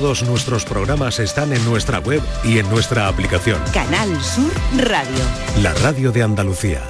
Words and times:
Todos 0.00 0.22
nuestros 0.22 0.64
programas 0.64 1.18
están 1.18 1.52
en 1.52 1.62
nuestra 1.66 1.98
web 1.98 2.22
y 2.42 2.56
en 2.56 2.70
nuestra 2.70 3.06
aplicación. 3.06 3.60
Canal 3.74 4.08
Sur 4.22 4.50
Radio. 4.78 5.24
La 5.62 5.74
radio 5.74 6.10
de 6.10 6.22
Andalucía. 6.22 6.80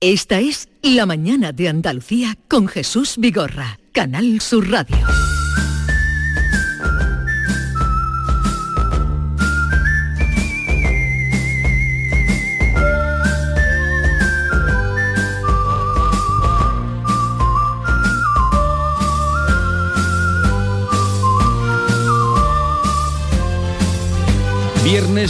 Esta 0.00 0.40
es 0.40 0.68
La 0.82 1.06
mañana 1.06 1.52
de 1.52 1.68
Andalucía 1.68 2.36
con 2.48 2.66
Jesús 2.66 3.18
Vigorra. 3.18 3.78
Canal 3.92 4.40
Sur 4.40 4.68
Radio. 4.68 4.98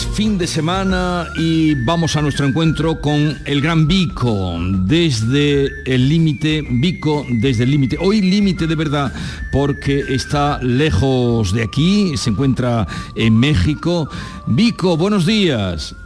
Fin 0.07 0.39
de 0.39 0.47
semana 0.47 1.29
y 1.37 1.75
vamos 1.85 2.15
a 2.15 2.23
nuestro 2.23 2.47
encuentro 2.47 3.01
con 3.01 3.37
el 3.45 3.61
gran 3.61 3.89
Vico 3.89 4.57
desde 4.85 5.69
el 5.87 6.09
límite, 6.09 6.65
Vico 6.69 7.27
desde 7.29 7.65
el 7.65 7.71
límite. 7.73 7.97
Hoy 8.01 8.21
límite 8.21 8.69
de 8.69 8.77
verdad 8.77 9.13
porque 9.51 10.01
está 10.09 10.63
lejos 10.63 11.53
de 11.53 11.65
aquí, 11.65 12.17
se 12.17 12.31
encuentra 12.31 12.87
en 13.17 13.39
México. 13.39 14.09
Vico, 14.47 14.97
buenos 14.97 15.27
días. 15.27 15.97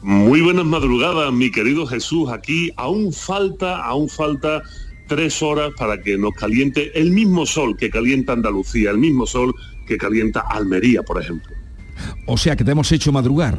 Muy 0.00 0.40
buenas 0.40 0.64
madrugadas, 0.64 1.32
mi 1.32 1.50
querido 1.50 1.86
Jesús. 1.86 2.30
Aquí 2.30 2.70
aún 2.76 3.12
falta, 3.12 3.84
aún 3.84 4.08
falta 4.08 4.62
tres 5.08 5.42
horas 5.42 5.72
para 5.76 6.00
que 6.00 6.16
nos 6.16 6.32
caliente 6.34 6.90
el 6.98 7.10
mismo 7.10 7.44
sol 7.44 7.76
que 7.76 7.90
calienta 7.90 8.32
Andalucía, 8.32 8.90
el 8.90 8.98
mismo 8.98 9.26
sol 9.26 9.54
que 9.86 9.98
calienta 9.98 10.40
Almería, 10.40 11.02
por 11.02 11.20
ejemplo. 11.22 11.63
O 12.26 12.36
sea 12.36 12.56
que 12.56 12.64
te 12.64 12.70
hemos 12.70 12.90
hecho 12.92 13.12
madrugar. 13.12 13.58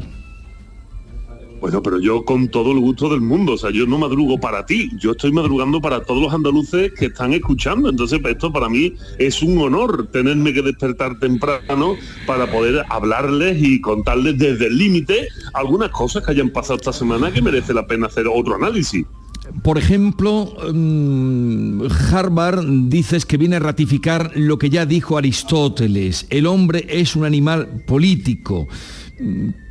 Bueno, 1.61 1.81
pero 1.81 1.99
yo 1.99 2.23
con 2.25 2.49
todo 2.49 2.73
el 2.73 2.79
gusto 2.79 3.09
del 3.09 3.21
mundo, 3.21 3.53
o 3.53 3.57
sea, 3.57 3.71
yo 3.71 3.87
no 3.87 3.97
madrugo 3.97 4.39
para 4.39 4.65
ti, 4.67 4.91
yo 4.99 5.13
estoy 5.13 5.31
madrugando 5.31 5.81
para 5.81 6.03
todos 6.03 6.21
los 6.21 6.31
andaluces 6.31 6.91
que 6.93 7.07
están 7.07 7.33
escuchando. 7.33 7.89
Entonces, 7.89 8.19
esto 8.23 8.53
para 8.53 8.69
mí 8.69 8.93
es 9.17 9.41
un 9.41 9.57
honor 9.57 10.09
tenerme 10.11 10.53
que 10.53 10.61
despertar 10.61 11.17
temprano 11.17 11.95
para 12.27 12.51
poder 12.51 12.85
hablarles 12.89 13.57
y 13.59 13.81
contarles 13.81 14.37
desde 14.37 14.67
el 14.67 14.77
límite 14.77 15.27
algunas 15.53 15.89
cosas 15.89 16.23
que 16.23 16.33
hayan 16.33 16.51
pasado 16.51 16.75
esta 16.75 16.93
semana 16.93 17.31
que 17.31 17.41
merece 17.41 17.73
la 17.73 17.87
pena 17.87 18.07
hacer 18.07 18.27
otro 18.27 18.55
análisis. 18.55 19.05
Por 19.63 19.77
ejemplo, 19.77 20.53
mm, 20.73 21.83
Harvard 22.11 22.65
dices 22.87 23.25
que 23.25 23.37
viene 23.37 23.57
a 23.57 23.59
ratificar 23.59 24.31
lo 24.35 24.57
que 24.57 24.69
ya 24.69 24.85
dijo 24.85 25.17
Aristóteles, 25.17 26.27
el 26.29 26.47
hombre 26.47 26.85
es 26.89 27.15
un 27.15 27.25
animal 27.25 27.83
político. 27.85 28.67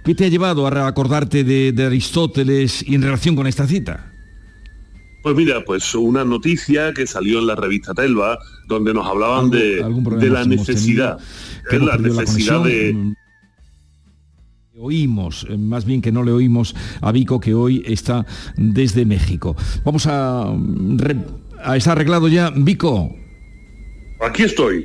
¿Qué 0.04 0.14
te 0.14 0.26
ha 0.26 0.28
llevado 0.28 0.66
a 0.66 0.86
acordarte 0.86 1.44
de, 1.44 1.84
Aristóteles 1.84 2.84
y 2.86 2.94
en 2.94 3.02
relación 3.02 3.36
con 3.36 3.46
esta 3.46 3.66
cita? 3.66 4.12
Pues 5.22 5.34
mira, 5.34 5.64
pues 5.64 5.94
una 5.94 6.24
noticia 6.24 6.92
que 6.92 7.06
salió 7.06 7.38
en 7.38 7.46
la 7.46 7.54
revista 7.54 7.94
Telva, 7.94 8.38
donde 8.68 8.92
nos 8.92 9.06
hablaban 9.06 9.50
de, 9.50 9.80
la 10.30 10.44
necesidad, 10.44 11.18
la 11.70 11.96
necesidad 11.96 12.62
de 12.62 13.14
Oímos, 14.76 15.46
eh, 15.48 15.56
más 15.56 15.84
bien 15.84 16.02
que 16.02 16.10
no 16.10 16.24
le 16.24 16.32
oímos 16.32 16.74
a 17.00 17.12
Vico 17.12 17.38
que 17.38 17.54
hoy 17.54 17.84
está 17.86 18.26
desde 18.56 19.04
México. 19.04 19.54
Vamos 19.84 20.04
a, 20.08 20.52
a 21.62 21.76
¿Está 21.76 21.92
arreglado 21.92 22.26
ya, 22.26 22.50
Vico? 22.50 23.14
Aquí 24.20 24.42
estoy. 24.42 24.84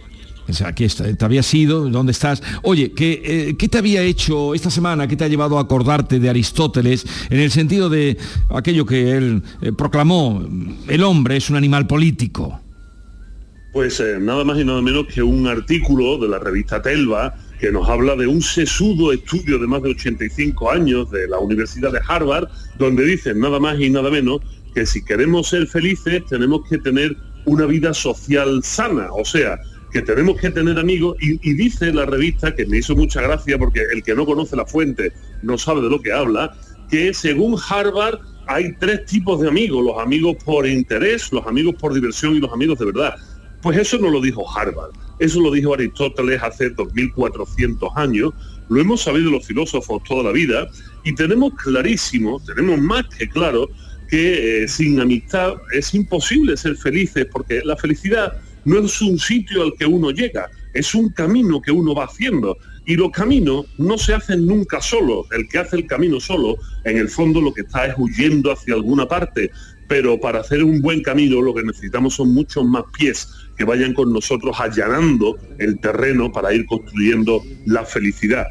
Aquí 0.63 0.83
está, 0.83 1.11
te 1.11 1.25
había 1.25 1.41
sido, 1.41 1.89
¿dónde 1.89 2.11
estás? 2.11 2.43
Oye, 2.61 2.91
¿qué, 2.91 3.21
eh, 3.23 3.55
¿qué, 3.57 3.67
te 3.67 3.79
había 3.79 4.03
hecho 4.03 4.53
esta 4.53 4.69
semana? 4.69 5.07
¿Qué 5.07 5.15
te 5.15 5.23
ha 5.23 5.27
llevado 5.27 5.57
a 5.57 5.61
acordarte 5.61 6.19
de 6.19 6.29
Aristóteles 6.29 7.03
en 7.31 7.39
el 7.39 7.49
sentido 7.49 7.89
de 7.89 8.15
aquello 8.49 8.85
que 8.85 9.17
él 9.17 9.41
eh, 9.61 9.71
proclamó, 9.71 10.47
el 10.87 11.03
hombre 11.03 11.37
es 11.37 11.49
un 11.49 11.55
animal 11.55 11.87
político? 11.87 12.61
Pues 13.73 14.03
nada 14.19 14.43
más 14.43 14.59
y 14.59 14.65
nada 14.65 14.83
menos 14.83 15.07
que 15.07 15.23
un 15.23 15.47
artículo 15.47 16.19
de 16.19 16.27
la 16.27 16.37
revista 16.37 16.79
Telva 16.79 17.35
que 17.59 17.71
nos 17.71 17.87
habla 17.89 18.15
de 18.15 18.25
un 18.25 18.41
sesudo 18.41 19.11
estudio 19.11 19.59
de 19.59 19.67
más 19.67 19.83
de 19.83 19.89
85 19.89 20.71
años 20.71 21.11
de 21.11 21.27
la 21.27 21.39
Universidad 21.39 21.91
de 21.91 21.99
Harvard, 22.07 22.47
donde 22.77 23.05
dicen 23.05 23.39
nada 23.39 23.59
más 23.59 23.79
y 23.79 23.89
nada 23.89 24.09
menos 24.09 24.41
que 24.73 24.85
si 24.85 25.03
queremos 25.03 25.49
ser 25.49 25.67
felices 25.67 26.23
tenemos 26.29 26.61
que 26.69 26.77
tener 26.77 27.17
una 27.45 27.65
vida 27.65 27.93
social 27.93 28.61
sana, 28.63 29.09
o 29.11 29.25
sea, 29.25 29.59
que 29.91 30.01
tenemos 30.01 30.39
que 30.39 30.51
tener 30.51 30.77
amigos 30.77 31.17
y, 31.19 31.53
dice 31.53 31.91
la 31.91 32.05
revista, 32.05 32.55
que 32.55 32.65
me 32.65 32.77
hizo 32.77 32.95
mucha 32.95 33.21
gracia 33.21 33.57
porque 33.57 33.81
el 33.91 34.03
que 34.03 34.15
no 34.15 34.25
conoce 34.25 34.55
la 34.55 34.65
fuente 34.65 35.11
no 35.41 35.57
sabe 35.57 35.81
de 35.81 35.89
lo 35.89 36.01
que 36.01 36.13
habla, 36.13 36.55
que 36.89 37.13
según 37.13 37.57
Harvard 37.69 38.19
hay 38.47 38.73
tres 38.79 39.05
tipos 39.05 39.41
de 39.41 39.47
amigos, 39.47 39.83
los 39.83 39.99
amigos 39.99 40.37
por 40.43 40.67
interés, 40.67 41.31
los 41.31 41.45
amigos 41.45 41.75
por 41.79 41.93
diversión 41.93 42.35
y 42.35 42.39
los 42.39 42.53
amigos 42.53 42.79
de 42.79 42.85
verdad. 42.85 43.15
Pues 43.61 43.77
eso 43.77 43.97
no 43.97 44.09
lo 44.09 44.21
dijo 44.21 44.45
Harvard. 44.49 44.91
Eso 45.19 45.41
lo 45.41 45.51
dijo 45.51 45.73
Aristóteles 45.73 46.41
hace 46.41 46.69
2400 46.69 47.89
años, 47.95 48.33
lo 48.69 48.79
hemos 48.79 49.01
sabido 49.01 49.31
los 49.31 49.45
filósofos 49.45 50.01
toda 50.03 50.23
la 50.23 50.31
vida 50.31 50.69
y 51.03 51.13
tenemos 51.13 51.53
clarísimo, 51.55 52.41
tenemos 52.45 52.79
más 52.79 53.05
que 53.17 53.27
claro 53.27 53.69
que 54.09 54.63
eh, 54.63 54.67
sin 54.67 54.99
amistad 54.99 55.53
es 55.73 55.93
imposible 55.93 56.57
ser 56.57 56.75
felices 56.75 57.27
porque 57.31 57.61
la 57.63 57.75
felicidad 57.75 58.33
no 58.65 58.79
es 58.79 59.01
un 59.01 59.19
sitio 59.19 59.63
al 59.63 59.73
que 59.77 59.85
uno 59.85 60.11
llega, 60.11 60.49
es 60.73 60.93
un 60.95 61.09
camino 61.09 61.61
que 61.61 61.71
uno 61.71 61.93
va 61.93 62.05
haciendo 62.05 62.57
y 62.85 62.95
los 62.95 63.11
caminos 63.11 63.65
no 63.77 63.97
se 63.97 64.13
hacen 64.13 64.45
nunca 64.45 64.81
solo. 64.81 65.25
El 65.31 65.47
que 65.47 65.59
hace 65.59 65.75
el 65.75 65.85
camino 65.85 66.19
solo, 66.19 66.57
en 66.85 66.97
el 66.97 67.09
fondo 67.09 67.39
lo 67.39 67.53
que 67.53 67.61
está 67.61 67.85
es 67.85 67.95
huyendo 67.97 68.51
hacia 68.51 68.73
alguna 68.73 69.07
parte. 69.07 69.51
Pero 69.87 70.19
para 70.19 70.39
hacer 70.39 70.63
un 70.63 70.81
buen 70.81 71.01
camino 71.01 71.41
lo 71.41 71.53
que 71.53 71.63
necesitamos 71.63 72.15
son 72.15 72.33
muchos 72.33 72.65
más 72.65 72.83
pies 72.97 73.27
que 73.59 73.65
vayan 73.65 73.93
con 73.93 74.13
nosotros 74.13 74.55
allanando 74.57 75.37
el 75.57 75.79
terreno 75.81 76.31
para 76.31 76.53
ir 76.53 76.65
construyendo 76.65 77.43
la 77.65 77.83
felicidad. 77.83 78.47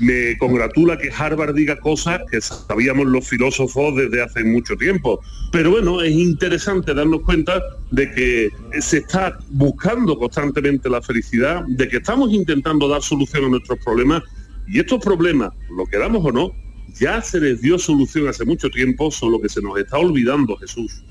Me 0.00 0.36
congratula 0.36 0.98
que 0.98 1.10
Harvard 1.10 1.54
diga 1.54 1.76
cosas 1.76 2.20
que 2.30 2.42
sabíamos 2.42 3.06
los 3.06 3.26
filósofos 3.26 3.96
desde 3.96 4.22
hace 4.22 4.44
mucho 4.44 4.76
tiempo. 4.76 5.18
Pero 5.50 5.70
bueno, 5.70 6.02
es 6.02 6.12
interesante 6.12 6.92
darnos 6.92 7.22
cuenta 7.22 7.58
de 7.90 8.10
que 8.10 8.50
se 8.82 8.98
está 8.98 9.38
buscando 9.48 10.18
constantemente 10.18 10.90
la 10.90 11.00
felicidad, 11.00 11.64
de 11.66 11.88
que 11.88 11.96
estamos 11.96 12.30
intentando 12.30 12.86
dar 12.86 13.00
solución 13.00 13.46
a 13.46 13.48
nuestros 13.48 13.78
problemas 13.82 14.22
y 14.68 14.78
estos 14.78 15.02
problemas, 15.02 15.54
lo 15.74 15.86
queramos 15.86 16.22
o 16.22 16.32
no, 16.32 16.52
ya 16.98 17.22
se 17.22 17.40
les 17.40 17.62
dio 17.62 17.78
solución 17.78 18.28
hace 18.28 18.44
mucho 18.44 18.68
tiempo, 18.68 19.10
solo 19.10 19.40
que 19.40 19.48
se 19.48 19.62
nos 19.62 19.78
está 19.78 19.96
olvidando 19.96 20.54
Jesús. 20.58 21.02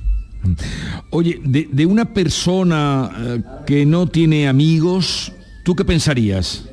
Oye, 1.09 1.39
de, 1.43 1.85
una 1.85 2.13
persona 2.13 3.11
eh, 3.17 3.41
que 3.65 3.85
no 3.85 4.07
tiene 4.07 4.47
amigos, 4.47 5.31
¿tú 5.63 5.75
qué 5.75 5.85
pensarías? 5.85 6.69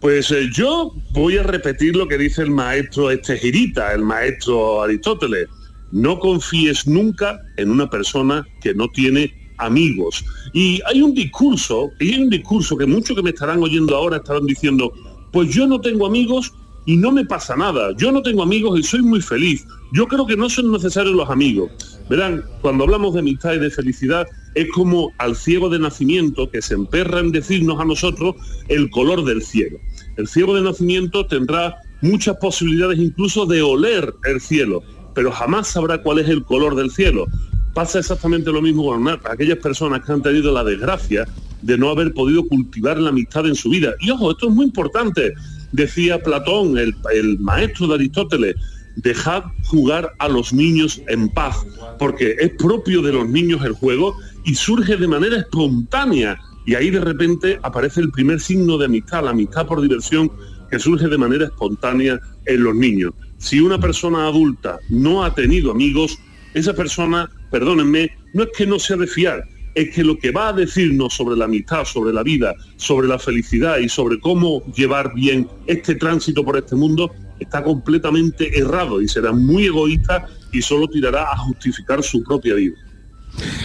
Pues 0.00 0.30
eh, 0.30 0.48
yo 0.52 0.94
voy 1.12 1.38
a 1.38 1.42
repetir 1.42 1.96
lo 1.96 2.06
que 2.06 2.18
dice 2.18 2.42
el 2.42 2.50
maestro 2.50 3.10
este 3.10 3.36
girita, 3.38 3.92
el 3.92 4.02
maestro 4.02 4.82
Aristóteles. 4.82 5.48
No 5.92 6.18
confíes 6.18 6.86
nunca 6.86 7.40
en 7.56 7.70
una 7.70 7.88
persona 7.88 8.46
que 8.60 8.74
no 8.74 8.88
tiene 8.88 9.32
amigos. 9.58 10.24
Y 10.52 10.80
hay 10.86 11.02
un 11.02 11.14
discurso, 11.14 11.90
y 12.00 12.14
hay 12.14 12.22
un 12.22 12.30
discurso 12.30 12.76
que 12.76 12.86
muchos 12.86 13.16
que 13.16 13.22
me 13.22 13.30
estarán 13.30 13.62
oyendo 13.62 13.96
ahora 13.96 14.18
estarán 14.18 14.46
diciendo, 14.46 14.92
pues 15.32 15.48
yo 15.54 15.66
no 15.66 15.80
tengo 15.80 16.06
amigos 16.06 16.52
y 16.86 16.96
no 16.96 17.10
me 17.10 17.24
pasa 17.24 17.56
nada. 17.56 17.90
Yo 17.96 18.12
no 18.12 18.22
tengo 18.22 18.42
amigos 18.42 18.78
y 18.78 18.82
soy 18.82 19.02
muy 19.02 19.20
feliz. 19.20 19.66
Yo 19.92 20.06
creo 20.06 20.26
que 20.26 20.36
no 20.36 20.48
son 20.48 20.70
necesarios 20.70 21.14
los 21.14 21.28
amigos. 21.28 21.70
Verán, 22.08 22.44
cuando 22.62 22.84
hablamos 22.84 23.12
de 23.14 23.20
amistad 23.20 23.54
y 23.54 23.58
de 23.58 23.70
felicidad, 23.70 24.26
es 24.54 24.68
como 24.70 25.12
al 25.18 25.34
ciego 25.34 25.68
de 25.68 25.80
nacimiento 25.80 26.48
que 26.48 26.62
se 26.62 26.74
emperra 26.74 27.20
en 27.20 27.32
decirnos 27.32 27.80
a 27.80 27.84
nosotros 27.84 28.36
el 28.68 28.88
color 28.90 29.24
del 29.24 29.42
cielo. 29.42 29.78
El 30.16 30.28
ciego 30.28 30.54
de 30.54 30.62
nacimiento 30.62 31.26
tendrá 31.26 31.76
muchas 32.00 32.36
posibilidades 32.36 32.98
incluso 32.98 33.46
de 33.46 33.62
oler 33.62 34.14
el 34.24 34.40
cielo, 34.40 34.82
pero 35.14 35.32
jamás 35.32 35.68
sabrá 35.68 36.00
cuál 36.02 36.20
es 36.20 36.28
el 36.28 36.44
color 36.44 36.76
del 36.76 36.90
cielo. 36.90 37.26
Pasa 37.74 37.98
exactamente 37.98 38.52
lo 38.52 38.62
mismo 38.62 38.84
con 38.84 39.06
aquellas 39.08 39.58
personas 39.58 40.02
que 40.04 40.12
han 40.12 40.22
tenido 40.22 40.52
la 40.52 40.62
desgracia 40.62 41.26
de 41.62 41.76
no 41.76 41.90
haber 41.90 42.14
podido 42.14 42.46
cultivar 42.46 42.98
la 42.98 43.10
amistad 43.10 43.46
en 43.46 43.56
su 43.56 43.70
vida. 43.70 43.92
Y 44.00 44.10
ojo, 44.10 44.30
esto 44.30 44.48
es 44.48 44.54
muy 44.54 44.66
importante 44.66 45.34
decía 45.72 46.22
Platón, 46.22 46.78
el, 46.78 47.38
maestro 47.38 47.86
de 47.88 47.94
Aristóteles, 47.94 48.56
dejad 48.96 49.44
jugar 49.64 50.12
a 50.18 50.28
los 50.28 50.52
niños 50.52 51.02
en 51.08 51.28
paz, 51.28 51.56
porque 51.98 52.36
es 52.40 52.50
propio 52.58 53.02
de 53.02 53.12
los 53.12 53.28
niños 53.28 53.64
el 53.64 53.72
juego 53.72 54.16
y 54.44 54.54
surge 54.54 54.96
de 54.96 55.08
manera 55.08 55.36
espontánea. 55.36 56.38
Y 56.64 56.74
ahí 56.74 56.90
de 56.90 57.00
repente 57.00 57.58
aparece 57.62 58.00
el 58.00 58.10
primer 58.10 58.40
signo 58.40 58.78
de 58.78 58.86
amistad, 58.86 59.24
la 59.24 59.30
amistad 59.30 59.66
por 59.66 59.80
diversión, 59.80 60.30
que 60.70 60.78
surge 60.78 61.08
de 61.08 61.18
manera 61.18 61.46
espontánea 61.46 62.18
en 62.46 62.62
los 62.64 62.74
niños. 62.74 63.12
Si 63.38 63.60
una 63.60 63.78
persona 63.78 64.26
adulta 64.26 64.78
no 64.88 65.24
ha 65.24 65.34
tenido 65.34 65.70
amigos, 65.70 66.18
esa 66.54 66.72
persona, 66.72 67.30
perdónenme, 67.50 68.10
no 68.32 68.44
es 68.44 68.48
que 68.56 68.66
no 68.66 68.78
sea 68.78 68.96
de 68.96 69.06
fiar, 69.06 69.46
es 69.76 69.94
que 69.94 70.02
lo 70.02 70.18
que 70.18 70.30
va 70.30 70.48
a 70.48 70.52
decirnos 70.54 71.12
sobre 71.12 71.36
la 71.36 71.44
amistad, 71.44 71.84
sobre 71.84 72.10
la 72.10 72.22
vida, 72.22 72.54
sobre 72.76 73.06
la 73.06 73.18
felicidad 73.18 73.76
y 73.76 73.90
sobre 73.90 74.18
cómo 74.18 74.62
llevar 74.74 75.12
bien 75.14 75.46
este 75.66 75.96
tránsito 75.96 76.42
por 76.42 76.56
este 76.56 76.74
mundo 76.74 77.12
está 77.38 77.62
completamente 77.62 78.58
errado 78.58 79.02
y 79.02 79.08
será 79.08 79.32
muy 79.32 79.66
egoísta 79.66 80.26
y 80.50 80.62
solo 80.62 80.88
tirará 80.88 81.24
a 81.24 81.36
justificar 81.36 82.02
su 82.02 82.24
propia 82.24 82.54
vida. 82.54 82.74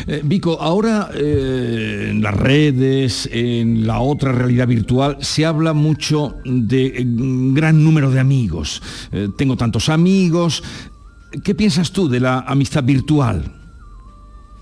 Eh, 0.06 0.22
Vico, 0.26 0.60
ahora 0.60 1.12
eh, 1.14 2.10
en 2.10 2.22
las 2.22 2.36
redes, 2.36 3.30
en 3.32 3.88
la 3.88 4.02
otra 4.02 4.34
realidad 4.34 4.68
virtual, 4.68 5.16
se 5.22 5.46
habla 5.46 5.72
mucho 5.72 6.36
de 6.44 6.94
un 7.06 7.54
gran 7.54 7.82
número 7.82 8.12
de 8.12 8.20
amigos. 8.20 8.82
Eh, 9.14 9.30
tengo 9.38 9.56
tantos 9.56 9.88
amigos. 9.88 10.62
¿Qué 11.42 11.56
piensas 11.56 11.94
tú 11.94 12.10
de 12.10 12.20
la 12.20 12.40
amistad 12.40 12.84
virtual? 12.84 13.61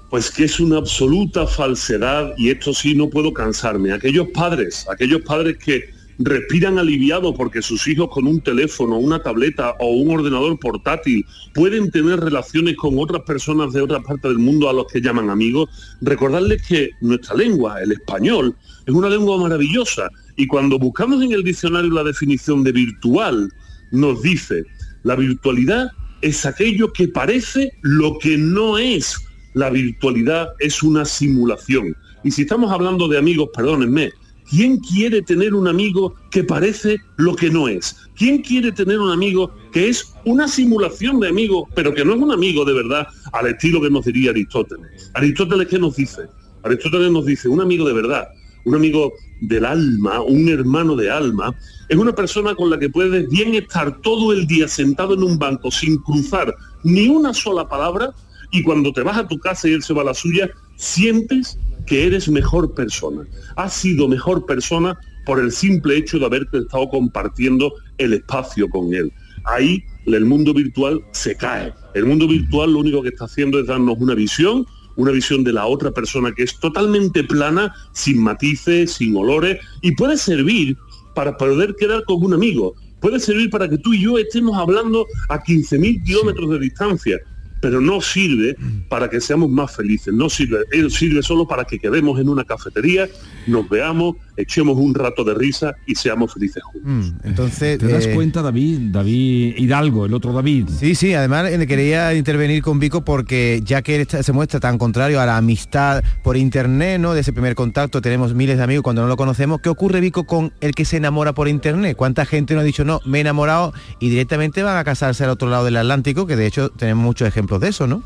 Pues 0.10 0.32
que 0.32 0.46
es 0.46 0.60
una 0.60 0.78
absoluta 0.78 1.46
falsedad 1.46 2.34
y 2.38 2.50
esto 2.50 2.74
sí 2.74 2.96
no 2.96 3.10
puedo 3.10 3.32
cansarme. 3.32 3.92
Aquellos 3.94 4.28
padres, 4.30 4.88
aquellos 4.90 5.22
padres 5.22 5.58
que 5.58 5.90
respiran 6.20 6.78
aliviados 6.78 7.34
porque 7.36 7.62
sus 7.62 7.88
hijos 7.88 8.10
con 8.10 8.28
un 8.28 8.42
teléfono, 8.42 8.98
una 8.98 9.24
tableta 9.24 9.76
o 9.80 9.92
un 9.92 10.12
ordenador 10.12 10.60
portátil 10.60 11.26
pueden 11.54 11.90
tener 11.92 12.20
relaciones 12.20 12.76
con 12.76 13.00
otras 13.00 13.22
personas 13.22 13.72
de 13.72 13.82
otra 13.82 14.02
parte 14.02 14.28
del 14.28 14.38
mundo 14.38 14.70
a 14.70 14.74
los 14.74 14.88
que 14.88 15.00
llaman 15.00 15.30
amigos, 15.30 15.70
recordarles 16.02 16.62
que 16.68 16.90
nuestra 17.00 17.36
lengua, 17.36 17.82
el 17.82 17.94
español, 17.94 18.56
es 18.86 18.94
una 18.94 19.10
lengua 19.10 19.38
maravillosa 19.38 20.10
y 20.36 20.46
cuando 20.46 20.78
buscamos 20.78 21.24
en 21.24 21.32
el 21.32 21.44
diccionario 21.44 21.92
la 21.92 22.04
definición 22.04 22.64
de 22.64 22.74
virtual, 22.74 23.54
nos 23.92 24.22
dice, 24.22 24.66
la 25.04 25.16
virtualidad 25.16 25.90
es 26.22 26.46
aquello 26.46 26.92
que 26.92 27.08
parece 27.08 27.72
lo 27.82 28.18
que 28.20 28.38
no 28.38 28.78
es. 28.78 29.16
La 29.60 29.70
virtualidad 29.70 30.54
es 30.60 30.82
una 30.82 31.04
simulación. 31.04 31.94
Y 32.24 32.32
si 32.32 32.44
estamos 32.44 32.72
hablando 32.72 33.10
de 33.10 33.18
amigos, 33.18 33.50
perdónenme, 33.54 34.12
¿Quién 34.50 34.78
quiere 34.78 35.22
tener 35.22 35.54
un 35.54 35.68
amigo 35.68 36.16
que 36.32 36.44
parece 36.44 36.98
lo 37.18 37.36
que 37.36 37.52
no 37.52 37.68
es? 37.68 37.96
¿Quién 38.16 38.42
quiere 38.42 38.72
tener 38.72 39.00
un 39.00 39.12
amigo 39.12 39.52
que 39.72 39.90
es 39.90 40.16
una 40.26 40.48
simulación 40.48 41.20
de 41.20 41.28
amigo, 41.28 41.68
pero 41.76 41.94
que 41.94 42.04
no 42.04 42.16
es 42.16 42.20
un 42.20 42.32
amigo 42.32 42.66
de 42.66 42.74
verdad 42.74 43.06
al 43.32 43.46
estilo 43.46 43.80
que 43.80 43.92
nos 43.92 44.06
diría 44.06 44.32
Aristóteles? 44.32 45.12
Aristóteles, 45.14 45.68
¿qué 45.68 45.78
nos 45.78 45.96
dice? 45.98 46.22
Aristóteles 46.64 47.12
nos 47.12 47.28
dice, 47.28 47.48
un 47.48 47.62
amigo 47.62 47.86
de 47.86 47.94
verdad, 47.94 48.28
un 48.66 48.74
amigo 48.74 49.14
del 49.42 49.66
alma, 49.66 50.22
un 50.22 50.50
hermano 50.50 50.96
de 50.96 51.12
alma, 51.12 51.54
es 51.88 51.98
una 51.98 52.16
persona 52.16 52.56
con 52.56 52.72
la 52.72 52.80
que 52.80 52.90
puedes 52.90 53.30
bien 53.30 53.54
estar 53.54 54.02
todo 54.02 54.34
el 54.34 54.48
día 54.48 54.68
sentado 54.68 55.14
en 55.14 55.22
un 55.22 55.38
banco 55.38 55.70
sin 55.70 55.98
cruzar 55.98 56.56
ni 56.84 57.08
una 57.08 57.36
sola 57.36 57.70
palabra 57.70 58.16
y 58.52 58.64
cuando 58.64 58.92
te 58.92 59.02
vas 59.02 59.18
a 59.18 59.28
tu 59.28 59.38
casa 59.40 59.68
y 59.68 59.74
él 59.74 59.84
se 59.84 59.94
va 59.94 60.02
a 60.02 60.06
la 60.06 60.14
suya, 60.14 60.50
sientes 60.76 61.58
que 61.86 62.06
eres 62.06 62.30
mejor 62.30 62.74
persona. 62.74 63.26
Has 63.56 63.74
sido 63.74 64.08
mejor 64.08 64.46
persona 64.46 64.98
por 65.26 65.40
el 65.40 65.52
simple 65.52 65.98
hecho 65.98 66.20
de 66.20 66.26
haberte 66.26 66.60
estado 66.60 66.90
compartiendo 66.90 67.74
el 67.98 68.14
espacio 68.14 68.70
con 68.70 68.94
él. 68.94 69.12
Ahí 69.46 69.84
el 70.06 70.26
mundo 70.26 70.54
virtual 70.54 71.04
se 71.12 71.36
cae. 71.36 71.74
El 71.94 72.06
mundo 72.06 72.28
virtual 72.28 72.74
lo 72.74 72.80
único 72.80 73.02
que 73.02 73.10
está 73.10 73.26
haciendo 73.26 73.60
es 73.60 73.68
darnos 73.68 73.98
una 74.00 74.16
visión, 74.16 74.66
una 74.96 75.12
visión 75.12 75.44
de 75.44 75.54
la 75.54 75.66
otra 75.66 75.92
persona 75.92 76.32
que 76.36 76.44
es 76.44 76.60
totalmente 76.60 77.24
plana, 77.24 77.74
sin 77.94 78.22
matices, 78.22 78.94
sin 78.94 79.16
olores, 79.16 79.60
y 79.82 79.92
puede 79.94 80.18
servir 80.18 80.78
para 81.16 81.38
poder 81.38 81.76
quedar 81.76 82.04
con 82.06 82.24
un 82.24 82.34
amigo. 82.34 82.76
Puede 83.00 83.20
servir 83.20 83.50
para 83.50 83.70
que 83.70 83.78
tú 83.78 83.94
y 83.94 84.02
yo 84.02 84.18
estemos 84.18 84.58
hablando 84.58 85.06
a 85.30 85.42
15.000 85.42 86.04
kilómetros 86.04 86.50
de 86.50 86.60
distancia 86.60 87.20
pero 87.60 87.82
no 87.82 88.02
sirve 88.02 88.56
para 88.88 89.10
que 89.10 89.20
seamos 89.22 89.50
más 89.50 89.76
felices, 89.76 90.14
no 90.14 90.30
sirve, 90.30 90.60
sirve 90.90 91.22
solo 91.22 91.48
para 91.48 91.66
que 91.66 91.80
quedemos 91.80 92.20
en 92.20 92.30
una 92.30 92.44
cafetería, 92.44 93.08
nos 93.48 93.68
veamos, 93.70 94.16
echemos 94.38 94.78
un 94.78 94.94
rato 94.94 95.24
de 95.24 95.34
risa 95.34 95.76
y 95.86 95.96
seamos 95.96 96.34
felices 96.34 96.64
juntos. 96.64 96.82
Mm, 96.86 97.28
entonces, 97.28 97.78
¿te 97.78 97.88
das 97.88 98.06
eh, 98.06 98.14
cuenta, 98.14 98.42
David? 98.42 98.92
David 98.92 99.56
Hidalgo, 99.58 100.06
el 100.06 100.14
otro 100.14 100.34
David. 100.34 100.68
Sí, 100.80 100.96
sí, 100.96 101.14
además 101.14 101.52
eh, 101.52 101.68
quería 101.68 102.14
intervenir 102.14 102.64
con 102.64 102.80
Vico 102.80 103.04
porque 103.04 103.62
ya 103.64 103.82
que 103.82 104.02
él 104.02 104.08
se 104.08 104.32
muestra 104.32 104.60
tan 104.60 104.78
contrario 104.78 105.20
a 105.20 105.26
la 105.26 105.38
amistad 105.38 106.04
por 106.24 106.38
internet, 106.38 107.00
¿no? 107.00 107.14
De 107.14 107.22
ese 107.22 107.34
primer 107.34 107.56
contacto 107.56 108.02
tenemos 108.02 108.34
miles 108.34 108.58
de 108.58 108.64
amigos 108.64 108.84
cuando 108.84 109.02
no 109.02 109.08
lo 109.08 109.18
conocemos. 109.18 109.62
¿Qué 109.62 109.70
ocurre, 109.70 110.00
Vico, 110.00 110.26
con 110.26 110.54
el 110.62 110.74
que 110.74 110.86
se 110.86 110.98
enamora 110.98 111.34
por 111.34 111.48
internet? 111.48 111.98
¿Cuánta 111.98 112.26
gente 112.26 112.54
no 112.54 112.62
ha 112.62 112.64
dicho, 112.64 112.86
no, 112.86 113.02
me 113.06 113.18
he 113.18 113.22
enamorado 113.22 113.74
y 114.00 114.10
directamente 114.10 114.64
van 114.64 114.78
a 114.78 114.84
casarse 114.84 115.24
al 115.24 115.32
otro 115.32 115.50
lado 115.50 115.66
del 115.66 115.78
Atlántico? 115.78 116.26
Que 116.26 116.36
de 116.36 116.46
hecho 116.46 116.70
tenemos 116.70 117.04
muchos 117.04 117.28
ejemplos 117.28 117.49
de 117.58 117.70
eso, 117.70 117.88
¿no? 117.88 118.04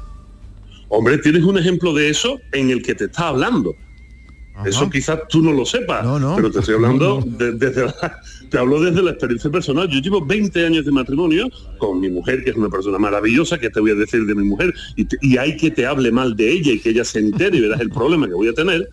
Hombre, 0.88 1.18
tienes 1.18 1.44
un 1.44 1.57
ejemplo 1.57 1.94
de 1.94 2.10
eso 2.10 2.40
en 2.51 2.69
el 2.69 2.84
que 2.84 2.94
te 2.95 3.06
está 3.06 3.30
hablando. 3.30 3.75
Eso 4.66 4.88
quizás 4.90 5.22
tú 5.28 5.42
no 5.42 5.51
lo 5.51 5.66
sepas, 5.66 6.06
pero 6.36 6.51
te 6.51 6.60
estoy 6.60 6.75
hablando 6.75 7.24
desde 7.25 7.88
te 8.50 8.60
hablo 8.60 8.80
desde 8.80 9.01
la 9.01 9.10
experiencia 9.10 9.50
personal. 9.50 9.90
Yo 9.90 10.00
llevo 10.00 10.24
20 10.24 10.63
años 10.63 10.86
de 10.86 10.92
matrimonio 10.92 11.50
con 11.80 12.00
mi 12.00 12.07
mujer, 12.07 12.44
que 12.44 12.51
es 12.51 12.56
una 12.56 12.69
persona 12.69 13.00
maravillosa, 13.00 13.57
que 13.57 13.72
te 13.72 13.80
voy 13.80 13.90
a 13.90 13.95
decir 13.95 14.28
de 14.28 14.36
mi 14.36 14.44
mujer, 14.44 14.72
y, 14.95 15.38
hay 15.38 15.57
que 15.57 15.72
te 15.72 15.88
hable 15.88 16.12
mal 16.12 16.36
de 16.36 16.51
ella 16.51 16.74
y 16.74 16.80
que 16.80 16.92
ella 16.92 17.04
se 17.04 17.18
entere 17.18 17.57
y 17.57 17.62
verás 17.62 17.81
el 17.81 17.90
problema 17.90 18.28
que 18.28 18.36
voy 18.36 18.50
a 18.50 18.54
tener. 18.54 18.88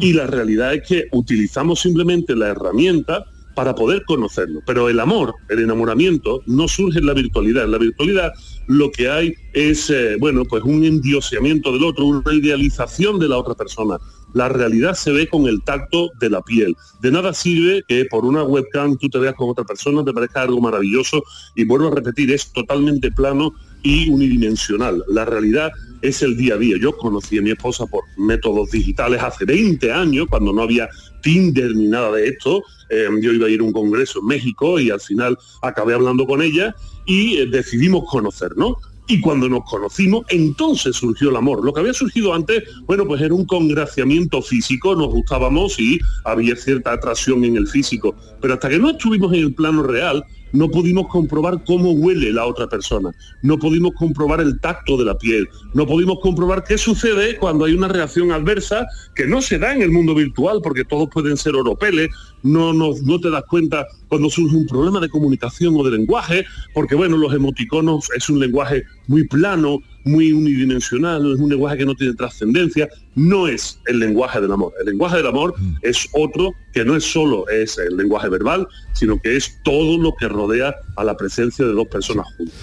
Y 0.00 0.12
la 0.12 0.26
realidad 0.26 0.74
es 0.74 0.82
que 0.88 1.04
utilizamos 1.12 1.80
simplemente 1.80 2.34
la 2.34 2.48
herramienta 2.48 3.26
para 3.54 3.76
poder 3.76 4.02
conocerlo. 4.04 4.60
Pero 4.66 4.88
el 4.88 4.98
amor, 4.98 5.34
el 5.48 5.60
enamoramiento, 5.60 6.42
no 6.46 6.66
surge 6.66 6.98
en 6.98 7.06
la 7.06 7.14
virtualidad. 7.14 7.64
En 7.64 7.70
la 7.70 7.78
virtualidad 7.78 8.32
lo 8.66 8.90
que 8.90 9.08
hay 9.08 9.34
es, 9.52 9.90
eh, 9.90 10.16
bueno, 10.18 10.44
pues 10.44 10.62
un 10.64 10.84
endioseamiento 10.84 11.72
del 11.72 11.84
otro, 11.84 12.04
una 12.04 12.34
idealización 12.34 13.18
de 13.18 13.28
la 13.28 13.38
otra 13.38 13.54
persona. 13.54 13.98
La 14.34 14.48
realidad 14.48 14.94
se 14.94 15.12
ve 15.12 15.28
con 15.28 15.46
el 15.46 15.62
tacto 15.62 16.10
de 16.20 16.28
la 16.28 16.42
piel. 16.42 16.76
De 17.00 17.10
nada 17.10 17.32
sirve 17.32 17.82
que 17.88 18.04
por 18.04 18.24
una 18.24 18.42
webcam 18.42 18.96
tú 18.98 19.08
te 19.08 19.18
veas 19.18 19.34
con 19.34 19.48
otra 19.48 19.64
persona, 19.64 20.04
te 20.04 20.12
parezca 20.12 20.42
algo 20.42 20.60
maravilloso 20.60 21.22
y 21.54 21.64
vuelvo 21.64 21.88
a 21.88 21.94
repetir, 21.94 22.30
es 22.32 22.52
totalmente 22.52 23.10
plano 23.10 23.54
y 23.82 24.10
unidimensional. 24.10 25.02
La 25.08 25.24
realidad 25.24 25.70
es 26.02 26.22
el 26.22 26.36
día 26.36 26.54
a 26.54 26.58
día. 26.58 26.76
Yo 26.80 26.96
conocí 26.96 27.38
a 27.38 27.42
mi 27.42 27.50
esposa 27.50 27.86
por 27.86 28.02
métodos 28.16 28.70
digitales 28.70 29.22
hace 29.22 29.44
20 29.44 29.92
años, 29.92 30.26
cuando 30.28 30.52
no 30.52 30.62
había 30.62 30.88
Tinder 31.22 31.74
ni 31.74 31.86
nada 31.86 32.12
de 32.12 32.28
esto. 32.28 32.62
Eh, 32.90 33.08
yo 33.20 33.32
iba 33.32 33.46
a 33.46 33.50
ir 33.50 33.60
a 33.60 33.64
un 33.64 33.72
congreso 33.72 34.20
en 34.20 34.26
México 34.26 34.78
y 34.78 34.90
al 34.90 35.00
final 35.00 35.36
acabé 35.62 35.94
hablando 35.94 36.26
con 36.26 36.42
ella 36.42 36.74
y 37.04 37.38
eh, 37.38 37.46
decidimos 37.46 38.04
conocernos 38.08 38.76
y 39.08 39.20
cuando 39.20 39.48
nos 39.48 39.64
conocimos, 39.64 40.26
entonces 40.28 40.96
surgió 40.96 41.30
el 41.30 41.36
amor. 41.36 41.64
Lo 41.64 41.72
que 41.72 41.80
había 41.80 41.92
surgido 41.92 42.34
antes, 42.34 42.64
bueno, 42.86 43.06
pues 43.06 43.20
era 43.20 43.34
un 43.34 43.44
congraciamiento 43.44 44.42
físico, 44.42 44.96
nos 44.96 45.08
gustábamos 45.08 45.78
y 45.78 46.00
había 46.24 46.56
cierta 46.56 46.92
atracción 46.92 47.44
en 47.44 47.56
el 47.56 47.68
físico, 47.68 48.16
pero 48.40 48.54
hasta 48.54 48.68
que 48.68 48.78
no 48.78 48.90
estuvimos 48.90 49.32
en 49.32 49.44
el 49.44 49.54
plano 49.54 49.84
real, 49.84 50.24
no 50.52 50.68
pudimos 50.68 51.08
comprobar 51.08 51.62
cómo 51.64 51.92
huele 51.92 52.32
la 52.32 52.46
otra 52.46 52.66
persona, 52.66 53.10
no 53.42 53.58
pudimos 53.58 53.92
comprobar 53.94 54.40
el 54.40 54.60
tacto 54.60 54.96
de 54.96 55.04
la 55.04 55.18
piel, 55.18 55.48
no 55.74 55.86
pudimos 55.86 56.18
comprobar 56.20 56.64
qué 56.64 56.78
sucede 56.78 57.36
cuando 57.36 57.64
hay 57.64 57.74
una 57.74 57.88
reacción 57.88 58.32
adversa 58.32 58.86
que 59.14 59.26
no 59.26 59.42
se 59.42 59.58
da 59.58 59.74
en 59.74 59.82
el 59.82 59.90
mundo 59.90 60.14
virtual, 60.14 60.60
porque 60.62 60.84
todos 60.84 61.08
pueden 61.10 61.36
ser 61.36 61.54
oropeles, 61.54 62.08
no, 62.46 62.72
no, 62.72 62.92
no 63.02 63.20
te 63.20 63.30
das 63.30 63.44
cuenta 63.48 63.86
cuando 64.08 64.30
surge 64.30 64.56
un 64.56 64.66
problema 64.66 65.00
de 65.00 65.08
comunicación 65.08 65.74
o 65.76 65.84
de 65.84 65.96
lenguaje, 65.96 66.44
porque 66.74 66.94
bueno, 66.94 67.16
los 67.16 67.34
emoticonos 67.34 68.08
es 68.16 68.28
un 68.28 68.38
lenguaje 68.38 68.84
muy 69.08 69.26
plano, 69.26 69.80
muy 70.04 70.32
unidimensional, 70.32 71.32
es 71.32 71.40
un 71.40 71.50
lenguaje 71.50 71.78
que 71.78 71.86
no 71.86 71.94
tiene 71.94 72.14
trascendencia, 72.14 72.88
no 73.14 73.48
es 73.48 73.80
el 73.86 73.98
lenguaje 73.98 74.40
del 74.40 74.52
amor. 74.52 74.72
El 74.80 74.86
lenguaje 74.86 75.16
del 75.16 75.26
amor 75.26 75.54
mm. 75.58 75.76
es 75.82 76.08
otro 76.12 76.52
que 76.72 76.84
no 76.84 76.96
es 76.96 77.04
solo 77.04 77.48
es 77.48 77.78
el 77.78 77.96
lenguaje 77.96 78.28
verbal, 78.28 78.66
sino 78.92 79.20
que 79.20 79.36
es 79.36 79.58
todo 79.64 79.98
lo 79.98 80.14
que 80.18 80.28
rodea 80.28 80.74
a 80.96 81.04
la 81.04 81.16
presencia 81.16 81.64
de 81.64 81.72
dos 81.72 81.88
personas 81.88 82.26
juntas. 82.36 82.54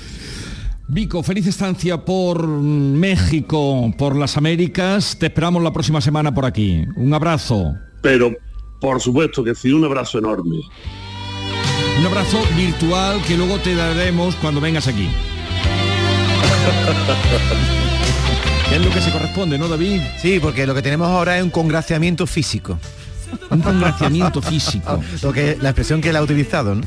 Vico, 0.87 1.23
feliz 1.23 1.47
estancia 1.47 2.05
por 2.05 2.45
México, 2.45 3.91
por 3.97 4.15
las 4.15 4.37
Américas. 4.37 5.17
Te 5.17 5.27
esperamos 5.27 5.63
la 5.63 5.73
próxima 5.73 6.01
semana 6.01 6.33
por 6.33 6.45
aquí. 6.45 6.85
Un 6.95 7.13
abrazo. 7.13 7.75
Pero, 8.01 8.33
por 8.83 8.99
supuesto 8.99 9.43
que 9.45 9.55
sí, 9.55 9.71
un 9.71 9.85
abrazo 9.85 10.19
enorme. 10.19 10.59
Un 11.97 12.05
abrazo 12.05 12.43
virtual 12.53 13.21
que 13.25 13.37
luego 13.37 13.57
te 13.59 13.75
daremos 13.75 14.35
cuando 14.35 14.59
vengas 14.59 14.89
aquí. 14.89 15.07
es 18.73 18.85
lo 18.85 18.91
que 18.91 18.99
se 18.99 19.09
corresponde, 19.09 19.57
¿no, 19.57 19.69
David? 19.69 20.01
Sí, 20.21 20.37
porque 20.41 20.67
lo 20.67 20.75
que 20.75 20.81
tenemos 20.81 21.07
ahora 21.07 21.37
es 21.37 21.43
un 21.43 21.49
congraciamiento 21.49 22.27
físico. 22.27 22.77
Un 23.49 23.61
congraciamiento 23.61 24.41
físico. 24.41 25.01
lo 25.23 25.31
que, 25.31 25.57
la 25.61 25.69
expresión 25.69 26.01
que 26.01 26.09
él 26.09 26.17
ha 26.17 26.21
utilizado, 26.21 26.75
¿no? 26.75 26.81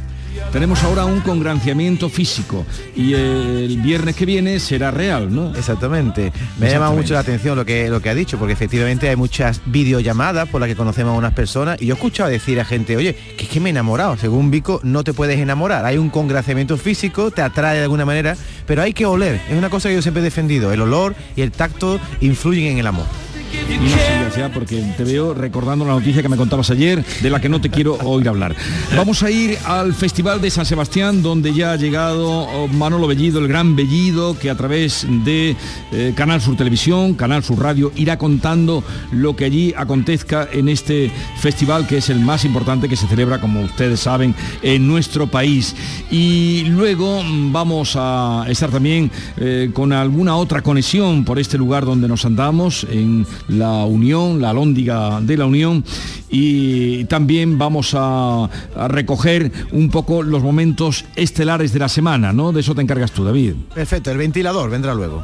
Tenemos 0.52 0.82
ahora 0.84 1.04
un 1.04 1.20
congranciamiento 1.20 2.08
físico 2.08 2.64
y 2.94 3.14
el 3.14 3.80
viernes 3.82 4.16
que 4.16 4.26
viene 4.26 4.58
será 4.60 4.90
real, 4.90 5.34
¿no? 5.34 5.54
Exactamente. 5.54 6.32
Me 6.58 6.70
llama 6.70 6.90
mucho 6.90 7.14
la 7.14 7.20
atención 7.20 7.56
lo 7.56 7.64
que, 7.64 7.88
lo 7.88 8.00
que 8.00 8.10
ha 8.10 8.14
dicho, 8.14 8.38
porque 8.38 8.52
efectivamente 8.52 9.08
hay 9.08 9.16
muchas 9.16 9.60
videollamadas 9.66 10.48
por 10.48 10.60
las 10.60 10.68
que 10.68 10.76
conocemos 10.76 11.14
a 11.14 11.18
unas 11.18 11.34
personas 11.34 11.80
y 11.80 11.86
yo 11.86 11.94
he 11.94 11.96
escuchado 11.96 12.30
decir 12.30 12.60
a 12.60 12.64
gente, 12.64 12.96
oye, 12.96 13.14
que 13.36 13.44
es 13.44 13.50
que 13.50 13.60
me 13.60 13.68
he 13.68 13.70
enamorado. 13.70 14.16
Según 14.16 14.50
Vico, 14.50 14.80
no 14.82 15.04
te 15.04 15.12
puedes 15.12 15.38
enamorar. 15.38 15.84
Hay 15.84 15.98
un 15.98 16.10
congraciamiento 16.10 16.76
físico, 16.76 17.30
te 17.30 17.42
atrae 17.42 17.78
de 17.78 17.82
alguna 17.82 18.04
manera, 18.04 18.36
pero 18.66 18.82
hay 18.82 18.92
que 18.92 19.06
oler. 19.06 19.40
Es 19.48 19.56
una 19.56 19.70
cosa 19.70 19.88
que 19.88 19.94
yo 19.94 20.02
siempre 20.02 20.20
he 20.20 20.24
defendido. 20.24 20.72
El 20.72 20.80
olor 20.80 21.14
y 21.36 21.42
el 21.42 21.52
tacto 21.52 22.00
influyen 22.20 22.72
en 22.72 22.78
el 22.78 22.86
amor. 22.86 23.06
Y 23.52 24.48
porque 24.52 24.82
te 24.96 25.04
veo 25.04 25.32
recordando 25.32 25.84
la 25.84 25.92
noticia 25.92 26.20
que 26.20 26.28
me 26.28 26.36
contabas 26.36 26.70
ayer, 26.70 27.02
de 27.22 27.30
la 27.30 27.40
que 27.40 27.48
no 27.48 27.60
te 27.60 27.70
quiero 27.70 27.94
oír 28.04 28.28
hablar. 28.28 28.54
Vamos 28.94 29.22
a 29.22 29.30
ir 29.30 29.58
al 29.64 29.94
Festival 29.94 30.42
de 30.42 30.50
San 30.50 30.66
Sebastián, 30.66 31.22
donde 31.22 31.54
ya 31.54 31.72
ha 31.72 31.76
llegado 31.76 32.28
oh, 32.28 32.68
Manolo 32.68 33.06
Bellido, 33.06 33.38
el 33.38 33.48
gran 33.48 33.74
Bellido, 33.74 34.38
que 34.38 34.50
a 34.50 34.54
través 34.54 35.06
de 35.24 35.56
eh, 35.90 36.12
Canal 36.14 36.42
Sur 36.42 36.56
Televisión, 36.56 37.14
Canal 37.14 37.42
Sur 37.42 37.60
Radio, 37.60 37.92
irá 37.96 38.18
contando 38.18 38.84
lo 39.10 39.34
que 39.34 39.46
allí 39.46 39.74
acontezca 39.76 40.48
en 40.52 40.68
este 40.68 41.10
festival, 41.40 41.86
que 41.86 41.98
es 41.98 42.10
el 42.10 42.20
más 42.20 42.44
importante 42.44 42.88
que 42.88 42.96
se 42.96 43.06
celebra, 43.06 43.40
como 43.40 43.62
ustedes 43.62 44.00
saben, 44.00 44.34
en 44.62 44.86
nuestro 44.86 45.28
país. 45.28 45.74
Y 46.10 46.64
luego 46.68 47.22
mm, 47.22 47.52
vamos 47.52 47.94
a 47.96 48.44
estar 48.48 48.70
también 48.70 49.10
eh, 49.38 49.70
con 49.72 49.92
alguna 49.92 50.36
otra 50.36 50.62
conexión 50.62 51.24
por 51.24 51.38
este 51.38 51.56
lugar 51.56 51.86
donde 51.86 52.06
nos 52.06 52.24
andamos, 52.26 52.86
en 52.90 53.26
la 53.48 53.84
Unión, 53.84 54.40
la 54.40 54.52
Lóndiga 54.52 55.20
de 55.20 55.36
la 55.36 55.46
Unión, 55.46 55.84
y 56.30 57.04
también 57.04 57.58
vamos 57.58 57.94
a, 57.94 58.44
a 58.44 58.88
recoger 58.88 59.52
un 59.72 59.90
poco 59.90 60.22
los 60.22 60.42
momentos 60.42 61.04
estelares 61.14 61.72
de 61.72 61.78
la 61.78 61.88
semana, 61.88 62.32
¿no? 62.32 62.52
De 62.52 62.60
eso 62.60 62.74
te 62.74 62.82
encargas 62.82 63.12
tú, 63.12 63.24
David. 63.24 63.54
Perfecto, 63.74 64.10
el 64.10 64.18
ventilador 64.18 64.70
vendrá 64.70 64.94
luego. 64.94 65.22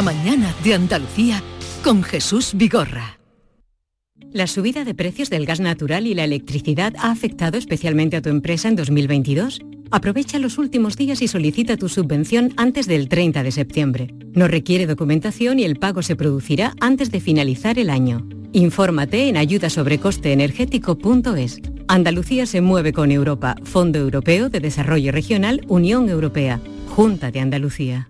La 0.00 0.12
mañana 0.14 0.48
de 0.64 0.72
Andalucía 0.72 1.42
con 1.84 2.02
Jesús 2.02 2.52
Vigorra. 2.54 3.20
La 4.32 4.46
subida 4.46 4.86
de 4.86 4.94
precios 4.94 5.28
del 5.28 5.44
gas 5.44 5.60
natural 5.60 6.06
y 6.06 6.14
la 6.14 6.24
electricidad 6.24 6.94
ha 6.98 7.10
afectado 7.10 7.58
especialmente 7.58 8.16
a 8.16 8.22
tu 8.22 8.30
empresa 8.30 8.68
en 8.68 8.76
2022. 8.76 9.60
Aprovecha 9.90 10.38
los 10.38 10.56
últimos 10.56 10.96
días 10.96 11.20
y 11.20 11.28
solicita 11.28 11.76
tu 11.76 11.90
subvención 11.90 12.54
antes 12.56 12.86
del 12.86 13.10
30 13.10 13.42
de 13.42 13.52
septiembre. 13.52 14.14
No 14.32 14.48
requiere 14.48 14.86
documentación 14.86 15.58
y 15.58 15.64
el 15.64 15.76
pago 15.76 16.00
se 16.00 16.16
producirá 16.16 16.72
antes 16.80 17.10
de 17.10 17.20
finalizar 17.20 17.78
el 17.78 17.90
año. 17.90 18.26
Infórmate 18.52 19.28
en 19.28 19.36
ayudasobrecosteenergético.es. 19.36 21.60
Andalucía 21.88 22.46
se 22.46 22.62
mueve 22.62 22.94
con 22.94 23.12
Europa, 23.12 23.54
Fondo 23.64 23.98
Europeo 23.98 24.48
de 24.48 24.60
Desarrollo 24.60 25.12
Regional, 25.12 25.60
Unión 25.68 26.08
Europea, 26.08 26.58
Junta 26.88 27.30
de 27.30 27.40
Andalucía. 27.40 28.09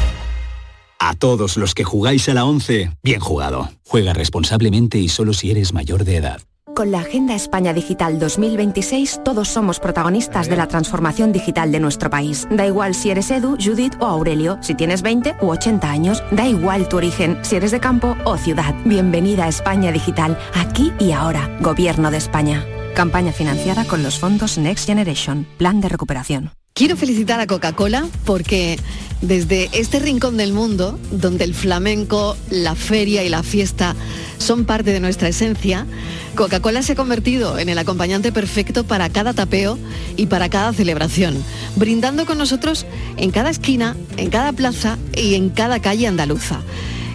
A 1.03 1.15
todos 1.15 1.57
los 1.57 1.73
que 1.73 1.83
jugáis 1.83 2.29
a 2.29 2.35
la 2.35 2.45
11, 2.45 2.91
bien 3.01 3.19
jugado. 3.19 3.71
Juega 3.87 4.13
responsablemente 4.13 4.99
y 4.99 5.09
solo 5.09 5.33
si 5.33 5.49
eres 5.49 5.73
mayor 5.73 6.03
de 6.03 6.17
edad. 6.17 6.41
Con 6.75 6.91
la 6.91 6.99
Agenda 6.99 7.33
España 7.33 7.73
Digital 7.73 8.19
2026 8.19 9.21
todos 9.25 9.47
somos 9.47 9.79
protagonistas 9.79 10.47
de 10.47 10.57
la 10.57 10.67
transformación 10.67 11.31
digital 11.31 11.71
de 11.71 11.79
nuestro 11.79 12.11
país. 12.11 12.47
Da 12.51 12.67
igual 12.67 12.93
si 12.93 13.09
eres 13.09 13.31
Edu, 13.31 13.57
Judith 13.59 13.95
o 13.99 14.05
Aurelio, 14.05 14.59
si 14.61 14.75
tienes 14.75 15.01
20 15.01 15.37
u 15.41 15.47
80 15.47 15.89
años, 15.89 16.23
da 16.29 16.47
igual 16.47 16.87
tu 16.87 16.97
origen, 16.97 17.39
si 17.41 17.55
eres 17.55 17.71
de 17.71 17.79
campo 17.79 18.15
o 18.23 18.37
ciudad. 18.37 18.75
Bienvenida 18.85 19.45
a 19.45 19.49
España 19.49 19.91
Digital, 19.91 20.37
aquí 20.53 20.93
y 20.99 21.13
ahora. 21.13 21.49
Gobierno 21.61 22.11
de 22.11 22.17
España. 22.17 22.63
Campaña 22.93 23.31
financiada 23.31 23.85
con 23.85 24.03
los 24.03 24.19
fondos 24.19 24.59
Next 24.59 24.85
Generation, 24.85 25.47
Plan 25.57 25.81
de 25.81 25.89
Recuperación. 25.89 26.51
Quiero 26.81 26.97
felicitar 26.97 27.39
a 27.39 27.45
Coca-Cola 27.45 28.07
porque 28.25 28.79
desde 29.21 29.69
este 29.71 29.99
rincón 29.99 30.35
del 30.35 30.51
mundo, 30.51 30.97
donde 31.11 31.43
el 31.43 31.53
flamenco, 31.53 32.35
la 32.49 32.73
feria 32.73 33.23
y 33.23 33.29
la 33.29 33.43
fiesta 33.43 33.95
son 34.39 34.65
parte 34.65 34.91
de 34.91 34.99
nuestra 34.99 35.27
esencia, 35.27 35.85
Coca-Cola 36.33 36.81
se 36.81 36.93
ha 36.93 36.95
convertido 36.95 37.59
en 37.59 37.69
el 37.69 37.77
acompañante 37.77 38.31
perfecto 38.31 38.83
para 38.83 39.09
cada 39.09 39.33
tapeo 39.33 39.77
y 40.17 40.25
para 40.25 40.49
cada 40.49 40.73
celebración, 40.73 41.43
brindando 41.75 42.25
con 42.25 42.39
nosotros 42.39 42.87
en 43.15 43.29
cada 43.29 43.51
esquina, 43.51 43.95
en 44.17 44.31
cada 44.31 44.51
plaza 44.51 44.97
y 45.15 45.35
en 45.35 45.49
cada 45.49 45.81
calle 45.81 46.07
andaluza. 46.07 46.61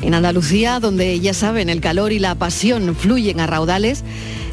En 0.00 0.14
Andalucía, 0.14 0.78
donde 0.78 1.18
ya 1.18 1.35
saben, 1.35 1.70
el 1.70 1.80
calor 1.80 2.12
y 2.12 2.20
la 2.20 2.37
pasión 2.37 2.94
fluyen 2.94 3.40
a 3.40 3.49
raudales, 3.49 4.04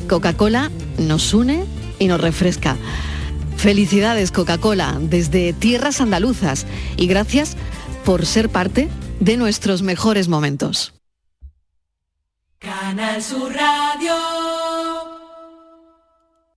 Coca-Cola 0.10 0.72
nos 0.98 1.36
une 1.36 1.66
y 2.00 2.08
nos 2.08 2.20
refresca. 2.20 2.78
Felicidades 3.64 4.34
Coca-Cola 4.34 4.98
desde 5.00 5.54
tierras 5.54 6.02
andaluzas 6.02 6.66
y 6.98 7.08
gracias 7.08 7.56
por 8.04 8.26
ser 8.26 8.50
parte 8.50 8.90
de 9.22 9.38
nuestros 9.38 9.84
mejores 9.84 10.28
momentos. 10.28 10.94
Canal 12.60 13.24
Sur 13.24 13.54
Radio. 13.54 14.53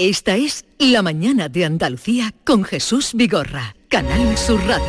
Esta 0.00 0.36
es 0.36 0.64
La 0.78 1.02
mañana 1.02 1.48
de 1.48 1.64
Andalucía 1.64 2.32
con 2.44 2.62
Jesús 2.62 3.14
Vigorra, 3.14 3.74
Canal 3.88 4.38
Sur 4.38 4.60
Radio. 4.60 4.86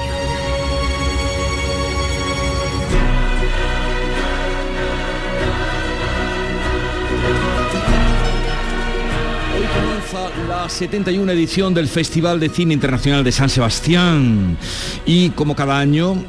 Hoy 9.58 9.66
comienza 9.74 10.30
La 10.48 10.70
71 10.70 11.32
edición 11.32 11.74
del 11.74 11.88
Festival 11.88 12.40
de 12.40 12.50
Cine 12.50 12.76
Internacional 12.76 13.24
de 13.24 13.32
San 13.32 13.50
Sebastián 13.50 14.60
y 15.08 15.32
como 15.32 15.56
cada 15.56 15.80
año 15.80 16.24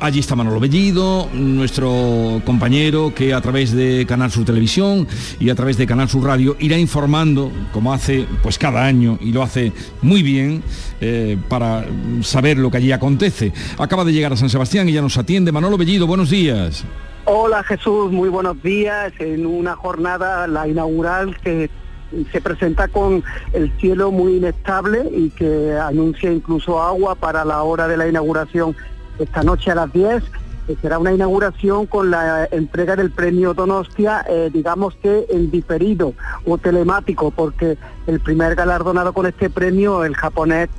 Allí 0.00 0.20
está 0.20 0.34
Manolo 0.36 0.60
Bellido, 0.60 1.28
nuestro 1.32 2.42
compañero 2.44 3.14
que 3.14 3.32
a 3.32 3.40
través 3.40 3.72
de 3.72 4.04
Canal 4.06 4.30
Sur 4.30 4.44
Televisión 4.44 5.06
y 5.38 5.48
a 5.50 5.54
través 5.54 5.78
de 5.78 5.86
Canal 5.86 6.08
Sur 6.08 6.24
Radio 6.24 6.56
irá 6.58 6.76
informando, 6.76 7.50
como 7.72 7.92
hace 7.92 8.26
pues 8.42 8.58
cada 8.58 8.84
año 8.84 9.18
y 9.20 9.32
lo 9.32 9.42
hace 9.42 9.72
muy 10.02 10.22
bien, 10.22 10.62
eh, 11.00 11.38
para 11.48 11.86
saber 12.22 12.58
lo 12.58 12.70
que 12.70 12.78
allí 12.78 12.92
acontece. 12.92 13.52
Acaba 13.78 14.04
de 14.04 14.12
llegar 14.12 14.32
a 14.32 14.36
San 14.36 14.50
Sebastián 14.50 14.88
y 14.88 14.92
ya 14.92 15.00
nos 15.00 15.16
atiende. 15.16 15.52
Manolo 15.52 15.78
Bellido, 15.78 16.06
buenos 16.06 16.28
días. 16.28 16.84
Hola 17.24 17.62
Jesús, 17.62 18.12
muy 18.12 18.28
buenos 18.28 18.62
días. 18.62 19.12
En 19.20 19.46
una 19.46 19.76
jornada, 19.76 20.46
la 20.46 20.68
inaugural, 20.68 21.38
que 21.40 21.70
se 22.30 22.40
presenta 22.40 22.88
con 22.88 23.24
el 23.52 23.72
cielo 23.78 24.10
muy 24.10 24.36
inestable 24.36 25.08
y 25.10 25.30
que 25.30 25.76
anuncia 25.76 26.30
incluso 26.30 26.82
agua 26.82 27.14
para 27.14 27.44
la 27.44 27.62
hora 27.62 27.88
de 27.88 27.96
la 27.96 28.08
inauguración 28.08 28.76
esta 29.18 29.42
noche 29.42 29.70
a 29.70 29.74
las 29.76 29.92
10. 29.92 30.22
eh, 30.66 30.76
será 30.80 30.98
una 30.98 31.12
inauguración 31.12 31.84
con 31.86 32.10
la 32.10 32.48
entrega 32.50 32.96
del 32.96 33.10
premio 33.10 33.52
Donostia, 33.52 34.24
eh, 34.26 34.48
digamos 34.50 34.94
que 34.96 35.26
en 35.28 35.50
diferido 35.50 36.14
o 36.46 36.56
telemático, 36.56 37.30
porque 37.30 37.76
el 38.06 38.18
primer 38.20 38.54
galardonado 38.54 39.12
con 39.12 39.26
este 39.26 39.50
premio, 39.50 40.04
el 40.06 40.14
japonés 40.16 40.70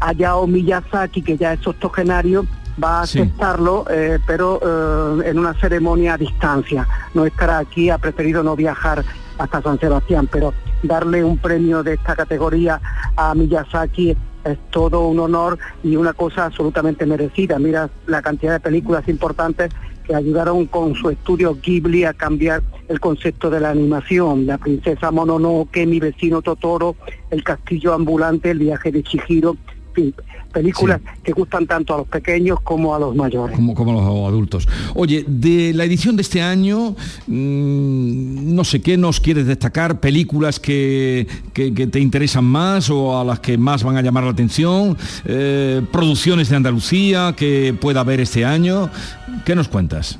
Hayao 0.00 0.46
Miyazaki, 0.46 1.22
que 1.22 1.38
ya 1.38 1.54
es 1.54 1.66
octogenario, 1.66 2.44
va 2.82 3.00
a 3.00 3.06
Sí. 3.06 3.20
aceptarlo, 3.20 3.86
eh, 3.90 4.18
pero 4.26 4.60
eh, 4.62 5.30
en 5.30 5.38
una 5.38 5.54
ceremonia 5.54 6.14
a 6.14 6.18
distancia. 6.18 6.86
No 7.14 7.24
estará 7.24 7.58
aquí, 7.58 7.88
ha 7.88 7.96
preferido 7.96 8.42
no 8.42 8.54
viajar 8.56 9.02
hasta 9.38 9.62
San 9.62 9.78
Sebastián, 9.80 10.28
pero 10.30 10.52
darle 10.82 11.24
un 11.24 11.38
premio 11.38 11.82
de 11.82 11.94
esta 11.94 12.14
categoría 12.14 12.78
a 13.16 13.34
Miyazaki 13.34 14.16
es 14.44 14.58
todo 14.70 15.06
un 15.06 15.18
honor 15.18 15.58
y 15.82 15.96
una 15.96 16.12
cosa 16.12 16.46
absolutamente 16.46 17.06
merecida. 17.06 17.58
Mira 17.58 17.90
la 18.06 18.22
cantidad 18.22 18.52
de 18.52 18.60
películas 18.60 19.08
importantes 19.08 19.70
que 20.06 20.14
ayudaron 20.14 20.66
con 20.66 20.94
su 20.94 21.10
estudio 21.10 21.56
Ghibli 21.60 22.04
a 22.04 22.12
cambiar 22.12 22.62
el 22.88 23.00
concepto 23.00 23.50
de 23.50 23.60
la 23.60 23.70
animación. 23.70 24.46
La 24.46 24.58
princesa 24.58 25.10
Mononoke, 25.10 25.86
Mi 25.86 26.00
vecino 26.00 26.42
Totoro, 26.42 26.96
El 27.30 27.44
castillo 27.44 27.94
ambulante, 27.94 28.50
El 28.50 28.58
viaje 28.58 28.90
de 28.90 29.02
Chihiro. 29.02 29.56
Fin, 29.92 30.14
películas 30.52 31.00
que 31.24 31.32
gustan 31.32 31.66
tanto 31.66 31.94
a 31.94 31.98
los 31.98 32.06
pequeños 32.06 32.60
como 32.62 32.94
a 32.94 32.98
los 32.98 33.14
mayores. 33.16 33.56
Como, 33.56 33.74
como 33.74 33.92
los 33.92 34.02
adultos. 34.02 34.68
Oye, 34.94 35.24
de 35.26 35.72
la 35.74 35.84
edición 35.84 36.14
de 36.16 36.22
este 36.22 36.40
año, 36.42 36.94
mm, 37.26 38.54
no 38.54 38.64
sé 38.64 38.80
qué 38.80 38.96
nos 38.96 39.20
quieres 39.20 39.46
destacar, 39.46 40.00
películas 40.00 40.60
que, 40.60 41.26
que- 41.52 41.74
que 41.74 41.86
te 41.86 41.98
interesan 42.00 42.44
más 42.44 42.88
o 42.90 43.18
a 43.18 43.24
las 43.24 43.40
que 43.40 43.58
más 43.58 43.82
van 43.82 43.96
a 43.96 44.02
llamar 44.02 44.24
la 44.24 44.30
atención, 44.30 44.96
eh, 45.24 45.82
producciones 45.90 46.48
de 46.48 46.56
Andalucía 46.56 47.34
que 47.36 47.74
pueda 47.80 48.00
haber 48.00 48.20
este 48.20 48.44
año. 48.44 48.90
¿Qué 49.44 49.54
nos 49.56 49.68
cuentas? 49.68 50.18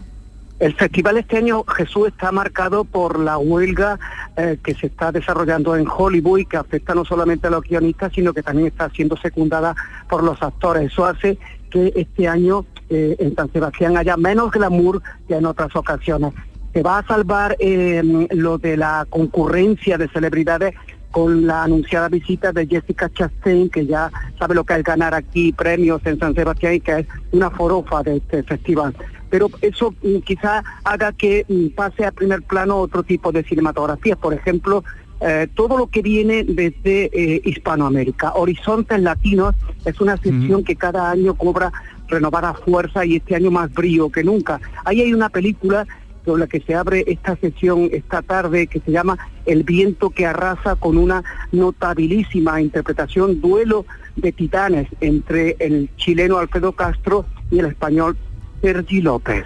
El 0.61 0.75
festival 0.75 1.17
este 1.17 1.39
año, 1.39 1.65
Jesús, 1.65 2.09
está 2.09 2.31
marcado 2.33 2.85
por 2.85 3.19
la 3.19 3.39
huelga 3.39 3.99
eh, 4.37 4.59
que 4.63 4.75
se 4.75 4.89
está 4.89 5.11
desarrollando 5.11 5.75
en 5.75 5.87
Hollywood 5.89 6.41
y 6.41 6.45
que 6.45 6.59
afecta 6.59 6.95
no 6.95 7.07
solamente 7.07 7.47
a 7.47 7.51
los 7.51 7.63
guionistas, 7.63 8.13
sino 8.13 8.35
que 8.35 8.43
también 8.43 8.69
está 8.69 8.91
siendo 8.91 9.17
secundada 9.17 9.75
por 10.07 10.23
los 10.23 10.43
actores. 10.43 10.93
Eso 10.93 11.07
hace 11.07 11.39
que 11.71 11.95
este 11.97 12.29
año 12.29 12.67
eh, 12.91 13.17
en 13.19 13.35
San 13.35 13.51
Sebastián 13.51 13.97
haya 13.97 14.19
menos 14.19 14.51
glamour 14.51 15.01
que 15.27 15.37
en 15.37 15.47
otras 15.47 15.75
ocasiones. 15.75 16.35
Se 16.75 16.83
va 16.83 16.99
a 16.99 17.07
salvar 17.07 17.57
eh, 17.59 18.03
lo 18.31 18.59
de 18.59 18.77
la 18.77 19.07
concurrencia 19.09 19.97
de 19.97 20.09
celebridades 20.09 20.75
con 21.11 21.47
la 21.47 21.65
anunciada 21.65 22.11
visita 22.11 22.53
de 22.53 22.67
Jessica 22.67 23.09
Chastain, 23.09 23.71
que 23.71 23.87
ya 23.87 24.11
sabe 24.39 24.55
lo 24.55 24.65
que 24.65 24.75
es 24.75 24.85
ganar 24.85 25.15
aquí 25.15 25.53
premios 25.55 26.03
en 26.05 26.19
San 26.19 26.35
Sebastián 26.35 26.75
y 26.75 26.81
que 26.81 26.99
es 26.99 27.07
una 27.33 27.51
forofa 27.51 28.03
de 28.03 28.19
este 28.19 28.43
festival. 28.43 28.95
Pero 29.31 29.49
eso 29.63 29.95
mm, 30.03 30.19
quizá 30.19 30.63
haga 30.85 31.13
que 31.13 31.47
mm, 31.49 31.69
pase 31.69 32.05
a 32.05 32.13
primer 32.13 32.43
plano 32.43 32.79
otro 32.79 33.03
tipo 33.03 33.33
de 33.33 33.43
cinematografías, 33.43 34.19
por 34.19 34.35
ejemplo, 34.35 34.85
eh, 35.21 35.49
todo 35.55 35.77
lo 35.77 35.87
que 35.89 36.03
viene 36.03 36.45
desde 36.45 37.11
eh, 37.13 37.43
Hispanoamérica. 37.45 38.33
Horizontes 38.35 39.01
Latinos 39.01 39.55
es 39.85 40.01
una 40.01 40.17
sección 40.17 40.65
que 40.65 40.77
cada 40.77 41.11
año 41.11 41.35
cobra 41.35 41.71
renovada 42.09 42.55
fuerza 42.55 43.05
y 43.05 43.17
este 43.17 43.37
año 43.37 43.51
más 43.51 43.73
brío 43.73 44.11
que 44.11 44.25
nunca. 44.25 44.61
Ahí 44.85 45.03
hay 45.03 45.13
una 45.13 45.29
película 45.29 45.87
con 46.25 46.41
la 46.41 46.47
que 46.47 46.61
se 46.61 46.75
abre 46.75 47.05
esta 47.07 47.37
sesión 47.37 47.89
esta 47.93 48.23
tarde 48.23 48.67
que 48.67 48.81
se 48.81 48.93
llama 48.93 49.19
El 49.47 49.63
viento 49.63 50.11
que 50.11 50.27
arrasa 50.27 50.77
con 50.77 50.97
una 50.97 51.23
notabilísima 51.53 52.61
interpretación, 52.61 53.41
duelo 53.41 53.87
de 54.17 54.33
titanes 54.33 54.89
entre 55.01 55.57
el 55.59 55.91
chileno 55.97 56.39
Alfredo 56.39 56.73
Castro 56.73 57.27
y 57.51 57.59
el 57.59 57.67
español 57.67 58.17
Sergi 58.63 59.01
López. 59.01 59.45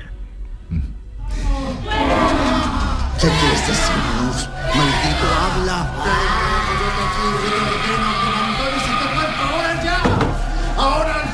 ¿Qué 3.20 3.29
quieres 3.29 3.66
decirnos? 3.68 4.50
Maldito 4.74 5.27
habla. 5.40 5.79
¡Ahora 10.77 11.24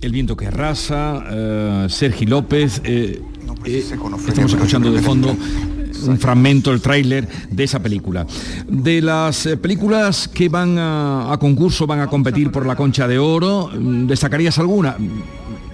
El 0.00 0.12
viento 0.12 0.36
que 0.36 0.46
arrasa, 0.46 1.24
eh, 1.30 1.86
Sergi 1.88 2.26
López, 2.26 2.80
eh, 2.84 3.22
eh, 3.64 3.78
estamos 3.78 4.52
escuchando 4.52 4.92
de 4.92 5.00
fondo 5.00 5.36
un 6.06 6.18
fragmento, 6.18 6.72
el 6.72 6.80
tráiler 6.80 7.28
de 7.50 7.64
esa 7.64 7.80
película. 7.80 8.26
De 8.66 9.00
las 9.00 9.46
eh, 9.46 9.56
películas 9.56 10.28
que 10.28 10.48
van 10.48 10.78
a, 10.78 11.32
a 11.32 11.38
concurso, 11.38 11.86
van 11.86 12.00
a 12.00 12.06
competir 12.06 12.50
por 12.50 12.66
la 12.66 12.76
Concha 12.76 13.08
de 13.08 13.18
Oro, 13.18 13.70
mm, 13.72 14.06
¿destacarías 14.06 14.58
alguna? 14.58 14.96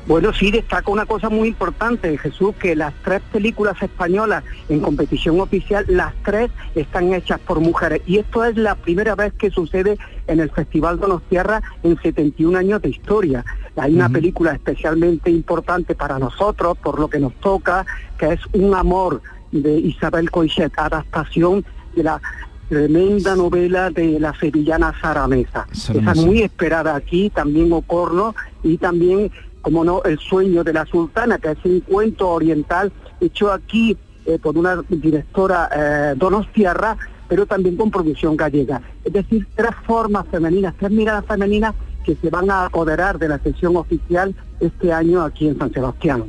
Bueno, 0.07 0.35
sí, 0.35 0.51
destaca 0.51 0.91
una 0.91 1.07
cosa 1.07 1.31
muy 1.31 1.49
importante, 1.49 2.19
Jesús, 2.19 2.55
que 2.57 2.77
las 2.77 2.93
tres 3.03 3.23
películas 3.33 3.81
españolas 3.81 4.45
en 4.69 4.81
competición 4.81 5.41
oficial, 5.41 5.87
las 5.89 6.13
tres 6.23 6.51
están 6.75 7.15
hechas 7.15 7.41
por 7.41 7.61
mujeres. 7.61 8.03
Y 8.07 8.19
esto 8.19 8.45
es 8.45 8.55
la 8.59 8.75
primera 8.75 9.15
vez 9.15 9.33
que 9.33 9.51
sucede 9.51 9.97
en 10.27 10.41
el 10.41 10.51
Festival 10.51 11.01
Donostierra 11.01 11.63
en 11.83 11.99
71 11.99 12.59
años 12.59 12.83
de 12.83 12.91
historia. 12.91 13.47
Hay 13.77 13.95
una 13.95 14.11
película 14.11 14.53
especialmente 14.53 15.31
importante 15.31 15.95
para 15.95 16.19
nosotros, 16.19 16.77
por 16.77 17.01
lo 17.01 17.09
que 17.09 17.19
nos 17.19 17.33
toca, 17.37 17.87
que 18.19 18.35
es 18.35 18.41
Un 18.53 18.75
amor 18.75 19.23
de 19.63 19.79
Isabel 19.79 20.31
Coixet, 20.31 20.73
adaptación 20.77 21.65
de 21.95 22.03
la 22.03 22.21
tremenda 22.69 23.37
novela 23.37 23.91
de 23.91 24.19
la 24.19 24.35
sevillana 24.39 24.93
Sara 25.01 25.29
Mesa. 25.29 25.67
Esa 25.73 26.15
muy 26.15 26.43
esperada 26.43 26.97
aquí, 26.97 27.31
también 27.31 27.73
Oporno 27.73 28.35
y 28.63 28.79
también, 28.79 29.31
como 29.63 29.85
no, 29.85 30.03
El 30.03 30.19
sueño 30.19 30.65
de 30.65 30.73
la 30.73 30.87
sultana, 30.87 31.39
que 31.39 31.53
es 31.53 31.59
un 31.65 31.81
cuento 31.81 32.29
oriental 32.31 32.93
hecho 33.21 33.53
aquí 33.53 33.97
eh, 34.27 34.39
por 34.39 34.59
una 34.59 34.83
directora 34.89 35.69
eh, 35.75 36.15
donostiarra, 36.17 36.97
pero 37.29 37.47
también 37.47 37.77
con 37.77 37.91
producción 37.91 38.37
gallega. 38.37 38.83
Es 39.05 39.13
decir, 39.13 39.47
tres 39.55 39.73
formas 39.87 40.27
femeninas, 40.31 40.75
tres 40.79 40.91
miradas 40.91 41.25
femeninas 41.27 41.75
que 42.05 42.17
se 42.17 42.29
van 42.29 42.51
a 42.51 42.67
apoderar 42.67 43.19
de 43.19 43.29
la 43.29 43.39
sesión 43.39 43.77
oficial 43.77 44.35
este 44.61 44.93
año 44.93 45.23
aquí 45.23 45.49
en 45.49 45.59
San 45.59 45.73
Sebastián. 45.73 46.25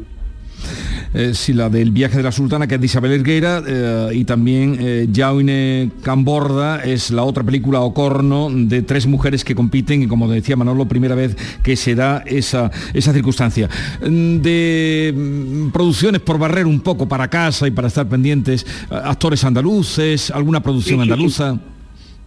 Eh, 1.18 1.34
sí, 1.34 1.54
la 1.54 1.70
del 1.70 1.92
viaje 1.92 2.18
de 2.18 2.24
la 2.24 2.32
sultana, 2.34 2.68
que 2.68 2.76
es 2.76 2.82
de 2.82 2.88
Isabel 2.88 3.14
Erguera, 3.14 3.64
eh, 3.66 4.10
y 4.14 4.26
también 4.26 4.78
eh, 4.82 5.90
Camborda, 6.04 6.84
es 6.84 7.10
la 7.10 7.24
otra 7.24 7.42
película 7.42 7.80
Ocorno 7.80 8.50
de 8.52 8.82
tres 8.82 9.08
mujeres 9.08 9.46
que 9.46 9.56
compiten, 9.56 10.02
y 10.02 10.08
como 10.08 10.28
decía 10.28 10.58
Manolo, 10.58 10.86
primera 10.90 11.16
vez 11.16 11.38
que 11.64 11.78
se 11.78 11.96
da 11.96 12.22
esa, 12.26 12.70
esa 12.94 13.14
circunstancia. 13.14 13.70
Mm, 14.02 14.42
De 14.42 15.14
mm, 15.16 15.70
producciones 15.70 16.20
por 16.20 16.38
barrer 16.38 16.66
un 16.66 16.82
poco 16.82 17.08
para 17.08 17.30
casa 17.30 17.66
y 17.66 17.72
para 17.72 17.88
estar 17.88 18.10
pendientes, 18.10 18.66
eh, 18.92 18.96
actores 19.02 19.42
andaluces, 19.46 20.32
alguna 20.32 20.62
producción 20.62 21.00
Sí, 21.00 21.02
sí, 21.02 21.08
sí. 21.08 21.12
andaluza. 21.14 21.60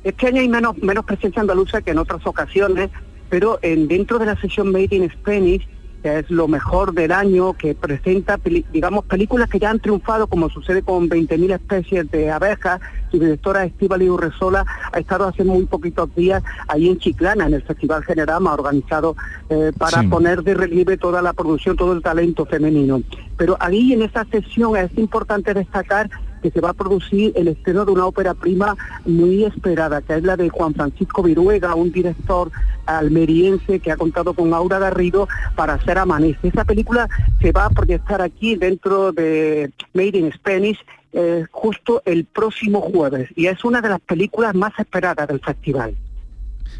Este 0.03 0.29
año 0.29 0.41
hay 0.41 0.49
menos, 0.49 0.79
menos 0.79 1.05
presencia 1.05 1.43
andaluza 1.43 1.83
que 1.83 1.91
en 1.91 1.99
otras 1.99 2.27
ocasiones, 2.27 2.89
pero 3.29 3.59
en, 3.61 3.87
dentro 3.87 4.19
de 4.19 4.25
la 4.25 4.41
sesión 4.41 4.73
Made 4.73 4.89
in 4.97 5.11
Spanish, 5.11 5.69
que 6.03 6.19
es 6.21 6.31
lo 6.31 6.49
mejor 6.49 6.93
del 6.95 7.13
año, 7.13 7.55
que 7.55 7.75
presenta, 7.75 8.39
digamos, 8.73 9.05
películas 9.05 9.49
que 9.49 9.59
ya 9.59 9.71
han 9.71 9.81
triunfado, 9.81 10.27
como 10.27 10.49
sucede 10.49 10.83
con 10.83 11.09
20.000 11.09 11.55
especies 11.55 12.11
de 12.11 12.31
abejas. 12.31 12.81
Su 13.11 13.19
directora 13.19 13.65
Estíbal 13.65 14.03
Urresola 14.03 14.65
ha 14.93 14.99
estado 14.99 15.27
hace 15.27 15.45
muy 15.45 15.65
poquitos 15.67 16.15
días 16.15 16.43
ahí 16.69 16.89
en 16.89 16.99
Chiclana, 16.99 17.47
en 17.47 17.55
el 17.55 17.63
Festival 17.63 18.05
Generama, 18.05 18.53
organizado 18.55 19.17
eh, 19.49 19.73
para 19.77 20.03
Sí. 20.03 20.07
poner 20.09 20.43
de 20.43 20.55
relieve 20.55 20.97
toda 20.97 21.23
la 21.23 21.33
producción, 21.33 21.77
todo 21.77 21.93
el 21.93 22.03
talento 22.03 22.45
femenino. 22.47 23.03
Pero 23.37 23.57
ahí 23.61 23.93
en 23.93 24.03
esa 24.03 24.25
sesión 24.27 24.77
es 24.77 24.97
importante 24.99 25.55
destacar 25.55 26.11
que 26.41 26.51
se 26.51 26.61
va 26.61 26.71
a 26.71 26.75
producir 26.75 27.33
el 27.35 27.49
estreno 27.49 27.85
de 27.85 27.93
una 27.93 28.07
ópera 28.07 28.35
prima 28.35 28.77
muy 29.05 29.45
esperada, 29.45 30.03
que 30.03 30.15
es 30.15 30.23
la 30.23 30.37
de 30.37 30.49
Juan 30.49 30.75
Francisco 30.75 31.23
Viruega, 31.23 31.75
un 31.75 31.93
director 31.93 32.51
almeriense 32.87 33.81
que 33.81 33.93
ha 33.93 33.97
contado 33.97 34.35
con 34.35 34.55
Aura 34.55 34.79
Garrido 34.79 35.29
para 35.57 35.75
hacer 35.75 35.99
Amanece. 35.99 36.49
Esa 36.49 36.65
película 36.65 37.09
se 37.41 37.53
va 37.53 37.67
a 37.67 37.71
proyectar 37.71 38.23
aquí 38.23 38.57
dentro 38.57 39.13
de 39.13 39.71
Made 39.95 40.19
in 40.19 40.33
Spanish 40.33 40.79
eh, 41.13 41.47
justo 41.51 42.03
el 42.05 42.27
próximo 42.27 42.81
jueves 42.83 43.31
y 43.35 43.47
es 43.47 43.65
una 43.65 43.81
de 43.81 43.89
las 43.89 44.01
películas 44.01 44.55
más 44.55 44.73
esperadas 44.79 45.27
del 45.27 45.41
festival. 45.41 45.97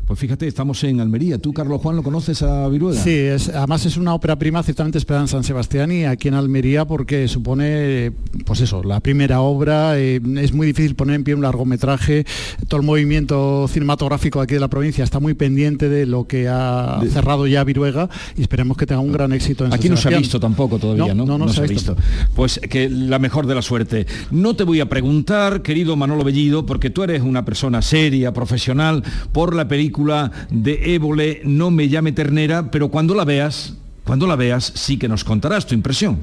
Pues 0.09 0.21
fíjate, 0.21 0.47
estamos 0.47 0.83
en 0.85 1.01
Almería. 1.01 1.37
¿Tú, 1.37 1.53
Carlos 1.53 1.83
Juan, 1.83 1.95
lo 1.95 2.03
conoces 2.03 2.41
a 2.41 2.67
Viruela? 2.69 2.99
Sí, 2.99 3.11
es, 3.11 3.51
además 3.51 3.85
es 3.85 3.99
una 3.99 4.15
ópera 4.15 4.37
prima 4.39 4.63
ciertamente 4.63 4.97
esperada 4.97 5.25
en 5.25 5.29
San 5.29 5.45
Sebastián 5.45 5.93
y 5.93 6.07
aquí 6.07 6.29
en 6.29 6.35
Almería 6.35 6.87
porque 6.87 7.29
supone, 7.29 8.13
pues 8.47 8.63
eso, 8.63 8.83
la 8.83 9.01
primera 9.01 9.43
obra. 9.43 9.99
eh, 9.99 10.19
es 10.39 10.55
muy 10.55 10.67
difícil 10.67 10.95
poner 10.95 11.17
en 11.17 11.25
pie 11.25 11.35
un 11.35 11.43
largometraje. 11.43 12.25
Todo 12.69 12.81
el 12.81 12.87
movimiento 12.87 13.69
cinematográfico 13.69 14.41
aquí 14.41 14.55
de 14.55 14.61
la 14.61 14.69
provincia 14.69 15.05
está 15.05 15.21
muy 15.21 15.35
pendiente 15.35 15.91
de 15.91 16.07
lo 16.07 16.27
que 16.27 16.49
ha 16.49 17.01
cerrado 17.13 17.47
ya 17.47 17.63
Viruega 17.63 18.09
y 18.35 18.41
esperemos 18.41 18.79
que 18.79 18.87
tenga 18.87 19.03
un 19.03 19.13
gran 19.13 19.35
éxito 19.35 19.67
en 19.67 19.73
San 19.73 19.79
Aquí 19.79 19.91
no 19.91 19.99
se 19.99 20.09
ha 20.09 20.17
visto 20.17 20.41
tampoco 20.41 20.79
todavía, 20.79 21.15
¿no? 21.15 21.27
No, 21.27 21.37
no, 21.37 21.53
se 21.53 21.61
ha 21.61 21.65
visto. 21.65 21.95
Pues 22.35 22.59
que 22.71 22.89
la 22.89 23.19
mejor 23.19 23.47
de 23.47 23.55
la 23.55 23.61
suerte. 23.61 24.07
No 24.31 24.57
te 24.57 24.65
voy 24.65 24.81
a 24.81 24.89
preguntar, 24.89 25.61
querido 25.61 25.97
Manolo 25.97 26.25
Bellido, 26.25 26.65
porque 26.65 26.89
tú 26.89 27.03
eres 27.03 27.21
una 27.21 27.45
persona 27.45 27.83
seria, 27.83 28.33
profesional, 28.33 29.05
por 29.33 29.55
la 29.55 29.69
película 29.69 29.98
de 30.51 30.95
Évole, 30.95 31.41
No 31.45 31.71
me 31.71 31.89
llame 31.89 32.13
ternera, 32.13 32.71
pero 32.71 32.89
cuando 32.89 33.15
la 33.15 33.25
veas, 33.25 33.77
cuando 34.05 34.27
la 34.27 34.37
veas, 34.37 34.73
sí 34.75 34.99
que 34.99 35.09
nos 35.09 35.25
contarás 35.25 35.67
tu 35.67 35.75
impresión. 35.75 36.19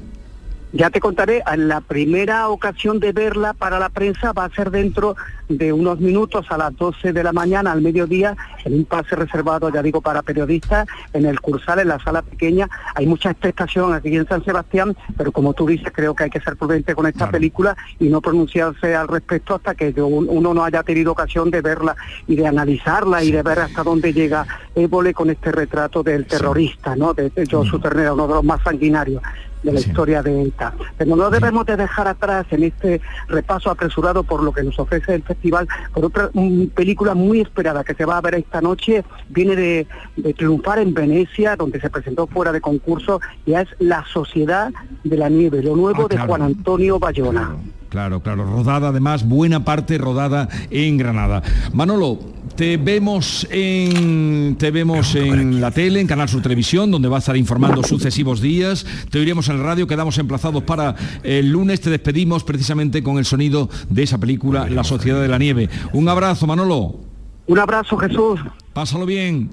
Ya 0.72 0.90
te 0.90 1.00
contaré, 1.00 1.42
en 1.50 1.68
la 1.68 1.80
primera 1.80 2.48
ocasión 2.48 3.00
de 3.00 3.12
verla 3.12 3.54
para 3.54 3.78
la 3.78 3.88
prensa 3.88 4.32
va 4.32 4.44
a 4.44 4.50
ser 4.50 4.70
dentro 4.70 5.16
de 5.48 5.72
unos 5.72 6.00
minutos 6.00 6.46
a 6.50 6.58
las 6.58 6.76
12 6.76 7.12
de 7.12 7.22
la 7.22 7.32
mañana, 7.32 7.72
al 7.72 7.82
mediodía, 7.82 8.36
en 8.64 8.74
un 8.74 8.84
pase 8.84 9.16
reservado, 9.16 9.70
ya 9.70 9.82
digo, 9.82 10.00
para 10.00 10.22
periodistas, 10.22 10.86
en 11.12 11.26
el 11.26 11.40
Cursal, 11.40 11.80
en 11.80 11.88
la 11.88 11.98
sala 11.98 12.22
pequeña. 12.22 12.68
Hay 12.94 13.06
mucha 13.06 13.30
expectación 13.30 13.94
aquí 13.94 14.14
en 14.14 14.26
San 14.26 14.44
Sebastián, 14.44 14.96
pero 15.16 15.32
como 15.32 15.54
tú 15.54 15.66
dices, 15.66 15.92
creo 15.94 16.14
que 16.14 16.24
hay 16.24 16.30
que 16.30 16.40
ser 16.40 16.56
prudente 16.56 16.94
con 16.94 17.06
esta 17.06 17.30
película 17.30 17.76
y 17.98 18.08
no 18.08 18.20
pronunciarse 18.20 18.94
al 18.94 19.08
respecto 19.08 19.54
hasta 19.54 19.74
que 19.74 19.92
uno 20.00 20.54
no 20.54 20.64
haya 20.64 20.82
tenido 20.82 21.12
ocasión 21.12 21.50
de 21.50 21.60
verla 21.60 21.96
y 22.26 22.36
de 22.36 22.46
analizarla 22.46 23.22
y 23.22 23.30
de 23.30 23.42
ver 23.42 23.60
hasta 23.60 23.82
dónde 23.82 24.12
llega 24.12 24.46
Évole 24.74 25.14
con 25.14 25.30
este 25.30 25.52
retrato 25.52 26.02
del 26.02 26.26
terrorista, 26.26 26.96
¿no? 26.96 27.14
De, 27.14 27.30
de 27.30 27.46
Josu 27.46 27.78
Ternera, 27.78 28.12
uno 28.12 28.28
de 28.28 28.34
los 28.34 28.44
más 28.44 28.62
sanguinarios 28.62 29.22
de 29.62 29.72
la 29.72 29.80
historia 29.80 30.22
de 30.22 30.42
ETA. 30.42 30.74
Pero 30.96 31.16
no 31.16 31.30
debemos 31.30 31.66
de 31.66 31.76
dejar 31.76 32.08
atrás 32.08 32.46
en 32.50 32.62
este 32.62 33.00
repaso 33.28 33.70
apresurado 33.70 34.22
por 34.22 34.42
lo 34.42 34.52
que 34.52 34.62
nos 34.62 34.78
ofrece 34.78 35.14
el 35.14 35.22
festival, 35.36 35.68
por 35.92 36.04
otra 36.06 36.30
película 36.74 37.14
muy 37.14 37.40
esperada 37.40 37.84
que 37.84 37.94
se 37.94 38.04
va 38.04 38.18
a 38.18 38.20
ver 38.20 38.34
esta 38.36 38.60
noche, 38.60 39.04
viene 39.28 39.54
de, 39.54 39.86
de 40.16 40.34
triunfar 40.34 40.78
en 40.78 40.92
Venecia, 40.94 41.56
donde 41.56 41.80
se 41.80 41.90
presentó 41.90 42.26
fuera 42.26 42.52
de 42.52 42.60
concurso, 42.60 43.20
ya 43.46 43.60
es 43.60 43.68
La 43.78 44.04
Sociedad 44.12 44.72
de 45.04 45.16
la 45.16 45.28
Nieve, 45.28 45.62
lo 45.62 45.76
nuevo 45.76 46.04
Ah, 46.04 46.08
de. 46.08 46.18
Juan 46.18 46.42
Antonio 46.42 46.98
Bayona. 46.98 47.42
Claro, 47.42 47.60
claro, 47.96 48.44
rodada 48.44 48.88
además, 48.88 49.26
buena 49.26 49.64
parte 49.64 49.96
rodada 49.96 50.50
en 50.70 50.98
Granada. 50.98 51.42
Manolo, 51.72 52.18
te 52.54 52.76
vemos 52.76 53.46
en 53.50 54.56
te 54.58 54.70
vemos 54.70 55.14
en 55.14 55.62
la 55.62 55.70
tele, 55.70 56.00
en 56.00 56.06
Canal 56.06 56.28
Sur 56.28 56.42
Televisión, 56.42 56.90
donde 56.90 57.08
va 57.08 57.16
a 57.16 57.18
estar 57.20 57.38
informando 57.38 57.82
sucesivos 57.82 58.42
días. 58.42 58.84
Te 59.10 59.18
oiremos 59.18 59.48
en 59.48 59.56
el 59.56 59.62
radio, 59.62 59.86
quedamos 59.86 60.18
emplazados 60.18 60.62
para 60.64 60.94
el 61.22 61.50
lunes. 61.50 61.80
Te 61.80 61.88
despedimos 61.88 62.44
precisamente 62.44 63.02
con 63.02 63.16
el 63.16 63.24
sonido 63.24 63.70
de 63.88 64.02
esa 64.02 64.18
película, 64.18 64.68
La 64.68 64.84
Sociedad 64.84 65.22
de 65.22 65.28
la 65.28 65.38
Nieve. 65.38 65.70
Un 65.94 66.06
abrazo, 66.10 66.46
Manolo. 66.46 67.00
Un 67.46 67.58
abrazo, 67.58 67.96
Jesús. 67.96 68.40
Pásalo 68.74 69.06
bien. 69.06 69.48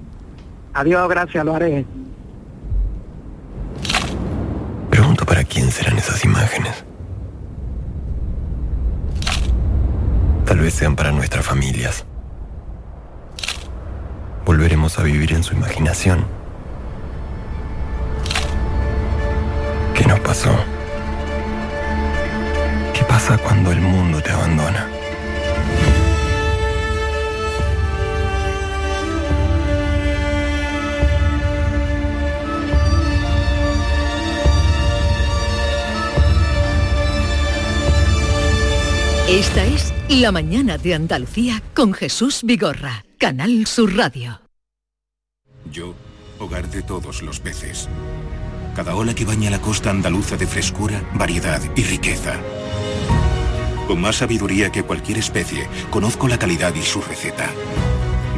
Adiós, 0.74 1.08
gracias, 1.08 1.42
lo 1.46 1.54
haré. 1.54 1.86
Pregunto 4.90 5.24
para 5.24 5.44
quién 5.44 5.70
serán 5.70 5.96
esas 5.96 6.22
imágenes. 6.26 6.84
Tal 10.46 10.58
vez 10.58 10.74
sean 10.74 10.94
para 10.94 11.10
nuestras 11.10 11.44
familias. 11.44 12.04
Volveremos 14.44 14.98
a 14.98 15.02
vivir 15.02 15.32
en 15.32 15.42
su 15.42 15.54
imaginación. 15.54 16.26
¿Qué 19.94 20.04
nos 20.04 20.20
pasó? 20.20 20.54
¿Qué 22.92 23.02
pasa 23.04 23.38
cuando 23.38 23.72
el 23.72 23.80
mundo 23.80 24.20
te 24.20 24.30
abandona? 24.30 24.88
Esta 39.26 39.64
es 39.64 39.93
La 40.20 40.30
mañana 40.30 40.78
de 40.78 40.94
Andalucía 40.94 41.60
con 41.74 41.92
Jesús 41.92 42.42
Vigorra, 42.44 43.04
Canal 43.18 43.66
Sur 43.66 43.96
Radio. 43.96 44.42
Yo, 45.72 45.96
hogar 46.38 46.70
de 46.70 46.82
todos 46.82 47.20
los 47.20 47.40
peces. 47.40 47.88
Cada 48.76 48.94
ola 48.94 49.12
que 49.16 49.24
baña 49.24 49.50
la 49.50 49.60
costa 49.60 49.90
andaluza 49.90 50.36
de 50.36 50.46
frescura, 50.46 51.02
variedad 51.14 51.60
y 51.74 51.82
riqueza. 51.82 52.36
Con 53.88 54.00
más 54.00 54.16
sabiduría 54.16 54.70
que 54.70 54.84
cualquier 54.84 55.18
especie, 55.18 55.66
conozco 55.90 56.28
la 56.28 56.38
calidad 56.38 56.72
y 56.76 56.82
su 56.82 57.00
receta. 57.02 57.50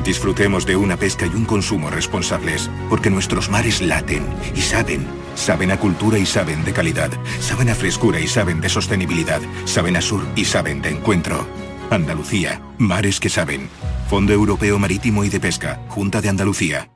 Disfrutemos 0.02 0.64
de 0.64 0.76
una 0.76 0.96
pesca 0.96 1.26
y 1.26 1.34
un 1.34 1.44
consumo 1.44 1.90
responsables, 1.90 2.70
porque 2.88 3.10
nuestros 3.10 3.50
mares 3.50 3.82
laten 3.82 4.24
y 4.54 4.62
saben. 4.62 5.06
Saben 5.34 5.70
a 5.70 5.78
cultura 5.78 6.18
y 6.18 6.24
saben 6.24 6.64
de 6.64 6.72
calidad. 6.72 7.10
Saben 7.40 7.68
a 7.68 7.74
frescura 7.74 8.18
y 8.18 8.28
saben 8.28 8.62
de 8.62 8.70
sostenibilidad. 8.70 9.42
Saben 9.66 9.96
a 9.96 10.00
sur 10.00 10.22
y 10.36 10.46
saben 10.46 10.80
de 10.80 10.88
encuentro. 10.88 11.46
Andalucía, 11.90 12.60
mares 12.78 13.20
que 13.20 13.28
saben. 13.28 13.68
Fondo 14.08 14.32
Europeo 14.32 14.78
Marítimo 14.78 15.24
y 15.24 15.28
de 15.28 15.40
Pesca, 15.40 15.80
Junta 15.88 16.20
de 16.20 16.28
Andalucía. 16.28 16.95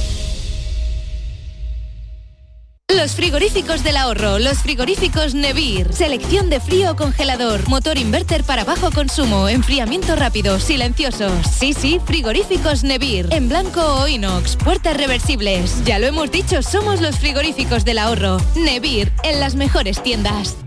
Los 3.01 3.15
frigoríficos 3.15 3.83
del 3.83 3.97
ahorro, 3.97 4.37
los 4.37 4.59
frigoríficos 4.59 5.33
Nevir. 5.33 5.91
Selección 5.91 6.51
de 6.51 6.59
frío 6.59 6.91
o 6.91 6.95
congelador, 6.95 7.67
motor 7.67 7.97
inverter 7.97 8.43
para 8.43 8.63
bajo 8.63 8.91
consumo, 8.91 9.49
enfriamiento 9.49 10.15
rápido, 10.15 10.59
silenciosos. 10.59 11.33
Sí, 11.47 11.73
sí, 11.73 11.99
frigoríficos 12.05 12.83
Nevir. 12.83 13.27
En 13.31 13.49
blanco 13.49 13.81
o 13.81 14.07
inox, 14.07 14.55
puertas 14.55 14.95
reversibles. 14.97 15.83
Ya 15.83 15.97
lo 15.97 16.05
hemos 16.05 16.29
dicho, 16.29 16.61
somos 16.61 17.01
los 17.01 17.17
frigoríficos 17.17 17.85
del 17.85 17.97
ahorro. 17.97 18.37
Nevir, 18.55 19.11
en 19.23 19.39
las 19.39 19.55
mejores 19.55 20.03
tiendas. 20.03 20.57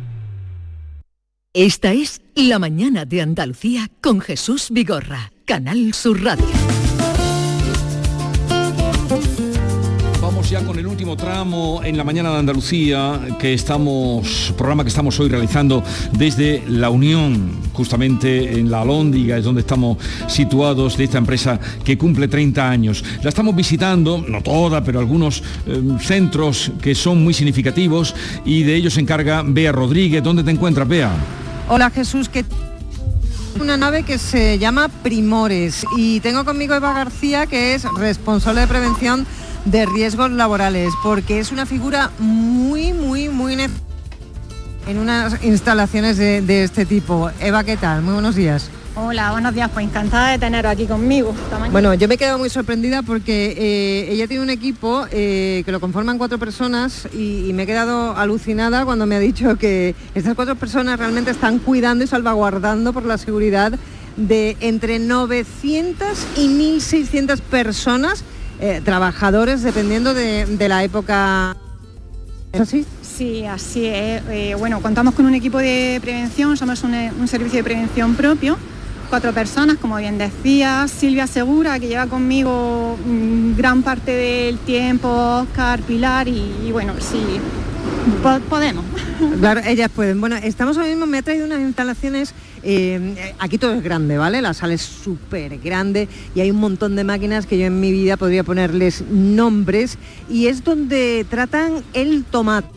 Esta 1.52 1.92
es 1.92 2.20
La 2.34 2.58
mañana 2.58 3.04
de 3.04 3.22
Andalucía 3.22 3.92
con 4.00 4.20
Jesús 4.20 4.70
Vigorra, 4.72 5.30
Canal 5.44 5.94
Sur 5.94 6.24
Radio. 6.24 6.48
Ya 10.50 10.62
con 10.62 10.78
el 10.78 10.86
último 10.86 11.16
tramo 11.16 11.80
en 11.82 11.96
la 11.96 12.04
mañana 12.04 12.30
de 12.30 12.38
Andalucía 12.38 13.18
que 13.38 13.54
estamos, 13.54 14.52
programa 14.56 14.84
que 14.84 14.90
estamos 14.90 15.18
hoy 15.18 15.30
realizando 15.30 15.82
desde 16.12 16.62
la 16.68 16.90
Unión, 16.90 17.50
justamente 17.72 18.58
en 18.58 18.70
la 18.70 18.82
Alhóndiga, 18.82 19.38
es 19.38 19.44
donde 19.44 19.62
estamos 19.62 19.96
situados 20.28 20.98
de 20.98 21.04
esta 21.04 21.16
empresa 21.16 21.58
que 21.82 21.96
cumple 21.96 22.28
30 22.28 22.68
años. 22.70 23.02
La 23.22 23.30
estamos 23.30 23.56
visitando, 23.56 24.22
no 24.28 24.42
toda, 24.42 24.84
pero 24.84 25.00
algunos 25.00 25.42
eh, 25.66 25.82
centros 26.00 26.72
que 26.80 26.94
son 26.94 27.24
muy 27.24 27.32
significativos 27.32 28.14
y 28.44 28.64
de 28.64 28.76
ellos 28.76 28.94
se 28.94 29.00
encarga 29.00 29.42
Bea 29.44 29.72
Rodríguez. 29.72 30.22
¿Dónde 30.22 30.44
te 30.44 30.50
encuentras, 30.50 30.86
Bea? 30.86 31.10
Hola 31.70 31.88
Jesús, 31.90 32.28
que 32.28 32.44
una 33.60 33.76
nave 33.76 34.02
que 34.02 34.18
se 34.18 34.58
llama 34.58 34.88
Primores 34.88 35.86
y 35.96 36.20
tengo 36.20 36.44
conmigo 36.44 36.74
Eva 36.74 36.92
García 36.92 37.46
que 37.46 37.74
es 37.74 37.84
responsable 37.96 38.62
de 38.62 38.66
prevención 38.66 39.26
de 39.64 39.86
riesgos 39.86 40.30
laborales 40.30 40.92
porque 41.02 41.38
es 41.38 41.52
una 41.52 41.66
figura 41.66 42.10
muy 42.18 42.92
muy 42.92 43.28
muy 43.28 43.56
necesaria 43.56 43.84
en 44.86 44.98
unas 44.98 45.42
instalaciones 45.42 46.18
de, 46.18 46.42
de 46.42 46.64
este 46.64 46.84
tipo. 46.84 47.30
Eva, 47.40 47.64
¿qué 47.64 47.76
tal? 47.76 48.02
Muy 48.02 48.14
buenos 48.14 48.34
días. 48.34 48.70
Hola, 48.96 49.32
buenos 49.32 49.52
días, 49.54 49.70
pues 49.74 49.86
encantada 49.86 50.30
de 50.30 50.38
teneros 50.38 50.70
aquí 50.70 50.86
conmigo. 50.86 51.34
Bueno, 51.72 51.94
yo 51.94 52.06
me 52.06 52.14
he 52.14 52.18
quedado 52.18 52.38
muy 52.38 52.48
sorprendida 52.48 53.02
porque 53.02 53.54
eh, 53.58 54.12
ella 54.12 54.28
tiene 54.28 54.44
un 54.44 54.50
equipo 54.50 55.06
eh, 55.10 55.62
que 55.64 55.72
lo 55.72 55.80
conforman 55.80 56.16
cuatro 56.16 56.38
personas 56.38 57.08
y, 57.12 57.48
y 57.48 57.52
me 57.54 57.64
he 57.64 57.66
quedado 57.66 58.16
alucinada 58.16 58.84
cuando 58.84 59.06
me 59.06 59.16
ha 59.16 59.18
dicho 59.18 59.56
que 59.56 59.96
estas 60.14 60.34
cuatro 60.34 60.54
personas 60.54 60.96
realmente 61.00 61.32
están 61.32 61.58
cuidando 61.58 62.04
y 62.04 62.06
salvaguardando 62.06 62.92
por 62.92 63.04
la 63.04 63.18
seguridad 63.18 63.72
de 64.16 64.56
entre 64.60 65.00
900 65.00 66.06
y 66.36 66.48
1.600 66.48 67.40
personas, 67.40 68.22
eh, 68.64 68.80
trabajadores, 68.82 69.62
dependiendo 69.62 70.14
de, 70.14 70.46
de 70.46 70.68
la 70.68 70.82
época. 70.84 71.54
¿Es 72.52 72.60
así? 72.62 72.86
Sí, 73.02 73.44
así 73.44 73.84
es. 73.86 74.22
Eh, 74.30 74.54
bueno, 74.58 74.80
contamos 74.80 75.14
con 75.14 75.26
un 75.26 75.34
equipo 75.34 75.58
de 75.58 75.98
prevención, 76.00 76.56
somos 76.56 76.82
un, 76.82 76.94
un 76.94 77.28
servicio 77.28 77.58
de 77.58 77.64
prevención 77.64 78.14
propio, 78.14 78.56
cuatro 79.10 79.32
personas, 79.32 79.76
como 79.78 79.96
bien 79.96 80.16
decía, 80.18 80.86
Silvia 80.88 81.26
Segura, 81.26 81.78
que 81.78 81.88
lleva 81.88 82.06
conmigo 82.06 82.96
mm, 83.06 83.56
gran 83.56 83.82
parte 83.82 84.12
del 84.12 84.58
tiempo, 84.58 85.08
Oscar, 85.42 85.80
Pilar, 85.82 86.26
y, 86.28 86.42
y 86.66 86.72
bueno, 86.72 86.94
sí, 87.00 87.22
po- 88.22 88.40
podemos. 88.48 88.84
Claro, 89.40 89.60
ellas 89.64 89.90
pueden. 89.94 90.20
Bueno, 90.20 90.36
estamos 90.36 90.76
ahora 90.76 90.88
mismo, 90.88 91.06
me 91.06 91.18
ha 91.18 91.22
traído 91.22 91.46
unas 91.46 91.60
instalaciones, 91.60 92.34
eh, 92.64 93.32
aquí 93.38 93.58
todo 93.58 93.74
es 93.74 93.82
grande, 93.82 94.16
¿vale? 94.16 94.40
La 94.40 94.54
sala 94.54 94.74
es 94.74 94.82
súper 94.82 95.58
grande 95.58 96.08
y 96.34 96.40
hay 96.40 96.50
un 96.50 96.58
montón 96.58 96.96
de 96.96 97.04
máquinas 97.04 97.46
que 97.46 97.58
yo 97.58 97.66
en 97.66 97.78
mi 97.78 97.92
vida 97.92 98.16
podría 98.16 98.42
ponerles 98.42 99.04
nombres 99.10 99.98
y 100.28 100.46
es 100.46 100.64
donde 100.64 101.26
tratan 101.28 101.84
el 101.92 102.24
tomate. 102.24 102.68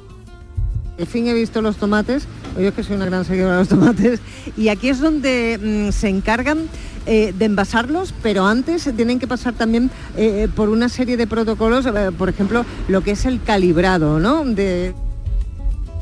Al 1.00 1.08
fin 1.08 1.28
he 1.28 1.34
visto 1.34 1.62
los 1.62 1.78
tomates, 1.78 2.28
o 2.58 2.60
yo 2.60 2.69
es 2.69 2.73
que 2.73 2.84
soy 2.84 2.95
una 2.95 3.06
gran 3.06 3.23
seguidora 3.23 3.54
de 3.54 3.60
los 3.60 3.67
tomates, 3.67 4.19
y 4.58 4.69
aquí 4.69 4.89
es 4.89 5.00
donde 5.00 5.60
mm, 5.89 5.91
se 5.91 6.10
encargan 6.10 6.67
eh, 7.06 7.34
de 7.38 7.45
envasarlos, 7.45 8.15
pero 8.23 8.47
antes 8.47 8.89
tienen 8.95 9.19
que 9.19 9.28
pasar 9.28 9.54
también 9.54 9.91
eh, 10.17 10.47
por 10.56 10.69
una 10.69 10.89
serie 10.89 11.15
de 11.15 11.28
protocolos, 11.28 11.86
por 12.17 12.30
ejemplo, 12.30 12.65
lo 12.88 13.02
que 13.02 13.12
es 13.12 13.26
el 13.26 13.41
calibrado, 13.43 14.19
¿no? 14.19 14.43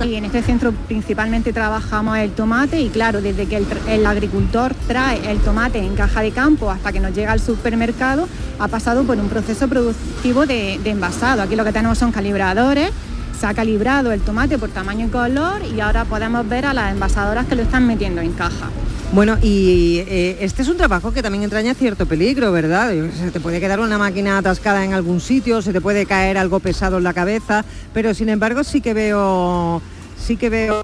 Y 0.03 0.15
en 0.15 0.25
este 0.25 0.41
centro 0.43 0.71
principalmente 0.87 1.53
trabajamos 1.53 2.17
el 2.17 2.31
tomate 2.31 2.81
y 2.81 2.89
claro, 2.89 3.21
desde 3.21 3.47
que 3.47 3.63
el, 3.87 4.05
agricultor 4.05 4.73
trae 4.87 5.31
el 5.31 5.39
tomate 5.39 5.79
en 5.79 5.95
caja 5.95 6.21
de 6.21 6.31
campo 6.31 6.69
hasta 6.69 6.91
que 6.91 6.99
nos 6.99 7.13
llega 7.13 7.31
al 7.31 7.39
supermercado, 7.39 8.27
ha 8.59 8.67
pasado 8.67 9.03
por 9.03 9.17
un 9.17 9.29
proceso 9.29 9.67
productivo 9.67 10.45
de 10.45 10.79
envasado. 10.85 11.41
Aquí 11.41 11.55
lo 11.55 11.63
que 11.63 11.71
tenemos 11.71 11.97
son 11.97 12.11
calibradores, 12.11 12.91
se 13.39 13.45
ha 13.47 13.53
calibrado 13.53 14.11
el 14.11 14.21
tomate 14.21 14.57
por 14.57 14.69
tamaño 14.69 15.07
y 15.07 15.09
color 15.09 15.61
y 15.65 15.79
ahora 15.79 16.05
podemos 16.05 16.47
ver 16.47 16.65
a 16.65 16.73
las 16.73 16.91
envasadoras 16.91 17.45
que 17.47 17.55
lo 17.55 17.63
están 17.63 17.85
metiendo 17.85 18.21
en 18.21 18.31
caja. 18.33 18.69
Bueno, 19.13 19.37
y 19.41 19.99
eh, 20.07 20.37
este 20.41 20.61
es 20.61 20.67
un 20.67 20.77
trabajo 20.77 21.13
que 21.13 21.21
también 21.21 21.43
entraña 21.43 21.73
cierto 21.73 22.05
peligro, 22.05 22.51
¿verdad? 22.51 22.91
Se 23.17 23.31
te 23.31 23.39
puede 23.39 23.59
quedar 23.59 23.79
una 23.79 23.97
máquina 23.97 24.37
atascada 24.37 24.83
en 24.83 24.93
algún 24.93 25.21
sitio, 25.21 25.61
se 25.61 25.71
te 25.71 25.79
puede 25.79 26.05
caer 26.05 26.37
algo 26.37 26.59
pesado 26.59 26.97
en 26.97 27.03
la 27.03 27.13
cabeza, 27.13 27.63
pero 27.93 28.13
sin 28.13 28.29
embargo 28.29 28.63
sí 28.63 28.81
que 28.81 28.93
veo, 28.93 29.81
sí 30.17 30.35
que 30.35 30.49
veo 30.49 30.83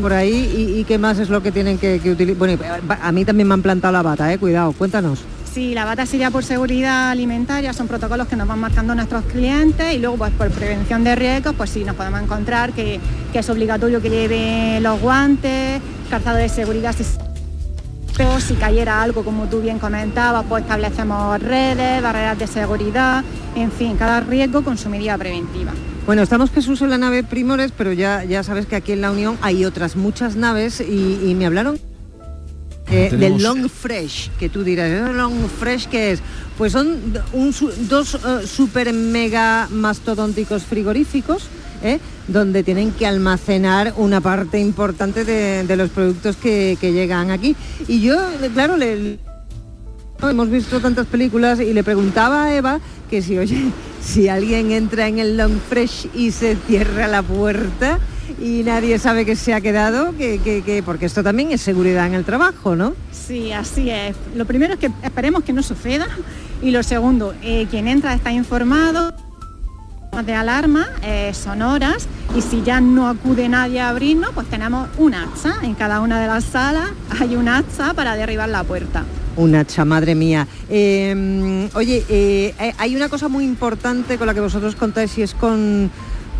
por 0.00 0.12
ahí 0.12 0.74
y, 0.76 0.84
qué 0.84 0.98
más 0.98 1.18
es 1.18 1.28
lo 1.28 1.42
que 1.42 1.52
tienen 1.52 1.78
que, 1.78 2.00
utilizar. 2.10 2.36
Bueno, 2.36 2.54
y 2.54 2.92
a 3.00 3.12
mí 3.12 3.24
también 3.24 3.46
me 3.46 3.54
han 3.54 3.62
plantado 3.62 3.92
la 3.92 4.02
bata, 4.02 4.32
¿eh? 4.32 4.38
Cuidado, 4.38 4.72
cuéntanos. 4.72 5.20
Sí, 5.52 5.74
la 5.74 5.84
bata 5.84 6.06
sería 6.06 6.30
por 6.30 6.44
seguridad 6.44 7.10
alimentaria, 7.10 7.72
son 7.72 7.88
protocolos 7.88 8.28
que 8.28 8.36
nos 8.36 8.46
van 8.46 8.60
marcando 8.60 8.94
nuestros 8.94 9.24
clientes 9.24 9.94
y 9.94 9.98
luego 9.98 10.16
pues 10.16 10.32
por 10.32 10.48
prevención 10.50 11.04
de 11.04 11.16
riesgos, 11.16 11.54
pues 11.56 11.70
sí, 11.70 11.84
nos 11.84 11.96
podemos 11.96 12.22
encontrar 12.22 12.72
que, 12.72 13.00
que 13.32 13.40
es 13.40 13.50
obligatorio 13.50 14.00
que 14.00 14.10
lleve 14.10 14.80
los 14.80 15.00
guantes, 15.00 15.80
calzado 16.10 16.36
de 16.36 16.48
seguridad 16.48 16.94
si, 16.94 17.04
si 18.46 18.54
cayera 18.54 19.00
algo, 19.00 19.24
como 19.24 19.46
tú 19.46 19.60
bien 19.60 19.78
comentabas, 19.78 20.44
pues 20.48 20.64
establecemos 20.64 21.40
redes, 21.40 22.02
barreras 22.02 22.38
de 22.38 22.46
seguridad, 22.46 23.24
en 23.54 23.70
fin, 23.70 23.96
cada 23.96 24.20
riesgo 24.20 24.62
con 24.62 24.76
su 24.76 24.90
medida 24.90 25.16
preventiva. 25.16 25.72
Bueno, 26.04 26.22
estamos 26.22 26.50
Jesús 26.50 26.82
en 26.82 26.90
la 26.90 26.98
nave 26.98 27.22
Primores, 27.22 27.72
pero 27.76 27.92
ya, 27.92 28.24
ya 28.24 28.42
sabes 28.42 28.66
que 28.66 28.76
aquí 28.76 28.92
en 28.92 29.00
la 29.00 29.10
Unión 29.12 29.38
hay 29.40 29.64
otras 29.64 29.96
muchas 29.96 30.36
naves 30.36 30.80
y 30.80 31.34
me 31.36 31.46
hablaron 31.46 31.78
eh, 32.90 33.08
Tenemos- 33.10 33.42
del 33.42 33.42
Long 33.42 33.68
Fresh, 33.68 34.30
que 34.38 34.48
tú 34.48 34.62
dirás, 34.64 34.90
¿eh, 34.90 35.12
Long 35.12 35.48
Fresh 35.58 35.86
qué 35.88 36.12
es? 36.12 36.20
Pues 36.58 36.72
son 36.72 36.98
un 37.32 37.54
dos 37.88 38.14
eh, 38.14 38.46
super 38.46 38.92
mega 38.92 39.68
mastodónticos 39.70 40.62
frigoríficos, 40.64 41.44
¿eh? 41.82 41.98
donde 42.28 42.62
tienen 42.62 42.92
que 42.92 43.06
almacenar 43.06 43.94
una 43.96 44.20
parte 44.20 44.58
importante 44.60 45.24
de, 45.24 45.64
de 45.64 45.76
los 45.76 45.90
productos 45.90 46.36
que, 46.36 46.76
que 46.80 46.92
llegan 46.92 47.30
aquí. 47.30 47.56
Y 47.88 48.00
yo, 48.00 48.16
claro, 48.54 48.76
le, 48.76 49.18
hemos 50.22 50.50
visto 50.50 50.80
tantas 50.80 51.06
películas 51.06 51.60
y 51.60 51.72
le 51.72 51.82
preguntaba 51.82 52.44
a 52.44 52.54
Eva 52.54 52.80
que 53.08 53.22
si, 53.22 53.38
oye, 53.38 53.70
si 54.02 54.28
alguien 54.28 54.70
entra 54.70 55.08
en 55.08 55.18
el 55.18 55.36
Long 55.36 55.58
Fresh 55.68 56.08
y 56.14 56.30
se 56.30 56.56
cierra 56.66 57.06
la 57.08 57.22
puerta 57.22 57.98
y 58.40 58.62
nadie 58.64 58.98
sabe 58.98 59.24
que 59.24 59.36
se 59.36 59.54
ha 59.54 59.60
quedado, 59.60 60.16
que, 60.16 60.38
que- 60.38 60.62
que- 60.62 60.82
porque 60.82 61.06
esto 61.06 61.22
también 61.22 61.50
es 61.52 61.60
seguridad 61.60 62.06
en 62.06 62.14
el 62.14 62.24
trabajo, 62.24 62.76
¿no? 62.76 62.94
Sí, 63.12 63.52
así 63.52 63.90
es. 63.90 64.14
Lo 64.34 64.44
primero 64.44 64.74
es 64.74 64.80
que 64.80 64.90
esperemos 65.02 65.44
que 65.44 65.52
no 65.52 65.62
suceda 65.62 66.06
y 66.62 66.70
lo 66.70 66.82
segundo, 66.82 67.34
eh, 67.42 67.66
quien 67.70 67.88
entra 67.88 68.12
está 68.14 68.32
informado 68.32 69.14
de 70.26 70.34
alarma 70.34 70.88
eh, 71.02 71.32
sonoras 71.32 72.06
y 72.36 72.42
si 72.42 72.62
ya 72.62 72.80
no 72.80 73.08
acude 73.08 73.48
nadie 73.48 73.80
a 73.80 73.88
abrirnos, 73.90 74.30
pues 74.34 74.48
tenemos 74.48 74.88
un 74.98 75.14
hacha. 75.14 75.54
En 75.62 75.74
cada 75.74 76.00
una 76.00 76.20
de 76.20 76.26
las 76.26 76.44
salas 76.44 76.90
hay 77.20 77.36
un 77.36 77.48
hacha 77.48 77.94
para 77.94 78.16
derribar 78.16 78.48
la 78.48 78.64
puerta. 78.64 79.04
Un 79.36 79.54
hacha, 79.54 79.84
madre 79.84 80.14
mía. 80.16 80.46
Eh, 80.68 81.68
oye, 81.74 82.04
eh, 82.08 82.54
eh, 82.60 82.72
hay 82.76 82.96
una 82.96 83.08
cosa 83.08 83.28
muy 83.28 83.44
importante 83.44 84.18
con 84.18 84.26
la 84.26 84.34
que 84.34 84.40
vosotros 84.40 84.74
contáis 84.74 85.16
y 85.16 85.22
es 85.22 85.32
con, 85.34 85.90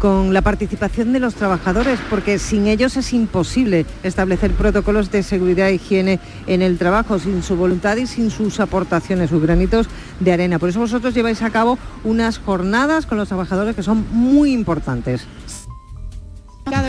con 0.00 0.32
la 0.32 0.40
participación 0.40 1.12
de 1.12 1.20
los 1.20 1.34
trabajadores, 1.34 2.00
porque 2.08 2.38
sin 2.38 2.66
ellos 2.66 2.96
es 2.96 3.12
imposible 3.12 3.86
establecer 4.02 4.52
protocolos 4.52 5.12
de 5.12 5.22
seguridad 5.22 5.68
e 5.68 5.74
higiene 5.74 6.18
en 6.46 6.62
el 6.62 6.78
trabajo, 6.78 7.18
sin 7.18 7.42
su 7.42 7.54
voluntad 7.54 7.96
y 7.98 8.06
sin 8.06 8.30
sus 8.30 8.58
aportaciones, 8.58 9.30
sus 9.30 9.42
granitos 9.42 9.88
de 10.18 10.32
arena. 10.32 10.58
Por 10.58 10.70
eso 10.70 10.80
vosotros 10.80 11.14
lleváis 11.14 11.42
a 11.42 11.50
cabo 11.50 11.78
unas 12.02 12.38
jornadas 12.38 13.04
con 13.06 13.18
los 13.18 13.28
trabajadores 13.28 13.76
que 13.76 13.82
son 13.82 14.04
muy 14.10 14.52
importantes 14.52 15.26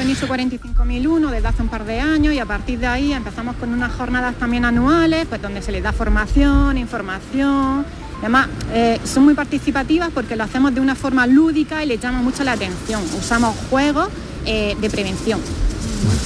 en 0.01 0.09
ISO 0.09 0.27
45001 0.27 1.31
desde 1.31 1.47
hace 1.47 1.61
un 1.61 1.67
par 1.67 1.85
de 1.85 1.99
años 1.99 2.33
y 2.33 2.39
a 2.39 2.45
partir 2.45 2.79
de 2.79 2.87
ahí 2.87 3.13
empezamos 3.13 3.55
con 3.55 3.73
unas 3.73 3.91
jornadas 3.91 4.35
también 4.35 4.65
anuales, 4.65 5.25
pues 5.27 5.41
donde 5.41 5.61
se 5.61 5.71
les 5.71 5.83
da 5.83 5.91
formación, 5.91 6.77
información. 6.77 7.85
Además, 8.21 8.47
eh, 8.71 8.99
son 9.03 9.25
muy 9.25 9.33
participativas 9.33 10.09
porque 10.13 10.35
lo 10.35 10.43
hacemos 10.43 10.73
de 10.73 10.81
una 10.81 10.95
forma 10.95 11.27
lúdica 11.27 11.83
y 11.83 11.87
les 11.87 11.99
llama 11.99 12.21
mucho 12.21 12.43
la 12.43 12.53
atención. 12.53 13.01
Usamos 13.19 13.55
juegos 13.69 14.09
eh, 14.45 14.75
de 14.79 14.89
prevención. 14.89 15.39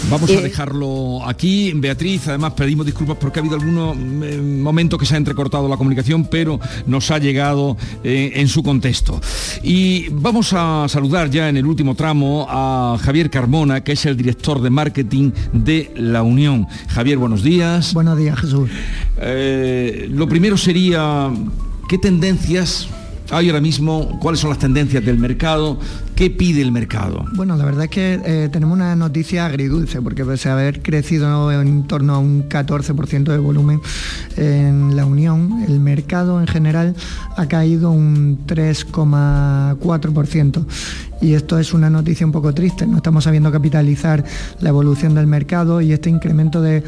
Vamos 0.09 0.29
a 0.29 0.41
dejarlo 0.41 1.27
aquí. 1.27 1.73
Beatriz, 1.75 2.27
además 2.27 2.53
pedimos 2.53 2.85
disculpas 2.85 3.17
porque 3.19 3.39
ha 3.39 3.41
habido 3.41 3.55
algunos 3.55 3.97
eh, 3.97 4.39
momentos 4.39 4.99
que 4.99 5.05
se 5.05 5.15
ha 5.15 5.17
entrecortado 5.17 5.67
la 5.67 5.77
comunicación, 5.77 6.25
pero 6.25 6.59
nos 6.85 7.09
ha 7.11 7.17
llegado 7.17 7.75
eh, 8.03 8.33
en 8.35 8.47
su 8.47 8.63
contexto. 8.63 9.19
Y 9.63 10.09
vamos 10.09 10.53
a 10.53 10.85
saludar 10.87 11.29
ya 11.29 11.49
en 11.49 11.57
el 11.57 11.65
último 11.65 11.95
tramo 11.95 12.45
a 12.49 12.97
Javier 13.01 13.29
Carmona, 13.29 13.83
que 13.83 13.93
es 13.93 14.05
el 14.05 14.15
director 14.15 14.61
de 14.61 14.69
marketing 14.69 15.31
de 15.51 15.91
La 15.95 16.23
Unión. 16.23 16.67
Javier, 16.87 17.17
buenos 17.17 17.43
días. 17.43 17.93
Buenos 17.93 18.17
días, 18.17 18.39
Jesús. 18.39 18.69
Eh, 19.17 20.07
lo 20.11 20.27
primero 20.29 20.55
sería, 20.55 21.31
¿qué 21.87 21.97
tendencias 21.97 22.89
hay 23.31 23.49
ahora 23.49 23.61
mismo? 23.61 24.19
¿Cuáles 24.19 24.39
son 24.39 24.51
las 24.51 24.59
tendencias 24.59 25.03
del 25.03 25.17
mercado? 25.17 25.79
¿Qué 26.15 26.29
pide 26.29 26.61
el 26.61 26.71
mercado? 26.71 27.25
Bueno, 27.33 27.57
la 27.57 27.65
verdad 27.65 27.85
es 27.85 27.89
que 27.89 28.21
eh, 28.23 28.49
tenemos 28.51 28.75
una 28.75 28.95
noticia 28.95 29.45
agridulce, 29.45 29.99
porque 30.01 30.23
pese 30.23 30.49
a 30.49 30.53
haber 30.53 30.81
crecido 30.81 31.51
en 31.51 31.87
torno 31.87 32.15
a 32.15 32.19
un 32.19 32.47
14% 32.47 33.23
de 33.23 33.37
volumen 33.37 33.81
en 34.37 34.95
la 34.95 35.05
Unión, 35.05 35.65
el 35.67 35.79
mercado 35.79 36.39
en 36.39 36.47
general 36.47 36.95
ha 37.35 37.47
caído 37.47 37.91
un 37.91 38.45
3,4% 38.45 40.65
y 41.21 41.33
esto 41.33 41.59
es 41.59 41.73
una 41.73 41.89
noticia 41.89 42.25
un 42.25 42.31
poco 42.31 42.53
triste. 42.53 42.85
No 42.85 42.97
estamos 42.97 43.23
sabiendo 43.23 43.51
capitalizar 43.51 44.23
la 44.59 44.69
evolución 44.69 45.15
del 45.15 45.27
mercado 45.27 45.81
y 45.81 45.93
este 45.93 46.09
incremento 46.09 46.61
de, 46.61 46.83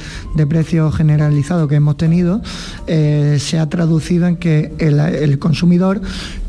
precios 0.47 0.95
generalizado 0.95 1.67
que 1.67 1.75
hemos 1.75 1.97
tenido 1.97 2.41
eh, 2.87 3.37
se 3.39 3.59
ha 3.59 3.67
traducido 3.67 4.27
en 4.27 4.37
que 4.37 4.71
el, 4.77 5.39
consumidor 5.39 6.01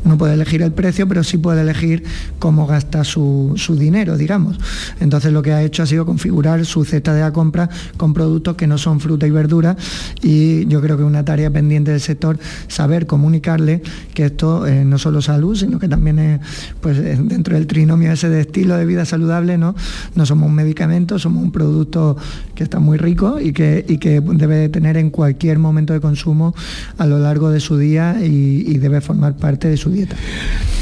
no 0.05 0.17
puede 0.17 0.33
elegir 0.33 0.61
el 0.61 0.71
precio, 0.71 1.07
pero 1.07 1.23
sí 1.23 1.37
puede 1.37 1.61
elegir 1.61 2.03
cómo 2.39 2.65
gasta 2.65 3.03
su, 3.03 3.55
dinero, 3.77 4.17
digamos. 4.17 4.57
Entonces 4.99 5.33
lo 5.33 5.41
que 5.41 5.51
ha 5.51 5.61
hecho 5.61 5.83
ha 5.83 5.85
sido 5.85 6.05
configurar 6.05 6.65
su 6.65 6.85
cesta 6.85 7.13
de 7.13 7.21
la 7.21 7.33
compra 7.33 7.69
con 7.97 8.13
productos 8.13 8.55
que 8.55 8.67
no 8.67 8.77
son 8.77 8.99
fruta 8.99 9.27
y 9.27 9.31
verdura 9.31 9.75
y 10.21 10.65
yo 10.67 10.81
creo 10.81 10.97
que 10.97 11.03
es 11.03 11.07
una 11.07 11.25
tarea 11.25 11.51
pendiente 11.51 11.91
del 11.91 12.01
sector 12.01 12.39
saber 12.67 13.05
comunicarle 13.05 13.81
que 14.13 14.25
esto 14.25 14.65
eh, 14.65 14.85
no 14.85 14.97
solo 14.97 15.21
salud, 15.21 15.55
sino 15.55 15.79
que 15.79 15.87
también 15.87 16.19
es 16.19 16.39
pues, 16.81 16.97
dentro 16.97 17.55
del 17.55 17.67
trinomio 17.69 18.11
ese 18.11 18.27
de 18.27 18.41
estilo 18.41 18.75
de 18.75 18.85
vida 18.85 19.05
saludable, 19.05 19.57
¿no? 19.57 19.75
No 20.15 20.25
somos 20.25 20.49
un 20.49 20.55
medicamento, 20.55 21.17
somos 21.17 21.41
un 21.41 21.53
producto 21.53 22.17
que 22.53 22.63
está 22.63 22.79
muy 22.79 22.97
rico 22.97 23.39
y 23.39 23.53
que, 23.53 23.85
que 24.01 24.19
debe 24.19 24.67
tener 24.67 24.97
en 24.97 25.09
cualquier 25.09 25.57
momento 25.57 25.93
de 25.93 26.01
consumo 26.01 26.53
a 26.97 27.05
lo 27.05 27.17
largo 27.19 27.49
de 27.49 27.61
su 27.61 27.77
día 27.77 28.17
y 28.21 28.77
debe 28.77 28.99
formar 28.99 29.37
parte 29.37 29.69
de 29.69 29.77
su 29.77 29.89
dieta. 29.89 30.17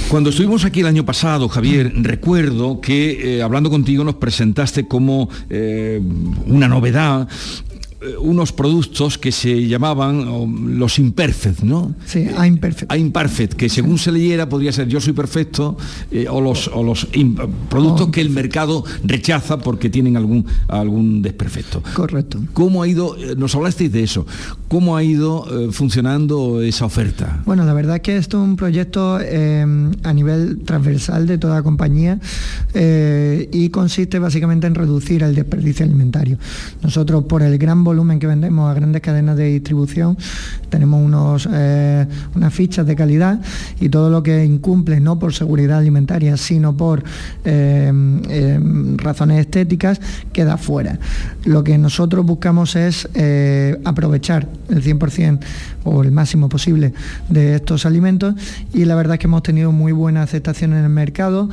Cuando 0.10 0.30
estuvimos 0.30 0.64
aquí 0.64 0.80
el 0.80 0.86
año 0.88 1.04
pasado, 1.04 1.50
Javier, 1.50 1.92
recuerdo 1.98 2.80
que 2.80 3.40
eh, 3.40 3.44
hablando 3.44 3.70
contigo 3.70 4.06
nos 4.06 4.16
presentaste 4.16 4.88
como 4.88 5.30
eh, 5.50 6.02
una 6.46 6.70
novedad 6.70 7.28
unos 8.22 8.52
productos 8.52 9.18
que 9.18 9.32
se 9.32 9.68
llamaban 9.68 10.78
los 10.78 11.00
imperfect, 11.00 11.62
¿no? 11.62 11.96
Sí, 12.06 12.28
a 12.38 12.46
imperfect. 12.46 12.92
A 12.92 12.98
imperfect, 12.98 13.54
que 13.54 13.70
según 13.70 13.98
se 13.98 14.12
leyera 14.12 14.48
podría 14.48 14.72
ser 14.72 14.88
yo 14.88 15.02
soy 15.02 15.14
perfecto 15.14 15.78
eh, 16.12 16.28
o 16.30 16.40
los, 16.40 16.68
o 16.68 16.84
los 16.84 17.08
productos 17.70 18.10
que 18.10 18.22
el 18.22 18.30
mercado 18.30 18.84
rechaza 19.04 19.58
porque 19.58 19.90
tienen 19.90 20.16
algún, 20.16 20.46
algún 20.68 21.24
desperfecto. 21.24 21.82
Correcto. 21.96 22.40
¿Cómo 22.54 22.84
ha 22.84 22.88
ido, 22.88 23.18
eh, 23.18 23.36
nos 23.36 23.56
hablasteis 23.56 23.92
de 23.92 24.04
eso, 24.04 24.28
cómo 24.68 24.96
ha 24.96 25.04
ido 25.04 25.48
funcionando 25.72 26.62
esa 26.62 26.86
oferta? 26.86 27.42
Bueno, 27.46 27.66
la 27.66 27.74
verdad 27.74 27.96
es 27.96 28.02
que 28.04 28.18
esto 28.18 28.38
es 28.38 28.48
un 28.48 28.58
proyecto 28.58 29.16
a 29.18 30.14
nivel 30.14 30.60
transversal 30.66 31.26
de 31.26 31.38
toda 31.38 31.56
la 31.56 31.64
compañía 31.64 32.20
y 32.76 33.70
consiste 33.70 34.20
básicamente 34.20 34.68
en 34.68 34.76
reducir 34.76 35.24
el 35.24 35.34
desperdicio 35.34 35.86
alimentario. 35.86 36.38
Nosotros 36.84 37.24
por 37.24 37.42
el 37.42 37.58
gran 37.58 37.84
volumen 37.88 38.20
que 38.20 38.28
vendemos 38.28 38.70
a 38.70 38.74
grandes 38.74 39.02
cadenas 39.02 39.38
de 39.38 39.46
distribución, 39.46 40.18
tenemos 40.70 41.04
unos, 41.04 41.48
eh, 41.52 42.06
unas 42.36 42.54
fichas 42.54 42.86
de 42.86 42.96
calidad 42.96 43.40
y 43.80 43.88
todo 43.88 44.10
lo 44.10 44.22
que 44.24 44.44
incumple, 44.44 45.00
no 45.00 45.18
por 45.18 45.34
seguridad 45.34 45.78
alimentaria, 45.78 46.36
sino 46.36 46.76
por 46.76 47.04
eh, 47.46 47.92
eh, 48.30 48.60
razones 48.98 49.40
estéticas, 49.40 50.02
queda 50.34 50.58
fuera. 50.58 51.00
Lo 51.46 51.64
que 51.64 51.78
nosotros 51.78 52.26
buscamos 52.26 52.76
es 52.76 53.08
aprovechar 53.86 54.48
el 54.70 54.84
100% 54.84 55.40
o 55.86 56.04
el 56.04 56.12
máximo 56.12 56.50
posible 56.50 56.94
de 57.30 57.56
estos 57.56 57.86
alimentos 57.86 58.36
y 58.74 58.84
la 58.84 58.96
verdad 58.96 59.14
es 59.14 59.20
que 59.20 59.28
hemos 59.28 59.44
tenido 59.44 59.72
muy 59.72 59.94
buena 59.94 60.24
aceptación 60.24 60.74
en 60.74 60.84
el 60.84 60.90
mercado, 60.90 61.50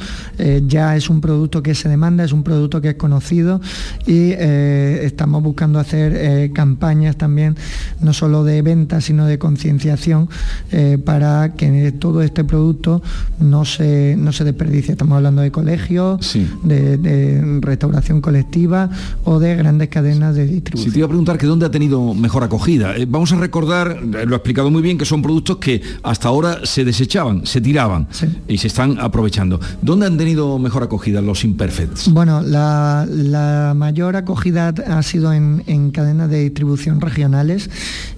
ya 0.66 0.96
es 0.96 1.08
un 1.08 1.20
producto 1.20 1.62
que 1.62 1.74
se 1.76 1.88
demanda, 1.88 2.24
es 2.24 2.32
un 2.32 2.42
producto 2.42 2.80
que 2.80 2.90
es 2.90 2.94
conocido 2.96 3.60
y 4.06 4.32
estamos 4.32 5.42
buscando 5.42 5.78
hacer 5.78 6.14
eh, 6.24 6.50
campañas 6.54 7.16
también, 7.16 7.54
no 8.00 8.14
solo 8.14 8.44
de 8.44 8.62
venta, 8.62 9.02
sino 9.02 9.26
de 9.26 9.38
concienciación, 9.38 10.30
eh, 10.72 10.96
para 10.96 11.52
que 11.52 11.92
todo 11.92 12.22
este 12.22 12.44
producto 12.44 13.02
no 13.40 13.66
se, 13.66 14.16
no 14.16 14.32
se 14.32 14.44
desperdicie. 14.44 14.92
Estamos 14.92 15.16
hablando 15.16 15.42
de 15.42 15.50
colegios, 15.50 16.34
de, 16.62 17.58
restauración 17.60 18.22
colectiva 18.22 18.88
o 19.24 19.38
de 19.38 19.54
grandes 19.54 19.90
cadenas 19.90 20.34
de 20.34 20.46
distribución. 20.46 20.90
Si 20.90 20.94
te 20.94 20.98
iba 21.00 21.06
a 21.06 21.08
preguntar 21.08 21.36
que 21.36 21.46
dónde 21.46 21.66
ha 21.66 21.70
tenido 21.70 22.14
mejor 22.14 22.42
acogida. 22.42 22.96
Eh, 22.96 23.04
vamos 23.06 23.30
a 23.32 23.36
recordar, 23.36 24.00
lo 24.02 24.34
ha 24.34 24.38
explicado 24.38 24.70
muy 24.70 24.80
bien, 24.80 24.96
que 24.96 25.04
son 25.04 25.20
productos 25.20 25.58
que 25.58 25.82
hasta 26.02 26.28
ahora 26.28 26.60
se 26.64 26.86
desechaban, 26.86 27.44
se 27.44 27.60
tiraban 27.60 28.08
y 28.48 28.56
se 28.56 28.68
están 28.68 28.98
aprovechando. 28.98 29.60
¿Dónde 29.82 30.06
han 30.06 30.16
tenido 30.16 30.58
mejor 30.58 30.84
acogida 30.84 31.20
los 31.20 31.44
imperfects? 31.44 32.10
Bueno, 32.10 32.40
la, 32.40 33.74
mayor 33.76 34.16
acogida 34.16 34.68
ha 34.86 35.02
sido 35.02 35.34
en, 35.34 35.62
en 35.66 35.90
cadenas 35.90 36.13
de 36.28 36.40
distribución 36.40 37.00
regionales 37.00 37.68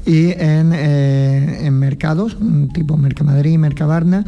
y 0.07 0.31
en, 0.31 0.73
eh, 0.73 1.69
mercados, 1.73 2.37
tipo 2.73 2.97
Mercamadrid, 2.97 3.59
Mercabarna, 3.59 4.25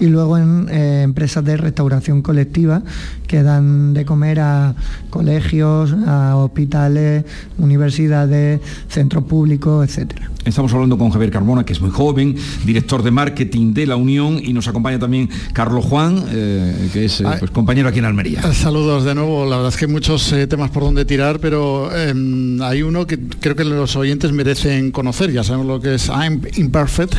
y 0.00 0.06
luego 0.06 0.36
en 0.36 0.68
eh, 0.68 1.02
empresas 1.02 1.44
de 1.44 1.56
restauración 1.56 2.20
colectiva 2.20 2.82
que 3.28 3.44
dan 3.44 3.94
de 3.94 4.04
comer 4.04 4.40
a 4.40 4.74
colegios, 5.08 5.94
a 6.06 6.36
hospitales, 6.36 7.24
universidades, 7.58 8.60
centros 8.88 9.22
públicos, 9.24 9.88
etcétera. 9.88 10.28
Estamos 10.44 10.72
hablando 10.72 10.98
con 10.98 11.10
Javier 11.10 11.30
Carmona, 11.30 11.64
que 11.64 11.74
es 11.74 11.80
muy 11.80 11.90
joven, 11.90 12.34
director 12.64 13.02
de 13.02 13.10
marketing 13.10 13.72
de 13.72 13.86
la 13.86 13.96
Unión, 13.96 14.40
y 14.42 14.52
nos 14.52 14.66
acompaña 14.66 14.98
también 14.98 15.28
Carlos 15.52 15.84
Juan, 15.84 16.24
eh, 16.30 16.88
que 16.92 17.04
es 17.04 17.22
pues, 17.38 17.50
compañero 17.52 17.88
aquí 17.88 18.00
en 18.00 18.06
Almería. 18.06 18.42
Saludos 18.52 19.04
de 19.04 19.14
nuevo. 19.14 19.44
La 19.44 19.56
verdad 19.56 19.68
es 19.68 19.76
que 19.76 19.84
hay 19.84 19.92
muchos 19.92 20.34
temas 20.48 20.70
por 20.70 20.82
donde 20.82 21.04
tirar, 21.04 21.38
pero 21.38 21.94
em, 21.94 22.60
hay 22.62 22.82
uno 22.82 23.06
que 23.06 23.18
creo 23.18 23.54
que 23.54 23.64
los 23.64 23.94
oyentes 23.94 24.32
merecen 24.32 24.90
conocer. 24.90 25.19
Ya 25.28 25.44
sabemos 25.44 25.66
lo 25.66 25.80
que 25.80 25.94
es 25.96 26.08
I'm 26.08 26.40
Imperfect. 26.56 27.14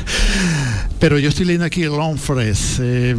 Pero 1.01 1.17
yo 1.17 1.29
estoy 1.29 1.45
leyendo 1.45 1.65
aquí 1.65 1.81
Long 1.85 2.15
Fresh, 2.15 2.77
eh, 2.79 3.15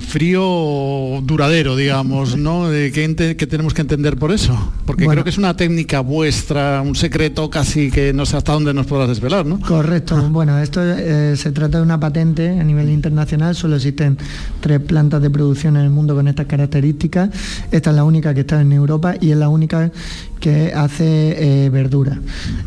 frío 0.00 1.20
duradero, 1.22 1.76
digamos, 1.76 2.34
¿no? 2.34 2.70
¿Qué, 2.70 3.36
tenemos 3.46 3.74
que 3.74 3.82
entender 3.82 4.16
por 4.16 4.32
eso? 4.32 4.56
Porque 4.86 5.06
creo 5.06 5.22
que 5.22 5.28
es 5.28 5.36
una 5.36 5.54
técnica 5.54 6.00
vuestra, 6.00 6.80
un 6.80 6.94
secreto 6.94 7.50
casi 7.50 7.90
que 7.90 8.14
no 8.14 8.24
sé 8.24 8.38
hasta 8.38 8.52
dónde 8.54 8.72
nos 8.72 8.86
podrás 8.86 9.08
desvelar, 9.08 9.44
¿no? 9.44 9.60
Correcto. 9.60 10.30
Bueno, 10.30 10.58
esto 10.58 10.80
eh, 10.82 11.36
se 11.36 11.52
trata 11.52 11.76
de 11.76 11.84
una 11.84 12.00
patente 12.00 12.58
a 12.58 12.64
nivel 12.64 12.88
internacional. 12.88 13.54
Solo 13.54 13.76
existen 13.76 14.16
tres 14.60 14.80
plantas 14.80 15.20
de 15.20 15.28
producción 15.28 15.76
en 15.76 15.82
el 15.82 15.90
mundo 15.90 16.14
con 16.14 16.26
estas 16.26 16.46
características. 16.46 17.28
Esta 17.70 17.90
es 17.90 17.96
la 17.96 18.04
única 18.04 18.32
que 18.32 18.40
está 18.40 18.62
en 18.62 18.72
Europa 18.72 19.14
y 19.20 19.30
es 19.32 19.36
la 19.36 19.50
única 19.50 19.92
que 20.40 20.72
hace 20.72 21.64
eh, 21.64 21.68
verdura. 21.68 22.18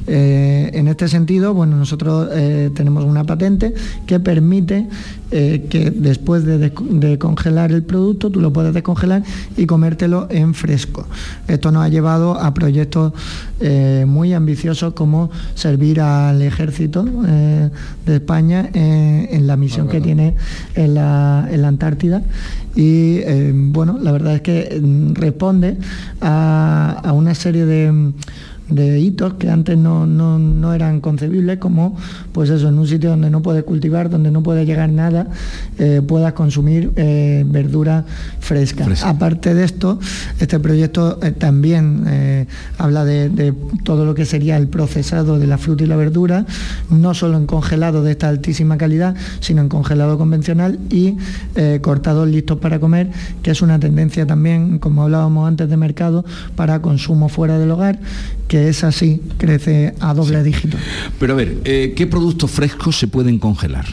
en 0.05 0.87
este 0.89 1.07
sentido, 1.07 1.53
bueno, 1.53 1.77
nosotros 1.77 2.29
tenemos 2.75 3.05
una 3.05 3.23
patente 3.23 3.73
que 4.10 4.10
permite 4.19 4.87
eh, 5.31 5.65
que 5.69 5.89
después 5.91 6.43
de, 6.43 6.57
de- 6.57 6.71
de 6.89 7.17
congelar 7.17 7.71
el 7.71 7.83
producto 7.83 8.29
tú 8.29 8.41
lo 8.41 8.51
puedes 8.51 8.73
descongelar 8.73 9.23
y 9.55 9.65
comértelo 9.65 10.27
en 10.29 10.53
fresco. 10.53 11.07
Esto 11.47 11.71
nos 11.71 11.83
ha 11.85 11.89
llevado 11.89 12.39
a 12.39 12.53
proyectos 12.53 13.13
eh, 13.59 14.05
muy 14.07 14.33
ambiciosos 14.33 14.93
como 14.93 15.31
servir 15.55 16.01
al 16.01 16.41
ejército 16.41 17.05
eh, 17.27 17.69
de 18.05 18.15
España 18.15 18.69
en 18.73 19.47
la 19.47 19.55
misión 19.55 19.87
que 19.87 20.01
tiene 20.01 20.35
en 20.75 20.93
la, 20.95 21.47
en 21.51 21.61
la 21.61 21.67
Antártida 21.69 22.21
y 22.75 23.19
bueno, 23.51 23.97
la 24.01 24.11
verdad 24.11 24.35
es 24.35 24.41
que 24.41 24.79
mm, 24.81 25.13
responde 25.13 25.77
a, 26.21 27.01
a 27.03 27.13
una 27.13 27.35
serie 27.35 27.65
de, 27.65 28.11
de 28.71 28.99
hitos 28.99 29.33
que 29.35 29.49
antes 29.49 29.77
no, 29.77 30.05
no- 30.07 30.39
no 30.39 30.73
eran 30.73 31.01
concebibles, 31.01 31.57
como 31.59 31.95
pues 32.31 32.49
eso, 32.49 32.69
en 32.69 32.79
un 32.79 32.87
sitio 32.87 33.09
donde 33.11 33.29
no 33.29 33.41
puedes 33.41 33.63
cultivar, 33.63 34.09
donde 34.09 34.31
no 34.31 34.41
puede 34.41 34.65
llegar 34.65 34.89
nada, 34.89 35.27
eh, 35.77 36.01
puedas 36.07 36.33
consumir 36.33 36.91
eh, 36.95 37.43
verdura 37.47 38.05
fresca. 38.39 38.85
Aparte 39.09 39.53
de 39.53 39.63
esto, 39.65 39.99
este 40.39 40.59
proyecto 40.59 41.19
eh, 41.21 41.31
también 41.31 42.05
eh, 42.07 42.47
habla 42.77 43.05
de, 43.05 43.29
de 43.29 43.53
todo 43.83 44.05
lo 44.05 44.15
que 44.15 44.25
sería 44.25 44.57
el 44.57 44.67
procesado 44.67 45.37
de 45.37 45.47
la 45.47 45.57
fruta 45.57 45.83
y 45.83 45.87
la 45.87 45.95
verdura, 45.97 46.45
no 46.89 47.13
solo 47.13 47.37
en 47.37 47.45
congelado 47.45 48.03
de 48.03 48.11
esta 48.11 48.29
altísima 48.29 48.77
calidad, 48.77 49.15
sino 49.41 49.61
en 49.61 49.69
congelado 49.69 50.17
convencional 50.17 50.79
y 50.89 51.17
cortados 51.81 52.27
listos 52.27 52.57
para 52.59 52.79
comer, 52.79 53.09
que 53.43 53.51
es 53.51 53.61
una 53.61 53.79
tendencia 53.79 54.25
también, 54.25 54.79
como 54.79 55.03
hablábamos 55.03 55.47
antes 55.47 55.69
de 55.69 55.77
mercado, 55.77 56.23
para 56.55 56.81
consumo 56.81 57.27
fuera 57.29 57.57
del 57.57 57.71
hogar, 57.71 57.99
que 58.47 58.60
es 58.69 58.83
así, 58.83 59.21
crece 59.37 59.93
a 59.99 60.13
doble 60.13 60.43
dígito. 60.43 60.77
Pero 61.19 61.33
a 61.33 61.35
ver, 61.35 61.57
eh, 61.63 61.93
¿qué 61.95 62.07
productos 62.07 62.51
frescos 62.51 62.97
se 62.97 63.07
pueden 63.07 63.39
congelar? 63.39 63.85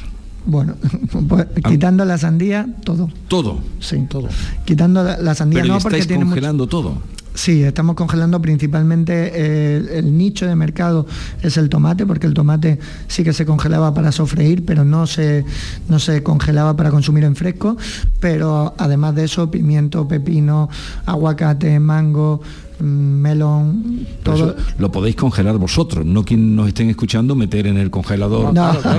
Bueno, 0.46 0.76
pues, 1.28 1.46
quitando 1.68 2.04
la 2.04 2.16
sandía, 2.18 2.66
todo. 2.84 3.10
Todo. 3.28 3.58
Sí, 3.80 4.04
todo. 4.08 4.28
Quitando 4.64 5.02
la, 5.04 5.18
la 5.18 5.34
sandía 5.34 5.62
Pero 5.62 5.74
no 5.74 5.78
¿y 5.78 5.82
porque 5.82 5.96
estáis 5.98 6.08
tiene 6.08 6.24
mucho- 6.24 6.34
congelando 6.36 6.66
todo. 6.66 7.02
Sí, 7.34 7.62
estamos 7.62 7.94
congelando 7.94 8.42
principalmente 8.42 9.12
eh, 9.32 9.76
el, 9.76 9.88
el 9.90 10.18
nicho 10.18 10.44
de 10.44 10.56
mercado 10.56 11.06
es 11.40 11.56
el 11.56 11.68
tomate, 11.68 12.04
porque 12.04 12.26
el 12.26 12.34
tomate 12.34 12.80
sí 13.06 13.22
que 13.22 13.32
se 13.32 13.46
congelaba 13.46 13.94
para 13.94 14.10
sofreír, 14.10 14.64
pero 14.64 14.84
no 14.84 15.06
se, 15.06 15.44
no 15.88 16.00
se 16.00 16.24
congelaba 16.24 16.74
para 16.74 16.90
consumir 16.90 17.22
en 17.22 17.36
fresco. 17.36 17.76
Pero 18.18 18.74
además 18.76 19.14
de 19.14 19.24
eso, 19.24 19.52
pimiento, 19.52 20.08
pepino, 20.08 20.68
aguacate, 21.06 21.78
mango, 21.78 22.40
melón, 22.80 24.06
todo. 24.22 24.50
eso 24.50 24.56
lo 24.78 24.90
podéis 24.92 25.16
congelar 25.16 25.56
vosotros, 25.58 26.04
no 26.06 26.24
quien 26.24 26.54
nos 26.56 26.68
estén 26.68 26.90
escuchando 26.90 27.34
meter 27.34 27.66
en 27.66 27.76
el 27.76 27.90
congelador 27.90 28.52
No, 28.54 28.72
la 28.72 28.78
claro. 28.80 28.98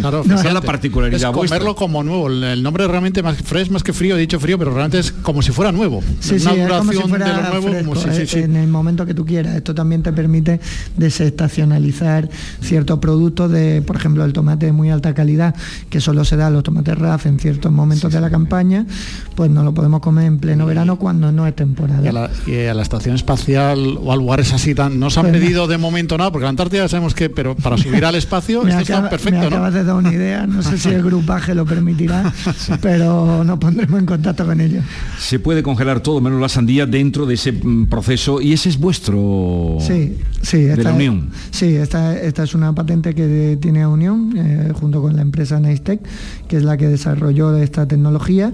Claro, 0.00 0.22
Esa 0.24 0.48
es 0.48 0.54
la 0.54 0.60
particularidad 0.60 1.30
es 1.30 1.36
vuestra. 1.36 1.58
comerlo 1.58 1.74
como 1.76 2.02
nuevo. 2.02 2.28
El, 2.28 2.62
nombre 2.62 2.86
realmente 2.86 3.22
más 3.22 3.36
fresh, 3.36 3.70
más 3.70 3.82
que 3.82 3.92
frío, 3.92 4.16
he 4.16 4.20
dicho 4.20 4.40
frío, 4.40 4.58
pero 4.58 4.70
realmente 4.72 4.98
es 4.98 5.12
como 5.12 5.42
si 5.42 5.52
fuera 5.52 5.72
nuevo. 5.72 6.02
Sí, 6.20 6.34
Una 6.34 6.38
sí, 6.38 6.46
es 6.46 6.46
como 6.46 6.56
si 6.56 6.62
duración 6.98 7.08
fuera 7.08 7.26
de 7.26 7.32
lo 7.32 7.48
nuevo, 7.50 7.68
fresco, 7.68 7.88
como 7.94 8.00
si- 8.14 8.20
sí, 8.20 8.26
sí. 8.26 8.38
en 8.40 8.56
el 8.56 8.68
momento 8.68 9.06
que 9.06 9.14
tú 9.14 9.24
quieras. 9.24 9.54
Esto 9.56 9.74
también 9.74 10.02
te 10.02 10.12
permite 10.12 10.60
desestacionalizar 10.96 12.28
ciertos 12.60 12.98
productos 12.98 13.50
de, 13.50 13.82
por 13.82 13.96
ejemplo, 13.96 14.24
el 14.24 14.32
tomate 14.32 14.66
de 14.66 14.72
muy 14.72 14.90
alta 14.90 15.14
calidad, 15.14 15.54
que 15.90 16.00
solo 16.00 16.24
se 16.24 16.36
da 16.36 16.46
a 16.48 16.50
los 16.50 16.62
tomates 16.62 16.96
RAF 16.98 17.26
en 17.26 17.38
ciertos 17.38 17.70
momentos 17.72 18.12
de 18.12 18.20
la 18.20 18.30
campaña, 18.30 18.86
pues 19.34 19.50
no 19.50 19.62
lo 19.62 19.74
podemos 19.74 20.00
comer 20.00 20.26
en 20.26 20.38
pleno 20.38 20.66
verano 20.66 20.96
cuando 20.96 21.32
no 21.32 21.46
es 21.46 21.54
temporada. 21.54 22.02
Y 22.02 22.08
a, 22.08 22.12
la, 22.12 22.30
y 22.46 22.66
a 22.66 22.74
la 22.74 22.82
estación 22.86 23.14
espacial 23.16 23.98
o 24.02 24.12
a 24.12 24.16
lugares 24.16 24.52
así 24.52 24.74
tan 24.74 24.98
no 24.98 25.10
se 25.10 25.20
han 25.20 25.26
Pues 25.26 25.34
me- 25.34 25.40
pedido 25.40 25.66
de 25.66 25.76
momento 25.78 26.16
nada 26.16 26.30
porque 26.32 26.44
la 26.44 26.50
Antártida 26.50 26.88
sabemos 26.88 27.14
que 27.14 27.28
pero 27.28 27.54
para 27.54 27.76
subir 27.76 28.04
al 28.04 28.14
espacio 28.14 28.62
Me, 28.64 28.70
esto 28.70 28.82
está 28.82 28.94
acaba- 28.98 29.10
perfecto 29.10 29.38
me 29.40 29.50
¿no? 29.50 29.56
acabas 29.56 29.74
de 29.74 29.84
dar 29.84 29.94
una 29.96 30.12
idea, 30.12 30.46
no 30.46 30.62
sé 30.62 30.78
si 30.78 30.88
el 30.90 31.02
grupaje 31.04 31.54
lo 31.54 31.64
permitirá, 31.66 32.32
pero 32.80 33.44
nos 33.44 33.58
pondremos 33.58 33.98
en 34.00 34.06
contacto 34.06 34.46
con 34.46 34.60
ellos. 34.60 34.84
Se 35.18 35.38
puede 35.38 35.62
congelar 35.62 36.00
todo 36.00 36.20
menos 36.20 36.40
la 36.40 36.48
sandía 36.48 36.86
dentro 36.86 37.26
de 37.26 37.34
ese 37.34 37.52
mm, 37.52 37.86
proceso 37.86 38.40
y 38.40 38.52
ese 38.52 38.68
es 38.68 38.78
vuestro 38.78 39.76
Sí, 39.80 40.16
sí, 40.42 40.58
de 40.62 40.72
esta, 40.74 40.84
la 40.84 40.92
Unión. 40.94 41.30
Sí, 41.50 41.74
esta, 41.76 42.16
esta 42.18 42.44
es 42.44 42.54
una 42.54 42.74
patente 42.74 43.14
que 43.14 43.58
tiene 43.60 43.86
Unión 43.86 44.32
eh, 44.36 44.72
junto 44.74 45.02
con 45.02 45.16
la 45.16 45.22
empresa 45.22 45.58
Neistec, 45.60 46.00
que 46.48 46.56
es 46.56 46.62
la 46.62 46.76
que 46.76 46.88
desarrolló 46.88 47.56
esta 47.56 47.86
tecnología 47.86 48.52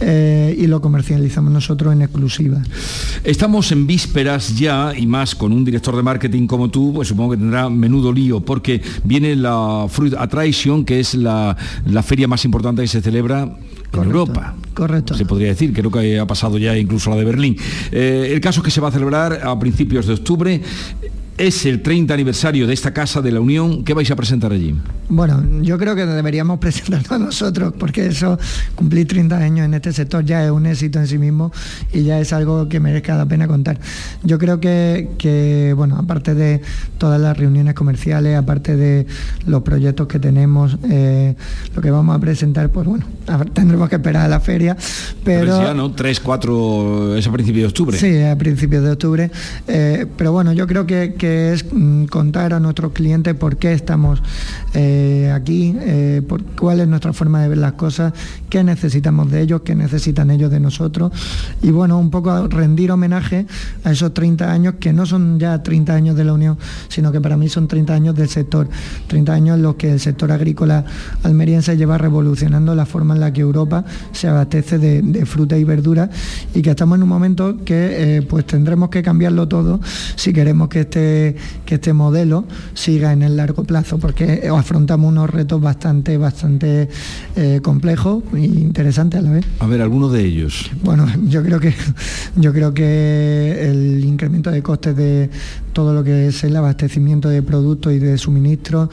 eh, 0.00 0.56
y 0.58 0.66
lo 0.66 0.80
comercializamos 0.80 1.52
nosotros 1.52 1.92
en 1.92 2.02
exclusiva. 2.02 2.62
Estamos 3.24 3.72
en 3.72 3.86
vísperas 3.86 4.58
ya 4.58 4.92
y 4.96 5.06
más 5.06 5.34
con 5.34 5.52
un 5.52 5.64
director 5.64 5.96
de 5.96 6.02
marketing 6.02 6.46
como 6.46 6.70
tú, 6.70 6.92
pues 6.94 7.08
supongo 7.08 7.32
que 7.32 7.36
tendrá 7.38 7.68
menudo 7.68 8.12
lío 8.12 8.40
porque 8.40 8.80
viene 9.04 9.36
la 9.36 9.86
Fruit 9.88 10.14
Attraction, 10.14 10.84
que 10.84 11.00
es 11.00 11.14
la, 11.14 11.56
la 11.86 12.02
feria 12.02 12.28
más 12.28 12.44
importante 12.44 12.82
que 12.82 12.88
se 12.88 13.00
celebra 13.00 13.56
en 13.92 14.04
Europa. 14.04 14.54
Correcto. 14.74 15.14
Se 15.14 15.26
podría 15.26 15.48
decir, 15.48 15.72
creo 15.72 15.90
que 15.90 16.18
ha 16.18 16.26
pasado 16.26 16.58
ya 16.58 16.76
incluso 16.76 17.10
la 17.10 17.16
de 17.16 17.24
Berlín. 17.24 17.56
Eh, 17.90 18.30
el 18.32 18.40
caso 18.40 18.60
es 18.60 18.64
que 18.64 18.70
se 18.70 18.80
va 18.80 18.88
a 18.88 18.92
celebrar 18.92 19.40
a 19.44 19.58
principios 19.58 20.06
de 20.06 20.14
octubre. 20.14 20.60
Es 21.40 21.64
el 21.64 21.80
30 21.80 22.12
aniversario 22.12 22.66
de 22.66 22.74
esta 22.74 22.92
Casa 22.92 23.22
de 23.22 23.32
la 23.32 23.40
Unión. 23.40 23.82
¿Qué 23.82 23.94
vais 23.94 24.10
a 24.10 24.14
presentar 24.14 24.52
allí? 24.52 24.74
Bueno, 25.08 25.42
yo 25.62 25.78
creo 25.78 25.96
que 25.96 26.04
deberíamos 26.04 26.58
presentarlo 26.60 27.18
nosotros, 27.18 27.72
porque 27.78 28.08
eso, 28.08 28.38
cumplir 28.74 29.08
30 29.08 29.38
años 29.38 29.64
en 29.64 29.72
este 29.72 29.90
sector 29.94 30.22
ya 30.22 30.44
es 30.44 30.50
un 30.50 30.66
éxito 30.66 30.98
en 30.98 31.06
sí 31.06 31.16
mismo 31.16 31.50
y 31.94 32.02
ya 32.02 32.20
es 32.20 32.34
algo 32.34 32.68
que 32.68 32.78
merezca 32.78 33.16
la 33.16 33.24
pena 33.24 33.48
contar. 33.48 33.80
Yo 34.22 34.38
creo 34.38 34.60
que, 34.60 35.08
que, 35.16 35.72
bueno, 35.74 35.96
aparte 35.96 36.34
de 36.34 36.60
todas 36.98 37.18
las 37.18 37.34
reuniones 37.38 37.72
comerciales, 37.72 38.36
aparte 38.36 38.76
de 38.76 39.06
los 39.46 39.62
proyectos 39.62 40.08
que 40.08 40.18
tenemos, 40.18 40.76
eh, 40.90 41.36
lo 41.74 41.80
que 41.80 41.90
vamos 41.90 42.14
a 42.14 42.18
presentar, 42.18 42.68
pues 42.68 42.86
bueno, 42.86 43.06
tendremos 43.54 43.88
que 43.88 43.96
esperar 43.96 44.26
a 44.26 44.28
la 44.28 44.40
feria, 44.40 44.76
pero... 45.24 45.62
ya, 45.62 45.72
¿no? 45.72 45.90
3, 45.92 46.20
4, 46.20 47.16
es 47.16 47.26
a 47.26 47.32
principios 47.32 47.62
de 47.62 47.68
octubre. 47.68 47.96
Sí, 47.96 48.20
a 48.20 48.36
principios 48.36 48.84
de 48.84 48.90
octubre. 48.90 49.30
Eh, 49.66 50.04
pero 50.18 50.32
bueno, 50.32 50.52
yo 50.52 50.66
creo 50.66 50.86
que, 50.86 51.14
que 51.16 51.29
es 51.30 51.64
mm, 51.72 52.04
contar 52.04 52.54
a 52.54 52.60
nuestros 52.60 52.92
clientes 52.92 53.34
por 53.34 53.56
qué 53.56 53.72
estamos 53.72 54.22
eh, 54.74 55.32
aquí, 55.34 55.74
eh, 55.80 56.22
por, 56.26 56.42
cuál 56.44 56.80
es 56.80 56.88
nuestra 56.88 57.12
forma 57.12 57.42
de 57.42 57.48
ver 57.48 57.58
las 57.58 57.72
cosas, 57.72 58.12
qué 58.48 58.62
necesitamos 58.64 59.30
de 59.30 59.42
ellos, 59.42 59.62
qué 59.64 59.74
necesitan 59.74 60.30
ellos 60.30 60.50
de 60.50 60.60
nosotros. 60.60 61.12
Y 61.62 61.70
bueno, 61.70 61.98
un 61.98 62.10
poco 62.10 62.48
rendir 62.48 62.90
homenaje 62.92 63.46
a 63.84 63.92
esos 63.92 64.12
30 64.14 64.50
años 64.50 64.74
que 64.80 64.92
no 64.92 65.06
son 65.06 65.38
ya 65.38 65.62
30 65.62 65.94
años 65.94 66.16
de 66.16 66.24
la 66.24 66.32
Unión, 66.32 66.58
sino 66.88 67.12
que 67.12 67.20
para 67.20 67.36
mí 67.36 67.48
son 67.48 67.68
30 67.68 67.94
años 67.94 68.14
del 68.14 68.28
sector. 68.28 68.68
30 69.06 69.32
años 69.32 69.56
en 69.56 69.62
los 69.62 69.76
que 69.76 69.92
el 69.92 70.00
sector 70.00 70.32
agrícola 70.32 70.84
almeriense 71.22 71.76
lleva 71.76 71.98
revolucionando 71.98 72.74
la 72.74 72.86
forma 72.86 73.14
en 73.14 73.20
la 73.20 73.32
que 73.32 73.40
Europa 73.40 73.84
se 74.12 74.28
abastece 74.28 74.78
de, 74.78 75.26
fruta 75.26 75.56
y 75.56 75.64
verdura 75.64 76.10
y 76.54 76.62
que 76.62 76.70
estamos 76.70 76.96
en 76.96 77.02
un 77.02 77.08
momento 77.08 77.56
que 77.64 78.16
eh, 78.16 78.22
pues 78.22 78.46
tendremos 78.46 78.88
que 78.88 79.02
cambiarlo 79.02 79.48
todo 79.48 79.80
si 80.16 80.32
queremos 80.32 80.68
que 80.68 80.80
este, 80.80 81.19
que 81.64 81.76
este 81.76 81.92
modelo 81.92 82.44
siga 82.74 83.12
en 83.12 83.22
el 83.22 83.36
largo 83.36 83.64
plazo, 83.64 83.98
porque 83.98 84.48
afrontamos 84.54 85.10
unos 85.10 85.30
retos 85.30 85.60
bastante, 85.60 86.16
bastante 86.16 86.88
eh, 87.36 87.60
complejos 87.62 88.22
e 88.34 88.40
interesantes 88.40 89.20
a 89.20 89.22
la 89.22 89.30
vez. 89.30 89.44
A 89.58 89.66
ver, 89.66 89.80
algunos 89.82 90.12
de 90.12 90.24
ellos. 90.24 90.70
Bueno, 90.82 91.06
yo 91.28 91.42
creo 91.42 91.60
que 91.60 91.74
yo 92.36 92.52
creo 92.52 92.74
que 92.74 93.70
el 93.70 94.04
incremento 94.04 94.50
de 94.50 94.62
costes 94.62 94.96
de 94.96 95.30
todo 95.72 95.94
lo 95.94 96.04
que 96.04 96.28
es 96.28 96.44
el 96.44 96.56
abastecimiento 96.56 97.28
de 97.28 97.42
productos 97.42 97.92
y 97.92 97.98
de 97.98 98.18
suministro, 98.18 98.90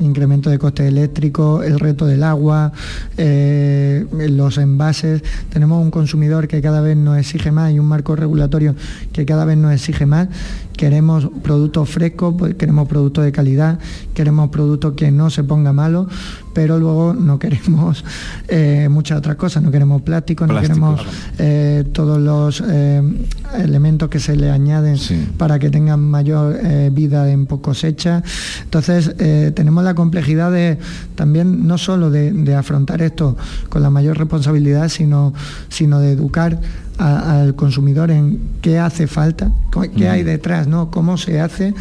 incremento 0.00 0.50
de 0.50 0.58
costes 0.58 0.86
eléctricos, 0.86 1.64
el 1.64 1.78
reto 1.78 2.06
del 2.06 2.22
agua, 2.22 2.72
eh, 3.16 4.06
los 4.30 4.58
envases. 4.58 5.22
Tenemos 5.50 5.82
un 5.82 5.90
consumidor 5.90 6.48
que 6.48 6.62
cada 6.62 6.80
vez 6.80 6.96
nos 6.96 7.18
exige 7.18 7.50
más 7.52 7.72
y 7.72 7.78
un 7.78 7.86
marco 7.86 8.16
regulatorio 8.16 8.74
que 9.12 9.26
cada 9.26 9.44
vez 9.44 9.56
nos 9.56 9.72
exige 9.72 10.06
más. 10.06 10.28
Queremos 10.76 11.28
productos 11.42 11.90
frescos, 11.90 12.34
pues, 12.38 12.54
queremos 12.54 12.88
productos 12.88 13.24
de 13.24 13.32
calidad, 13.32 13.78
queremos 14.14 14.48
productos 14.50 14.94
que 14.94 15.10
no 15.10 15.28
se 15.28 15.44
ponga 15.44 15.72
malo, 15.74 16.08
pero 16.52 16.78
luego 16.78 17.14
no 17.14 17.38
queremos 17.38 18.04
eh, 18.48 18.88
muchas 18.90 19.18
otras 19.18 19.36
cosas, 19.36 19.62
no 19.62 19.70
queremos 19.70 20.02
plástico, 20.02 20.46
no 20.46 20.54
Plástico, 20.54 20.74
queremos 20.74 21.06
eh, 21.38 21.84
todos 21.92 22.18
los 22.18 22.62
eh, 22.66 23.02
elementos 23.58 24.08
que 24.08 24.20
se 24.20 24.36
le 24.36 24.50
añaden 24.50 24.96
para 25.36 25.58
que 25.58 25.70
tengan 25.70 26.00
mayor 26.00 26.58
vida 26.92 27.30
en 27.30 27.46
cosecha. 27.46 28.22
Entonces 28.62 29.14
tenemos 29.54 29.84
la 29.84 29.94
complejidad 29.94 30.52
de 30.52 30.78
también 31.14 31.66
no 31.66 31.78
solo 31.78 32.10
de, 32.10 32.32
de 32.32 32.54
afrontar 32.54 33.02
esto 33.02 33.36
con 33.68 33.82
la 33.82 33.90
mayor 33.90 34.18
responsabilidad, 34.18 34.88
sino, 34.88 35.34
sino 35.68 36.00
de 36.00 36.12
educar 36.12 36.60
a- 37.00 37.40
al 37.40 37.54
consumidor 37.54 38.10
en 38.10 38.38
qué 38.60 38.78
hace 38.78 39.06
falta, 39.06 39.50
qué 39.96 40.08
hay 40.08 40.22
detrás, 40.22 40.66
¿no? 40.68 40.90
cómo 40.90 41.16
se 41.16 41.40
hace 41.40 41.72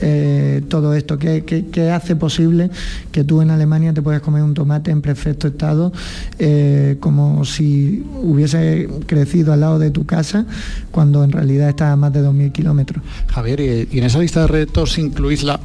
eh, 0.00 0.62
todo 0.68 0.94
esto, 0.94 1.18
qué, 1.18 1.44
qué- 1.44 1.66
qué 1.66 1.90
hace 1.90 2.14
posible 2.14 2.70
que 3.10 3.24
tú 3.24 3.42
en 3.42 3.50
Alemania 3.50 3.92
te 3.92 4.00
puedas 4.02 4.22
comer 4.22 4.42
un 4.42 4.54
tomate 4.54 4.90
en 4.92 5.02
perfecto 5.02 5.48
estado, 5.48 5.92
eh, 6.38 6.96
como 7.00 7.44
si 7.44 8.04
hubiese 8.22 8.88
crecido 9.06 9.52
al 9.52 9.60
lado 9.60 9.78
de 9.78 9.90
tu 9.90 10.06
casa, 10.06 10.46
cuando 10.92 11.24
en 11.24 11.32
realidad 11.32 11.68
está 11.70 11.90
a 11.92 11.96
más 11.96 12.12
de 12.12 12.22
2.000 12.22 12.52
kilómetros. 12.52 13.02
Javier, 13.26 13.60
y, 13.60 13.88
y 13.96 13.98
en 13.98 14.04
esa 14.04 14.20
lista 14.20 14.42
de 14.42 14.46
retos 14.46 14.96
incluís 14.98 15.42
la 15.42 15.58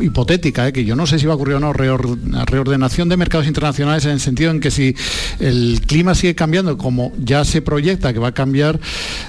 hipotética, 0.00 0.68
¿eh? 0.68 0.72
que 0.72 0.84
yo 0.84 0.96
no 0.96 1.06
sé 1.06 1.18
si 1.18 1.26
va 1.26 1.32
a 1.32 1.36
ocurrir 1.36 1.56
o 1.56 1.60
no, 1.60 1.70
una 1.70 2.44
reordenación 2.44 3.08
de 3.08 3.16
mercados 3.16 3.46
internacionales 3.46 4.04
en 4.04 4.12
el 4.12 4.20
sentido 4.20 4.50
en 4.50 4.60
que 4.60 4.70
si 4.70 4.94
el 5.40 5.80
clima 5.86 6.14
sigue 6.14 6.34
cambiando, 6.34 6.76
como 6.76 7.12
ya 7.18 7.44
se 7.44 7.62
proyecta 7.62 8.12
que 8.12 8.18
va 8.18 8.28
a 8.28 8.32
cambiar, 8.32 8.80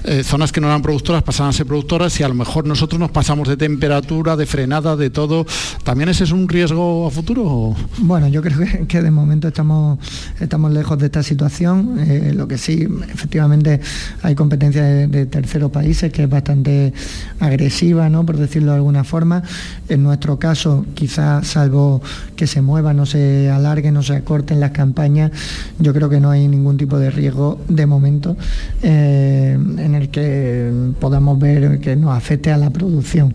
eh, 0.03 0.24
zonas 0.24 0.51
que 0.51 0.62
no 0.62 0.68
eran 0.68 0.82
productoras 0.82 1.24
pasarán 1.24 1.51
a 1.51 1.53
ser 1.53 1.66
productoras 1.66 2.20
y 2.20 2.24
a 2.24 2.28
lo 2.28 2.36
mejor 2.36 2.66
nosotros 2.66 2.99
nos 2.99 3.12
pasamos 3.12 3.47
de 3.47 3.57
temperatura, 3.57 4.36
de 4.36 4.45
frenada, 4.45 4.95
de 4.95 5.10
todo. 5.10 5.45
¿También 5.84 6.10
ese 6.10 6.24
es 6.24 6.32
un 6.32 6.47
riesgo 6.47 7.07
a 7.07 7.12
futuro? 7.12 7.76
Bueno, 7.99 8.28
yo 8.28 8.41
creo 8.41 8.60
que, 8.60 8.88
que 8.88 9.01
de 9.01 9.12
momento 9.12 9.47
estamos, 9.47 9.99
estamos 10.39 10.72
lejos 10.72 10.97
de 10.99 11.05
esta 11.05 11.24
situación. 11.24 11.97
Eh, 11.99 12.34
lo 12.36 12.47
que 12.47 12.57
sí, 12.57 12.88
efectivamente, 13.14 13.80
hay 14.22 14.36
competencia 14.36 14.84
de, 14.84 15.07
de 15.07 15.26
terceros 15.26 15.72
países 15.72 16.12
que 16.12 16.24
es 16.24 16.30
bastante 16.30 16.93
agresiva, 17.39 18.10
¿no? 18.10 18.26
por 18.26 18.38
decirlo 18.38 18.72
de 18.72 18.78
alguna 18.78 19.03
forma. 19.03 19.43
En 19.88 20.03
nuestro 20.03 20.38
caso, 20.38 20.49
quizás 20.93 21.47
salvo 21.47 22.02
que 22.36 22.47
se 22.47 22.62
mueva, 22.62 22.93
no 22.93 23.06
se 23.06 23.50
alargue, 23.50 23.91
no 23.91 24.02
se 24.04 24.16
acorten 24.16 24.60
las 24.60 24.72
campañas, 24.72 25.32
yo 25.80 25.93
creo 25.93 26.10
que 26.10 26.20
no 26.20 26.30
hay 26.32 26.47
ningún 26.47 26.78
tipo 26.78 26.97
de 26.97 27.12
riesgo 27.12 27.60
de 27.68 27.86
momento 27.86 28.36
eh, 28.82 29.54
en 29.78 29.95
el 29.95 30.10
que 30.10 30.72
podamos 31.00 31.38
ver 31.39 31.80
que 31.80 31.95
nos 31.95 32.16
afecte 32.18 32.52
a 32.52 32.58
la 32.58 32.70
producción. 32.70 33.34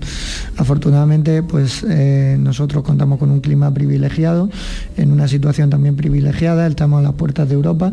Afortunadamente, 0.56 1.42
pues 1.42 1.84
eh, 1.88 2.36
nosotros 2.40 2.82
contamos 2.84 3.18
con 3.18 3.30
un 3.30 3.40
clima 3.40 3.72
privilegiado, 3.72 4.48
en 4.96 5.12
una 5.12 5.28
situación 5.28 5.70
también 5.70 5.96
privilegiada, 5.96 6.66
estamos 6.66 7.00
a 7.00 7.02
las 7.02 7.12
puertas 7.14 7.48
de 7.48 7.54
Europa 7.54 7.92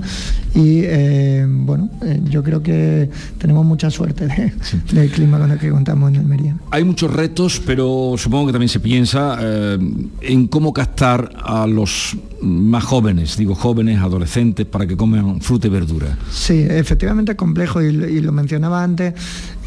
y 0.53 0.81
eh, 0.83 1.45
bueno, 1.49 1.89
yo 2.29 2.43
creo 2.43 2.61
que 2.63 3.09
tenemos 3.37 3.65
mucha 3.65 3.89
suerte 3.89 4.27
de- 4.27 4.53
del 4.93 5.09
clima 5.11 5.39
con 5.39 5.51
el 5.51 5.57
que 5.59 5.69
contamos 5.69 6.09
en 6.11 6.17
Almería. 6.17 6.55
Hay 6.71 6.83
muchos 6.83 7.11
retos, 7.11 7.61
pero 7.65 8.15
supongo 8.17 8.47
que 8.47 8.51
también 8.53 8.69
se 8.69 8.79
piensa 8.79 9.10
eh, 9.13 9.77
en 10.21 10.47
cómo 10.47 10.73
captar 10.73 11.31
a 11.43 11.67
los 11.67 12.15
más 12.41 12.83
jóvenes, 12.83 13.37
digo 13.37 13.55
jóvenes, 13.55 13.99
adolescentes, 13.99 14.65
para 14.65 14.87
que 14.87 14.97
coman 14.97 15.41
fruta 15.41 15.67
y 15.67 15.69
verdura. 15.69 16.17
Sí, 16.31 16.65
efectivamente 16.69 17.33
es 17.33 17.37
complejo 17.37 17.81
y, 17.81 17.91
lo- 18.21 18.31
mencionaba 18.31 18.83
antes 18.83 19.13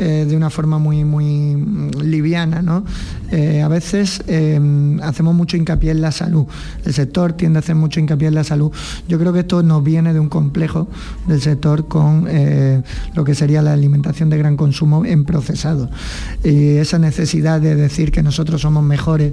eh, 0.01 0.25
de 0.29 0.37
una 0.37 0.51
forma 0.51 0.79
muy, 0.79 1.05
muy 1.05 1.55
mm, 1.57 1.91
liviana. 2.03 2.63
¿no? 2.63 2.85
Eh, 3.31 3.63
a 3.63 3.69
veces 3.69 4.23
eh, 4.27 4.59
hacemos 5.03 5.35
mucho 5.35 5.57
hincapié 5.57 5.91
en 5.93 6.01
la 6.01 6.11
salud. 6.13 6.47
El 6.85 6.93
sector 6.95 7.35
tiende 7.35 7.59
a 7.59 7.61
hacer 7.61 7.75
mucho 7.77 8.01
hincapié 8.01 8.29
en 8.29 8.35
la 8.35 8.45
salud. 8.45 8.73
Yo 9.09 9.19
creo 9.19 9.33
que 9.33 9.41
esto 9.41 9.63
nos 9.63 9.85
viene 9.85 10.13
de 10.13 10.21
un 10.21 10.29
complejo 10.29 10.89
del 11.29 11.41
sector 11.41 11.87
con 11.89 12.27
eh, 12.29 12.83
lo 13.15 13.25
que 13.25 13.35
sería 13.35 13.63
la 13.63 13.73
alimentación 13.73 14.31
de 14.31 14.39
gran 14.39 14.57
consumo 14.57 15.05
en 15.05 15.25
procesado. 15.25 15.91
Y 16.43 16.77
esa 16.77 16.99
necesidad 16.99 17.61
de 17.61 17.75
decir 17.77 18.11
que 18.11 18.23
nosotros 18.23 18.63
somos 18.63 18.83
mejores 18.83 19.33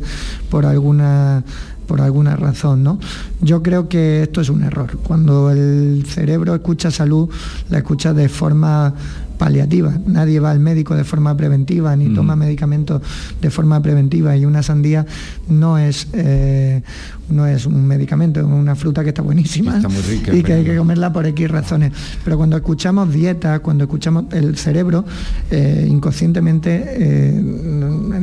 por 0.49 0.65
alguna 0.65 1.43
por 1.87 2.01
alguna 2.01 2.35
razón, 2.35 2.83
¿no? 2.83 2.99
Yo 3.41 3.61
creo 3.61 3.89
que 3.89 4.23
esto 4.23 4.41
es 4.41 4.49
un 4.49 4.63
error. 4.63 4.97
Cuando 5.03 5.51
el 5.51 6.03
cerebro 6.07 6.55
escucha 6.55 6.91
salud, 6.91 7.29
la 7.69 7.79
escucha 7.79 8.13
de 8.13 8.29
forma 8.29 8.93
paliativa. 9.41 9.91
Nadie 10.05 10.39
va 10.39 10.51
al 10.51 10.59
médico 10.59 10.95
de 10.95 11.03
forma 11.03 11.35
preventiva 11.35 11.95
ni 11.95 12.13
toma 12.13 12.35
medicamentos 12.35 13.01
de 13.41 13.49
forma 13.49 13.81
preventiva 13.81 14.37
y 14.37 14.45
una 14.45 14.61
sandía 14.61 15.07
no 15.49 15.79
es 15.79 16.09
eh, 16.13 16.83
no 17.31 17.47
es 17.47 17.65
un 17.65 17.85
medicamento, 17.85 18.39
es 18.39 18.45
una 18.45 18.75
fruta 18.75 19.03
que 19.03 19.09
está 19.09 19.21
buenísima 19.21 19.77
Está 19.77 19.89
muy 19.89 20.01
rica, 20.01 20.35
y 20.35 20.43
que 20.43 20.53
hay 20.53 20.63
que 20.63 20.75
comerla 20.75 21.11
por 21.11 21.25
X 21.25 21.49
razones. 21.49 21.91
Pero 22.23 22.37
cuando 22.37 22.57
escuchamos 22.57 23.11
dieta, 23.11 23.59
cuando 23.59 23.85
escuchamos 23.85 24.25
el 24.31 24.57
cerebro, 24.57 25.05
eh, 25.49 25.87
inconscientemente 25.89 26.83
eh, 26.85 27.43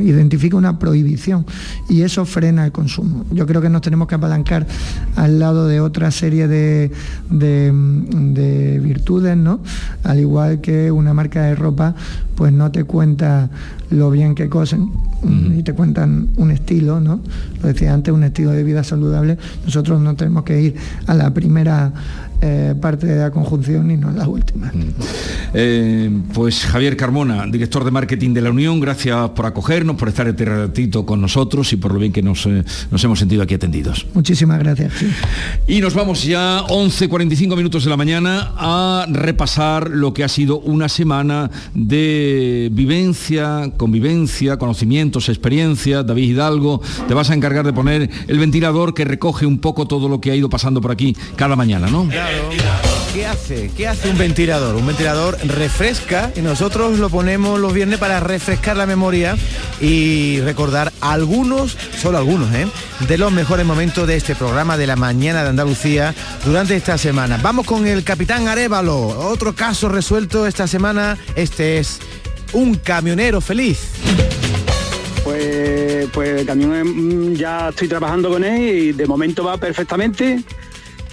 identifica 0.01 0.57
una 0.57 0.77
prohibición 0.79 1.45
y 1.89 2.01
eso 2.01 2.25
frena 2.25 2.65
el 2.65 2.71
consumo. 2.71 3.25
Yo 3.31 3.45
creo 3.45 3.61
que 3.61 3.69
nos 3.69 3.81
tenemos 3.81 4.07
que 4.07 4.15
apalancar 4.15 4.67
al 5.15 5.39
lado 5.39 5.67
de 5.67 5.81
otra 5.81 6.11
serie 6.11 6.47
de, 6.47 6.91
de, 7.29 7.71
de 7.73 8.79
virtudes, 8.79 9.37
¿no? 9.37 9.59
Al 10.03 10.19
igual 10.19 10.61
que 10.61 10.91
una 10.91 11.13
marca 11.13 11.43
de 11.43 11.55
ropa, 11.55 11.95
pues 12.35 12.53
no 12.53 12.71
te 12.71 12.83
cuenta 12.83 13.49
lo 13.89 14.11
bien 14.11 14.35
que 14.35 14.49
cosen 14.49 14.91
y 15.57 15.63
te 15.63 15.73
cuentan 15.73 16.29
un 16.37 16.51
estilo, 16.51 16.99
¿no? 16.99 17.19
Lo 17.61 17.67
decía 17.67 17.93
antes, 17.93 18.13
un 18.13 18.23
estilo 18.23 18.51
de 18.51 18.63
vida 18.63 18.83
saludable. 18.83 19.37
Nosotros 19.65 19.99
no 19.99 20.15
tenemos 20.15 20.43
que 20.43 20.61
ir 20.61 20.75
a 21.07 21.13
la 21.13 21.33
primera 21.33 21.91
eh, 22.41 22.73
parte 22.79 23.07
de 23.07 23.17
la 23.17 23.31
conjunción 23.31 23.91
y 23.91 23.97
no 23.97 24.11
la 24.11 24.27
última. 24.27 24.71
Eh, 25.53 26.09
pues 26.33 26.65
Javier 26.65 26.95
Carmona, 26.95 27.45
director 27.47 27.83
de 27.83 27.91
marketing 27.91 28.33
de 28.33 28.41
la 28.41 28.51
Unión, 28.51 28.79
gracias 28.79 29.31
por 29.31 29.45
acogernos, 29.45 29.95
por 29.95 30.07
estar 30.07 30.27
este 30.27 30.45
ratito 30.45 31.05
con 31.05 31.21
nosotros 31.21 31.71
y 31.73 31.77
por 31.77 31.93
lo 31.93 31.99
bien 31.99 32.11
que 32.11 32.21
nos, 32.21 32.45
eh, 32.45 32.63
nos 32.91 33.03
hemos 33.03 33.19
sentido 33.19 33.43
aquí 33.43 33.55
atendidos. 33.55 34.07
Muchísimas 34.13 34.59
gracias. 34.59 34.93
sí. 34.93 35.07
Y 35.67 35.81
nos 35.81 35.93
vamos 35.93 36.23
ya 36.23 36.61
11.45 36.67 37.55
minutos 37.55 37.83
de 37.83 37.89
la 37.89 37.97
mañana 37.97 38.53
a 38.57 39.05
repasar 39.09 39.89
lo 39.89 40.13
que 40.13 40.23
ha 40.23 40.27
sido 40.27 40.59
una 40.59 40.89
semana 40.89 41.49
de 41.73 42.69
vivencia, 42.71 43.71
convivencia, 43.77 44.57
conocimientos, 44.57 45.29
experiencia. 45.29 46.03
David 46.03 46.31
Hidalgo, 46.31 46.81
te 47.07 47.13
vas 47.13 47.29
a 47.29 47.33
encargar 47.33 47.65
de 47.65 47.73
poner 47.73 48.09
el 48.27 48.39
ventilador 48.39 48.93
que 48.93 49.05
recoge 49.05 49.45
un 49.45 49.59
poco 49.59 49.87
todo 49.87 50.09
lo 50.09 50.21
que 50.21 50.31
ha 50.31 50.35
ido 50.35 50.49
pasando 50.49 50.81
por 50.81 50.91
aquí 50.91 51.15
cada 51.35 51.55
mañana, 51.55 51.87
¿no? 51.87 52.07
¿Qué 53.13 53.25
hace? 53.25 53.71
¿Qué 53.75 53.87
hace 53.87 54.09
un 54.09 54.17
ventilador? 54.17 54.75
Un 54.75 54.85
ventilador 54.85 55.37
refresca 55.43 56.31
y 56.35 56.41
nosotros 56.41 56.99
lo 56.99 57.09
ponemos 57.09 57.59
los 57.59 57.73
viernes 57.73 57.97
para 57.97 58.19
refrescar 58.19 58.77
la 58.77 58.85
memoria 58.85 59.35
y 59.81 60.39
recordar 60.41 60.93
algunos, 61.01 61.75
solo 61.99 62.19
algunos, 62.19 62.53
¿eh? 62.53 62.67
de 63.07 63.17
los 63.17 63.31
mejores 63.31 63.65
momentos 63.65 64.07
de 64.07 64.15
este 64.15 64.35
programa 64.35 64.77
de 64.77 64.85
la 64.85 64.95
mañana 64.95 65.43
de 65.43 65.49
Andalucía 65.49 66.13
durante 66.45 66.75
esta 66.75 66.97
semana. 66.97 67.39
Vamos 67.41 67.65
con 67.65 67.87
el 67.87 68.03
capitán 68.03 68.47
Arevalo, 68.47 69.07
otro 69.07 69.55
caso 69.55 69.89
resuelto 69.89 70.45
esta 70.45 70.67
semana. 70.67 71.17
Este 71.35 71.79
es 71.79 71.99
un 72.53 72.75
camionero 72.75 73.41
feliz. 73.41 73.79
Pues, 75.23 76.07
pues 76.13 76.41
el 76.41 76.45
camión 76.45 77.31
mm, 77.31 77.35
ya 77.35 77.69
estoy 77.69 77.87
trabajando 77.87 78.29
con 78.29 78.43
él 78.43 78.61
y 78.61 78.91
de 78.93 79.05
momento 79.05 79.43
va 79.43 79.57
perfectamente, 79.57 80.43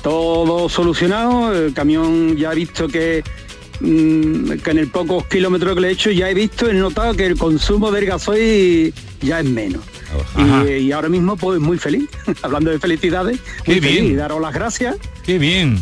todo 0.07 0.69
solucionado, 0.69 1.53
el 1.53 1.73
camión 1.75 2.37
ya 2.37 2.53
he 2.53 2.55
visto 2.55 2.87
que, 2.87 3.25
mm, 3.81 4.53
que 4.63 4.71
en 4.71 4.79
el 4.79 4.87
pocos 4.89 5.27
kilómetros 5.27 5.75
que 5.75 5.81
le 5.81 5.89
he 5.89 5.91
hecho 5.91 6.13
ya 6.13 6.31
he 6.31 6.35
visto, 6.35 6.71
he 6.71 6.75
notado 6.75 7.13
que 7.15 7.27
el 7.27 7.37
consumo 7.37 7.91
del 7.91 8.07
gasoil 8.07 8.95
ya 9.21 9.41
es 9.41 9.47
menos. 9.47 9.83
Y, 10.39 10.75
y 10.75 10.93
ahora 10.93 11.09
mismo 11.09 11.37
pues 11.37 11.59
muy 11.59 11.77
feliz, 11.77 12.09
hablando 12.43 12.71
de 12.71 12.79
felicidades, 12.79 13.41
Qué 13.65 13.73
muy 13.73 13.81
feliz, 13.81 14.01
bien. 14.03 14.13
y 14.13 14.15
daros 14.15 14.41
las 14.41 14.55
gracias. 14.55 14.95
Qué 15.25 15.41
bien. 15.41 15.77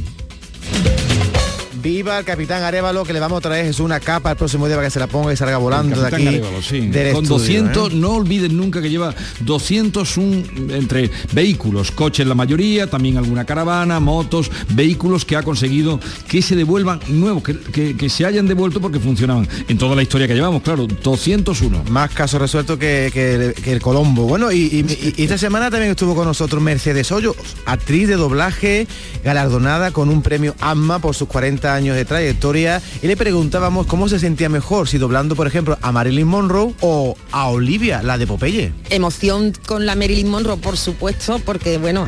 Viva 1.85 2.19
el 2.19 2.25
capitán 2.25 2.63
Arevalo 2.63 3.05
que 3.05 3.13
le 3.13 3.21
vamos 3.21 3.37
a 3.37 3.41
traer 3.43 3.67
Jesús 3.67 3.81
una 3.85 4.01
capa 4.01 4.31
el 4.31 4.39
próximo 4.39 4.67
día 4.67 4.75
para 4.77 4.87
que 4.87 4.91
se 4.91 4.99
la 4.99 5.07
ponga 5.07 5.35
y 5.35 5.37
salga 5.37 5.59
volando 5.59 6.01
de 6.01 6.07
aquí. 6.09 6.27
Arévalo, 6.27 6.63
sí. 6.63 6.81
del 6.89 7.13
Con 7.13 7.25
estudio, 7.25 7.63
200, 7.63 7.93
¿eh? 7.93 7.97
no 7.97 8.13
olviden 8.15 8.57
nunca 8.57 8.81
que 8.81 8.89
lleva 8.89 9.15
201 9.41 10.75
entre 10.75 11.11
vehículos, 11.33 11.91
coches 11.91 12.27
la 12.27 12.35
mayoría, 12.35 12.89
también 12.89 13.19
alguna 13.19 13.45
caravana, 13.45 14.01
motos, 14.01 14.51
vehículos 14.71 15.27
que 15.27 15.37
ha 15.37 15.43
conseguido 15.43 16.01
que 16.27 16.41
se 16.41 16.57
devuelvan 16.57 17.01
nuevos, 17.09 17.43
que, 17.43 17.59
que- 17.59 17.95
que 17.99 18.09
se 18.09 18.25
hayan 18.25 18.47
devuelto 18.49 18.81
porque 18.81 18.99
funcionaban. 18.99 19.47
En 19.69 19.77
toda 19.77 19.95
la 19.95 20.03
historia 20.03 20.27
que 20.27 20.35
llevamos, 20.35 20.63
claro, 20.63 20.87
201. 20.87 21.85
Más 21.91 22.11
casos 22.13 22.41
resueltos 22.41 22.79
que, 22.79 23.11
que- 23.13 23.53
que 23.63 23.73
el 23.73 23.83
Colombo. 23.83 24.25
Bueno, 24.25 24.51
y, 24.51 24.57
y- 24.59 25.15
y 25.19 25.23
esta 25.25 25.37
semana 25.37 25.71
también 25.71 25.91
estuvo 25.91 26.15
con 26.15 26.25
nosotros 26.27 26.63
Mercedes 26.63 27.13
Hoyos, 27.13 27.37
actriz 27.67 28.09
de 28.09 28.17
doblaje, 28.17 28.87
galardonada 29.23 29.91
con 29.91 30.09
un 30.09 30.23
premio 30.23 30.55
AMMA 30.61 30.99
por 31.01 31.15
sus 31.15 31.29
40 31.29 31.74
años 31.75 31.97
de 31.97 32.05
trayectoria. 32.05 32.81
Y 33.03 33.07
le 33.07 33.17
preguntábamos 33.17 33.87
cómo 33.87 34.09
se 34.09 34.19
sentía 34.19 34.49
mejor, 34.49 34.89
si 34.89 34.99
doblando, 34.99 35.37
por 35.37 35.47
ejemplo, 35.47 35.79
a 35.83 35.93
Marilyn 35.93 36.27
Monroe 36.27 36.75
o 36.81 37.17
a 37.33 37.49
Olivia, 37.49 38.03
la 38.03 38.19
de 38.19 38.27
Popeye. 38.27 38.73
Emoción 38.91 39.53
con 39.67 39.87
la 39.87 39.95
Marilyn 39.95 40.29
Monroe, 40.29 40.57
por 40.57 40.77
supuesto, 40.77 41.39
porque 41.41 41.79
bueno, 41.79 42.07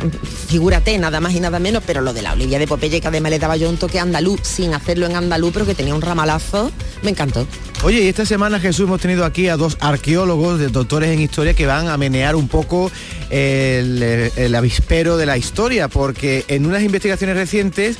figúrate, 0.48 0.96
nada 0.98 1.20
más 1.20 1.34
y 1.34 1.40
nada 1.40 1.58
menos, 1.58 1.82
pero 1.86 2.00
lo 2.00 2.12
de 2.12 2.22
la 2.22 2.32
Olivia 2.32 2.58
de 2.58 2.66
Popeye, 2.66 3.00
que 3.00 3.08
además 3.08 3.30
le 3.30 3.38
daba 3.38 3.56
yo 3.56 3.68
un 3.68 3.76
toque 3.76 3.98
andaluz, 3.98 4.40
sin 4.42 4.74
hacerlo 4.74 5.06
en 5.06 5.16
andaluz, 5.16 5.52
pero 5.52 5.66
que 5.66 5.74
tenía 5.74 5.94
un 5.94 6.02
ramalazo, 6.02 6.70
me 7.02 7.10
encantó. 7.10 7.46
Oye, 7.82 8.02
y 8.02 8.08
esta 8.08 8.24
semana 8.24 8.58
Jesús 8.58 8.86
hemos 8.86 9.00
tenido 9.00 9.24
aquí 9.24 9.48
a 9.48 9.56
dos 9.56 9.76
arqueólogos, 9.80 10.58
de 10.58 10.68
doctores 10.68 11.10
en 11.10 11.20
historia, 11.20 11.54
que 11.54 11.66
van 11.66 11.88
a 11.88 11.96
menear 11.96 12.34
un 12.34 12.48
poco 12.48 12.90
el, 13.30 14.02
el 14.36 14.54
avispero 14.54 15.16
de 15.16 15.26
la 15.26 15.36
historia, 15.36 15.88
porque 15.88 16.44
en 16.48 16.66
unas 16.66 16.82
investigaciones 16.82 17.36
recientes 17.36 17.98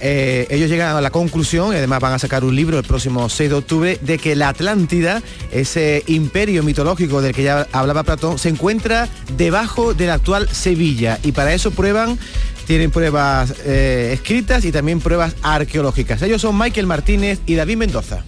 eh, 0.00 0.46
ellos 0.50 0.68
llegan 0.68 0.96
a 0.96 1.00
la 1.00 1.10
conclusión, 1.10 1.72
y 1.72 1.76
además 1.76 2.00
van 2.00 2.12
a 2.12 2.18
sacar 2.18 2.44
un 2.44 2.54
libro 2.54 2.78
el 2.78 2.84
próximo 2.84 3.28
6 3.28 3.50
de 3.50 3.56
octubre, 3.56 3.98
de 4.00 4.18
que 4.18 4.36
la 4.36 4.48
Atlántida, 4.48 5.22
ese 5.50 6.02
imperio 6.06 6.62
mitológico 6.62 7.22
del 7.22 7.34
que 7.34 7.42
ya 7.42 7.66
hablaba 7.72 8.02
Platón, 8.02 8.38
se 8.38 8.48
encuentra 8.48 9.08
debajo 9.36 9.94
de 9.94 10.06
la 10.06 10.14
actual 10.14 10.48
Sevilla. 10.48 11.18
Y 11.22 11.32
para 11.32 11.54
eso 11.54 11.70
prueban 11.70 12.18
tienen 12.66 12.90
pruebas 12.90 13.54
eh, 13.64 14.12
escritas 14.14 14.64
y 14.64 14.72
también 14.72 15.00
pruebas 15.00 15.34
arqueológicas. 15.42 16.22
Ellos 16.22 16.40
son 16.40 16.58
Michael 16.58 16.86
Martínez 16.86 17.40
y 17.46 17.54
David 17.54 17.76
Mendoza. 17.76 18.24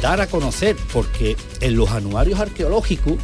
dar 0.00 0.20
a 0.20 0.26
conocer, 0.26 0.76
porque 0.92 1.36
en 1.60 1.76
los 1.76 1.90
anuarios 1.90 2.40
arqueológicos, 2.40 3.14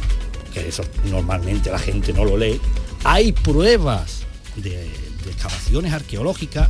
porque 0.43 0.67
eso 0.67 0.83
normalmente 1.09 1.71
la 1.71 1.79
gente 1.79 2.13
no 2.13 2.25
lo 2.25 2.37
lee, 2.37 2.59
hay 3.03 3.31
pruebas 3.31 4.23
de 4.55 4.87
excavaciones 5.27 5.93
arqueológicas 5.93 6.69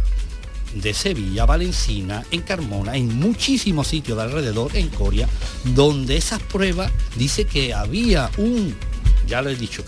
de 0.82 0.93
Sevilla, 0.93 1.45
Valencina, 1.45 2.23
en 2.32 2.41
Carmona, 2.41 2.95
en 2.95 3.17
muchísimos 3.19 3.88
sitios 3.88 4.17
de 4.17 4.23
alrededor, 4.23 4.75
en 4.75 4.89
Coria, 4.89 5.28
donde 5.63 6.17
esas 6.17 6.41
pruebas 6.41 6.91
dice 7.15 7.45
que 7.45 7.73
había 7.73 8.30
un, 8.38 8.75
ya 9.28 9.41
lo 9.41 9.49
he 9.49 9.55
dicho, 9.55 9.84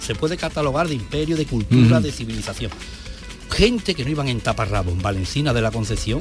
se 0.00 0.14
puede 0.14 0.36
catalogar 0.36 0.88
de 0.88 0.94
imperio, 0.94 1.36
de 1.36 1.46
cultura, 1.46 2.00
de 2.00 2.12
civilización. 2.12 2.70
Gente 3.50 3.94
que 3.94 4.04
no 4.04 4.10
iban 4.10 4.28
en 4.28 4.40
taparrabo 4.40 4.90
en 4.90 5.00
Valencina 5.00 5.52
de 5.52 5.62
la 5.62 5.70
Concepción 5.70 6.20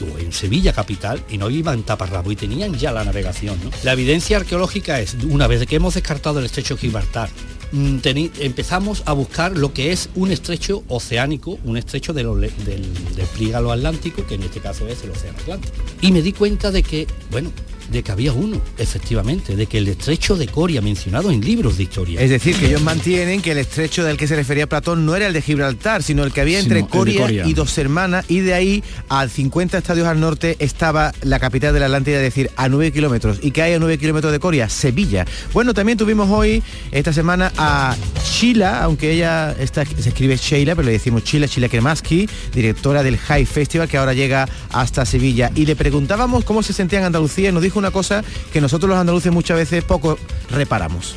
o 0.00 0.18
en 0.18 0.32
Sevilla 0.32 0.72
capital 0.72 1.22
y 1.28 1.38
no 1.38 1.50
iban 1.50 1.78
en 1.78 1.82
taparrabo 1.84 2.32
y 2.32 2.36
tenían 2.36 2.74
ya 2.74 2.92
la 2.92 3.04
navegación. 3.04 3.58
¿no? 3.62 3.70
La 3.84 3.92
evidencia 3.92 4.38
arqueológica 4.38 5.00
es, 5.00 5.14
una 5.28 5.46
vez 5.46 5.66
que 5.66 5.76
hemos 5.76 5.94
descartado 5.94 6.38
el 6.38 6.46
estrecho 6.46 6.74
de 6.74 6.80
Gibraltar, 6.80 7.30
empezamos 7.72 9.02
a 9.06 9.12
buscar 9.12 9.56
lo 9.56 9.72
que 9.72 9.92
es 9.92 10.10
un 10.14 10.30
estrecho 10.30 10.84
oceánico, 10.88 11.58
un 11.64 11.76
estrecho 11.76 12.12
de 12.12 12.22
del, 12.22 12.92
del 13.14 13.26
atlántico, 13.72 14.26
que 14.26 14.34
en 14.34 14.42
este 14.42 14.60
caso 14.60 14.86
es 14.86 15.02
el 15.04 15.10
océano 15.10 15.38
Atlántico. 15.38 15.74
Y 16.00 16.12
me 16.12 16.22
di 16.22 16.32
cuenta 16.32 16.70
de 16.70 16.82
que, 16.82 17.06
bueno, 17.30 17.50
de 17.92 18.02
que 18.02 18.10
había 18.10 18.32
uno, 18.32 18.60
efectivamente, 18.78 19.54
de 19.54 19.66
que 19.66 19.78
el 19.78 19.88
estrecho 19.88 20.36
de 20.36 20.48
Coria, 20.48 20.80
mencionado 20.80 21.30
en 21.30 21.40
libros 21.40 21.76
de 21.76 21.84
historia. 21.84 22.20
Es 22.20 22.30
decir, 22.30 22.56
que 22.56 22.66
ellos 22.66 22.82
mantienen 22.82 23.42
que 23.42 23.52
el 23.52 23.58
estrecho 23.58 24.02
del 24.04 24.16
que 24.16 24.26
se 24.26 24.34
refería 24.34 24.66
Platón 24.66 25.04
no 25.04 25.14
era 25.14 25.26
el 25.26 25.32
de 25.32 25.42
Gibraltar, 25.42 26.02
sino 26.02 26.24
el 26.24 26.32
que 26.32 26.40
había 26.40 26.58
entre 26.58 26.86
Coria. 26.86 27.46
y 27.46 27.52
dos 27.52 27.76
hermanas, 27.78 28.24
y 28.28 28.40
de 28.40 28.54
ahí 28.54 28.82
a 29.08 29.28
50 29.28 29.78
estadios 29.78 30.06
al 30.06 30.18
norte 30.18 30.56
estaba 30.58 31.12
la 31.22 31.38
capital 31.38 31.74
de 31.74 31.80
la 31.80 31.86
Atlántida, 31.86 32.16
es 32.16 32.22
decir, 32.22 32.50
a 32.56 32.68
9 32.68 32.92
kilómetros. 32.92 33.38
¿Y 33.42 33.50
que 33.50 33.62
hay 33.62 33.74
a 33.74 33.78
9 33.78 33.98
kilómetros 33.98 34.32
de 34.32 34.40
Coria? 34.40 34.68
Sevilla. 34.68 35.26
Bueno, 35.52 35.74
también 35.74 35.98
tuvimos 35.98 36.30
hoy, 36.30 36.62
esta 36.90 37.12
semana, 37.12 37.52
a 37.58 37.94
Sheila, 38.24 38.82
aunque 38.82 39.12
ella 39.12 39.54
está, 39.58 39.84
se 39.84 40.08
escribe 40.08 40.36
Sheila, 40.36 40.74
pero 40.74 40.86
le 40.86 40.92
decimos 40.92 41.24
Sheila, 41.24 41.46
Sheila 41.46 41.68
Kremaski, 41.68 42.28
directora 42.54 43.02
del 43.02 43.18
High 43.18 43.44
Festival, 43.44 43.88
que 43.88 43.98
ahora 43.98 44.14
llega 44.14 44.48
hasta 44.70 45.04
Sevilla. 45.04 45.50
Y 45.54 45.66
le 45.66 45.76
preguntábamos 45.76 46.44
cómo 46.44 46.62
se 46.62 46.72
sentía 46.72 47.00
en 47.00 47.04
Andalucía 47.04 47.50
y 47.50 47.52
nos 47.52 47.62
dijo 47.62 47.81
una 47.82 47.90
cosa 47.90 48.22
que 48.52 48.60
nosotros 48.60 48.88
los 48.88 48.98
andaluces 48.98 49.32
muchas 49.32 49.56
veces 49.56 49.84
poco 49.84 50.18
reparamos. 50.50 51.16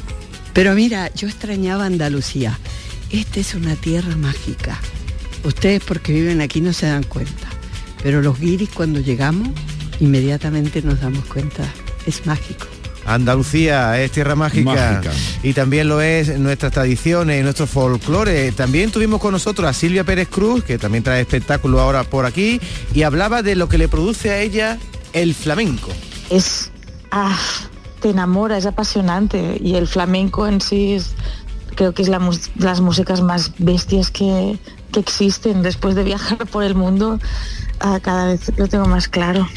Pero 0.53 0.73
mira, 0.73 1.13
yo 1.13 1.27
extrañaba 1.27 1.85
Andalucía. 1.85 2.57
Esta 3.11 3.39
es 3.39 3.53
una 3.53 3.75
tierra 3.75 4.15
mágica. 4.15 4.79
Ustedes 5.43 5.83
porque 5.83 6.11
viven 6.11 6.41
aquí 6.41 6.61
no 6.61 6.73
se 6.73 6.87
dan 6.87 7.03
cuenta. 7.03 7.47
Pero 8.01 8.21
los 8.21 8.39
guiris 8.39 8.69
cuando 8.69 8.99
llegamos, 8.99 9.49
inmediatamente 9.99 10.81
nos 10.81 11.01
damos 11.01 11.25
cuenta. 11.25 11.63
Es 12.05 12.25
mágico. 12.25 12.67
Andalucía 13.05 14.01
es 14.01 14.11
tierra 14.11 14.35
mágica, 14.35 14.73
Mágica. 14.73 15.11
y 15.43 15.53
también 15.53 15.87
lo 15.87 16.01
es 16.01 16.39
nuestras 16.39 16.71
tradiciones 16.71 17.39
y 17.39 17.43
nuestro 17.43 17.67
folclore. 17.67 18.51
También 18.51 18.91
tuvimos 18.91 19.21
con 19.21 19.31
nosotros 19.31 19.69
a 19.69 19.73
Silvia 19.73 20.03
Pérez 20.03 20.27
Cruz, 20.27 20.63
que 20.63 20.79
también 20.79 21.03
trae 21.03 21.21
espectáculo 21.21 21.79
ahora 21.79 22.03
por 22.03 22.25
aquí, 22.25 22.59
y 22.93 23.03
hablaba 23.03 23.43
de 23.43 23.55
lo 23.55 23.69
que 23.69 23.77
le 23.77 23.87
produce 23.87 24.31
a 24.31 24.39
ella 24.39 24.79
el 25.13 25.35
flamenco. 25.35 25.91
Es 26.29 26.71
ah, 27.11 27.37
te 28.01 28.09
enamora, 28.09 28.57
es 28.57 28.65
apasionante 28.65 29.57
y 29.61 29.75
el 29.75 29.87
flamenco 29.87 30.47
en 30.47 30.61
sí 30.61 30.93
es, 30.93 31.13
creo 31.75 31.93
que 31.93 32.01
es 32.01 32.09
la 32.09 32.19
las 32.57 32.81
músicas 32.81 33.21
más 33.21 33.51
bestias 33.57 34.11
que, 34.11 34.59
que 34.91 34.99
existen. 34.99 35.61
Después 35.61 35.95
de 35.95 36.03
viajar 36.03 36.45
por 36.51 36.63
el 36.63 36.75
mundo, 36.75 37.19
ah, 37.79 37.99
cada 38.01 38.27
vez 38.27 38.51
lo 38.57 38.67
tengo 38.67 38.85
más 38.85 39.07
claro. 39.07 39.47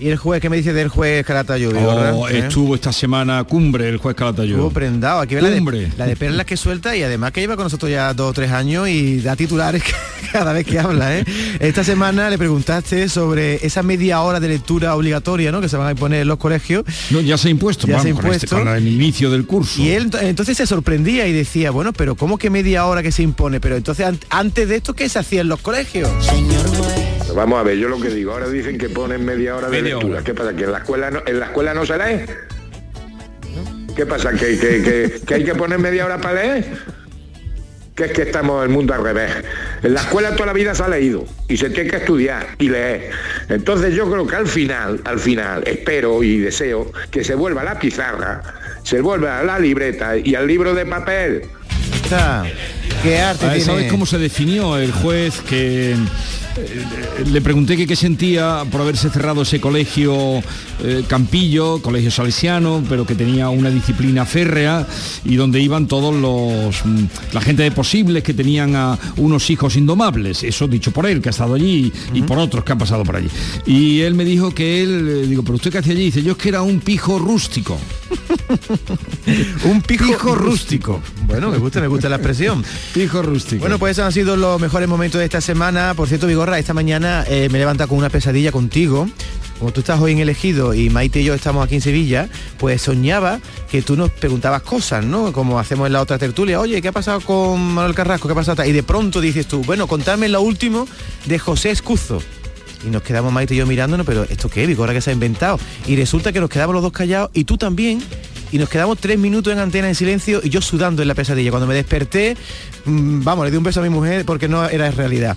¿Y 0.00 0.08
el 0.08 0.16
juez 0.16 0.40
qué 0.42 0.50
me 0.50 0.56
dice 0.56 0.72
del 0.72 0.88
juez 0.88 1.24
Calatayud? 1.24 1.72
Oh, 1.76 2.28
estuvo 2.28 2.74
esta 2.74 2.92
semana 2.92 3.44
cumbre 3.44 3.88
el 3.88 3.98
juez 3.98 4.16
Calatayud. 4.16 4.54
Estuvo 4.54 4.70
prendado. 4.70 5.20
Aquí 5.20 5.36
ve 5.36 5.42
la 5.42 5.50
de, 5.50 5.92
la 5.96 6.06
de 6.06 6.16
perlas 6.16 6.46
que 6.46 6.56
suelta 6.56 6.96
y 6.96 7.02
además 7.04 7.30
que 7.30 7.40
lleva 7.40 7.54
con 7.54 7.64
nosotros 7.66 7.90
ya 7.90 8.12
dos 8.12 8.30
o 8.30 8.32
tres 8.32 8.50
años 8.50 8.88
y 8.88 9.20
da 9.20 9.36
titulares 9.36 9.84
cada 10.32 10.52
vez 10.52 10.66
que 10.66 10.80
habla. 10.80 11.16
¿eh? 11.16 11.24
Esta 11.60 11.84
semana 11.84 12.28
le 12.28 12.36
preguntaste 12.38 13.08
sobre 13.08 13.64
esa 13.64 13.84
media 13.84 14.20
hora 14.22 14.40
de 14.40 14.48
lectura 14.48 14.96
obligatoria 14.96 15.52
¿no? 15.52 15.60
que 15.60 15.68
se 15.68 15.76
van 15.76 15.86
a 15.86 15.90
imponer 15.92 16.22
en 16.22 16.28
los 16.28 16.38
colegios. 16.38 16.84
No, 17.10 17.20
ya 17.20 17.38
se 17.38 17.46
ha 17.46 17.50
impuesto, 17.52 17.86
Ya 17.86 17.96
vamos, 17.98 18.02
se 18.02 18.10
ha 18.10 18.14
con 18.14 18.32
este- 18.32 18.46
impuesto. 18.46 18.64
con 18.64 18.68
el 18.76 18.88
inicio 18.88 19.30
del 19.30 19.46
curso. 19.46 19.80
Y 19.80 19.90
él 19.90 20.10
ent- 20.10 20.22
entonces 20.22 20.56
se 20.56 20.66
sorprendía 20.66 21.28
y 21.28 21.32
decía, 21.32 21.70
bueno, 21.70 21.92
pero 21.92 22.16
¿cómo 22.16 22.36
que 22.36 22.50
media 22.50 22.84
hora 22.86 23.00
que 23.02 23.12
se 23.12 23.22
impone? 23.22 23.60
Pero 23.60 23.76
entonces 23.76 24.04
an- 24.06 24.18
antes 24.28 24.68
de 24.68 24.74
esto, 24.74 24.92
¿qué 24.94 25.08
se 25.08 25.20
hacía 25.20 25.40
en 25.42 25.48
los 25.48 25.60
colegios? 25.60 26.10
Vamos 27.34 27.58
a 27.58 27.62
ver, 27.64 27.76
yo 27.78 27.88
lo 27.88 27.98
que 28.00 28.08
digo, 28.10 28.32
ahora 28.32 28.48
dicen 28.48 28.78
que 28.78 28.88
ponen 28.88 29.24
media 29.24 29.56
hora 29.56 29.68
de 29.68 29.82
Media 29.82 29.94
lectura. 29.96 30.14
hora. 30.16 30.24
¿Qué 30.24 30.34
pasa? 30.34 30.54
¿Que 30.54 30.64
en 30.64 30.72
la 30.72 30.78
escuela 30.78 31.10
no, 31.10 31.22
en 31.26 31.40
la 31.40 31.46
escuela 31.46 31.74
no 31.74 31.84
se 31.84 31.98
lee? 31.98 32.24
¿Qué 33.96 34.06
pasa? 34.06 34.30
¿Que, 34.32 34.58
que- 34.58 34.82
que- 34.82 35.20
que 35.26 35.34
hay 35.34 35.44
que 35.44 35.54
poner 35.54 35.78
media 35.78 36.04
hora 36.04 36.18
para 36.20 36.42
leer? 36.42 36.66
Que 37.94 38.06
es 38.06 38.12
que 38.12 38.22
estamos 38.22 38.58
en 38.64 38.70
el 38.70 38.76
mundo 38.76 38.92
al 38.92 39.04
revés. 39.04 39.30
En 39.82 39.94
la 39.94 40.00
escuela 40.00 40.32
toda 40.34 40.46
la 40.46 40.52
vida 40.52 40.74
se 40.74 40.82
ha 40.82 40.88
leído 40.88 41.24
y 41.48 41.56
se 41.56 41.70
tiene 41.70 41.90
que 41.90 41.96
estudiar 41.98 42.48
y 42.58 42.68
leer. 42.68 43.10
Entonces 43.48 43.94
yo 43.94 44.10
creo 44.10 44.26
que 44.26 44.34
al 44.34 44.48
final, 44.48 45.00
al 45.04 45.20
final, 45.20 45.62
espero 45.66 46.22
y 46.24 46.38
deseo 46.38 46.90
que 47.12 47.22
se 47.22 47.36
vuelva 47.36 47.60
a 47.60 47.64
la 47.64 47.78
pizarra, 47.78 48.42
se 48.82 49.00
vuelva 49.00 49.38
a 49.38 49.44
la 49.44 49.60
libreta 49.60 50.16
y 50.16 50.34
al 50.34 50.46
libro 50.48 50.74
de 50.74 50.86
papel. 50.86 51.42
Está. 52.02 52.44
¿Qué 53.02 53.18
arte 53.20 53.46
tiene? 53.46 53.60
¿Sabes 53.60 53.90
cómo 53.92 54.06
se 54.06 54.18
definió 54.18 54.76
el 54.76 54.90
juez 54.90 55.40
que 55.42 55.94
le 57.26 57.40
pregunté 57.40 57.76
que 57.76 57.86
qué 57.86 57.96
sentía 57.96 58.64
por 58.70 58.80
haberse 58.80 59.10
cerrado 59.10 59.42
ese 59.42 59.60
colegio 59.60 60.42
eh, 60.82 61.04
Campillo, 61.06 61.80
colegio 61.82 62.10
salesiano, 62.10 62.82
pero 62.88 63.06
que 63.06 63.14
tenía 63.14 63.48
una 63.48 63.70
disciplina 63.70 64.24
férrea 64.24 64.86
y 65.24 65.36
donde 65.36 65.60
iban 65.60 65.86
todos 65.86 66.14
los 66.14 66.84
mm, 66.84 67.04
la 67.32 67.40
gente 67.40 67.62
de 67.62 67.70
posibles 67.70 68.22
que 68.22 68.34
tenían 68.34 68.76
a 68.76 68.98
unos 69.16 69.50
hijos 69.50 69.76
indomables, 69.76 70.42
eso 70.42 70.68
dicho 70.68 70.90
por 70.90 71.06
él, 71.06 71.20
que 71.20 71.28
ha 71.28 71.30
estado 71.30 71.54
allí 71.54 71.92
y 72.12 72.22
por 72.22 72.38
otros 72.38 72.64
que 72.64 72.72
han 72.72 72.78
pasado 72.78 73.04
por 73.04 73.16
allí. 73.16 73.28
Y 73.66 74.00
él 74.00 74.14
me 74.14 74.24
dijo 74.24 74.52
que 74.52 74.82
él, 74.82 75.08
eh, 75.08 75.26
digo, 75.26 75.42
pero 75.42 75.56
usted 75.56 75.70
qué 75.70 75.78
hacía 75.78 75.92
allí, 75.92 76.04
dice, 76.04 76.22
yo 76.22 76.32
es 76.32 76.38
que 76.38 76.48
era 76.48 76.62
un 76.62 76.80
pijo 76.80 77.18
rústico. 77.18 77.78
un 79.64 79.82
pijo, 79.82 80.34
rústico. 80.34 81.00
Bueno, 81.26 81.50
me 81.50 81.58
gusta, 81.58 81.80
me 81.80 81.86
gusta 81.86 82.08
la 82.08 82.16
expresión. 82.16 82.64
Pijo 82.92 83.22
rústico. 83.22 83.60
Bueno, 83.60 83.78
pues 83.78 83.92
esos 83.92 84.06
han 84.06 84.12
sido 84.12 84.36
los 84.36 84.60
mejores 84.60 84.88
momentos 84.88 85.18
de 85.18 85.24
esta 85.24 85.40
semana. 85.40 85.94
Por 85.94 86.08
cierto, 86.08 86.26
Esta 86.44 86.74
mañana 86.74 87.24
eh, 87.26 87.48
me 87.50 87.58
levanta 87.58 87.86
con 87.86 87.96
una 87.96 88.10
pesadilla 88.10 88.52
contigo. 88.52 89.08
Como 89.58 89.72
tú 89.72 89.80
estás 89.80 89.98
hoy 89.98 90.12
en 90.12 90.18
elegido 90.18 90.74
y 90.74 90.90
Maite 90.90 91.22
y 91.22 91.24
yo 91.24 91.32
estamos 91.32 91.64
aquí 91.64 91.76
en 91.76 91.80
Sevilla, 91.80 92.28
pues 92.58 92.82
soñaba 92.82 93.40
que 93.70 93.80
tú 93.80 93.96
nos 93.96 94.10
preguntabas 94.10 94.60
cosas, 94.60 95.04
¿no? 95.06 95.32
Como 95.32 95.58
hacemos 95.58 95.86
en 95.86 95.94
la 95.94 96.02
otra 96.02 96.18
tertulia. 96.18 96.60
Oye, 96.60 96.82
¿qué 96.82 96.88
ha 96.88 96.92
pasado 96.92 97.22
con 97.22 97.60
Manuel 97.72 97.94
Carrasco? 97.94 98.28
¿Qué 98.28 98.32
ha 98.32 98.34
pasado? 98.36 98.62
Y 98.64 98.72
de 98.72 98.82
pronto 98.82 99.22
dices 99.22 99.46
tú, 99.46 99.62
bueno, 99.64 99.86
contame 99.86 100.28
lo 100.28 100.42
último 100.42 100.86
de 101.24 101.38
José 101.38 101.70
Escuzo. 101.70 102.20
Y 102.86 102.90
nos 102.90 103.02
quedamos 103.02 103.32
Maite 103.32 103.54
y 103.54 103.56
yo 103.56 103.66
mirándonos, 103.66 104.04
pero 104.06 104.24
¿esto 104.24 104.50
qué? 104.50 104.66
Vigorra 104.66 104.92
que 104.92 105.00
se 105.00 105.10
ha 105.10 105.12
inventado. 105.14 105.58
Y 105.86 105.96
resulta 105.96 106.30
que 106.30 106.40
nos 106.40 106.50
quedamos 106.50 106.74
los 106.74 106.82
dos 106.82 106.92
callados 106.92 107.30
y 107.32 107.44
tú 107.44 107.56
también. 107.56 108.02
Y 108.52 108.58
nos 108.58 108.68
quedamos 108.68 108.98
tres 108.98 109.18
minutos 109.18 109.50
en 109.50 109.60
antena 109.60 109.88
en 109.88 109.94
silencio 109.94 110.40
y 110.44 110.50
yo 110.50 110.60
sudando 110.60 111.00
en 111.00 111.08
la 111.08 111.14
pesadilla. 111.14 111.50
Cuando 111.50 111.66
me 111.66 111.74
desperté, 111.74 112.36
mm, 112.84 113.24
vamos, 113.24 113.46
le 113.46 113.50
di 113.50 113.56
un 113.56 113.64
beso 113.64 113.80
a 113.80 113.82
mi 113.82 113.88
mujer 113.88 114.26
porque 114.26 114.46
no 114.46 114.68
era 114.68 114.90
realidad. 114.90 115.36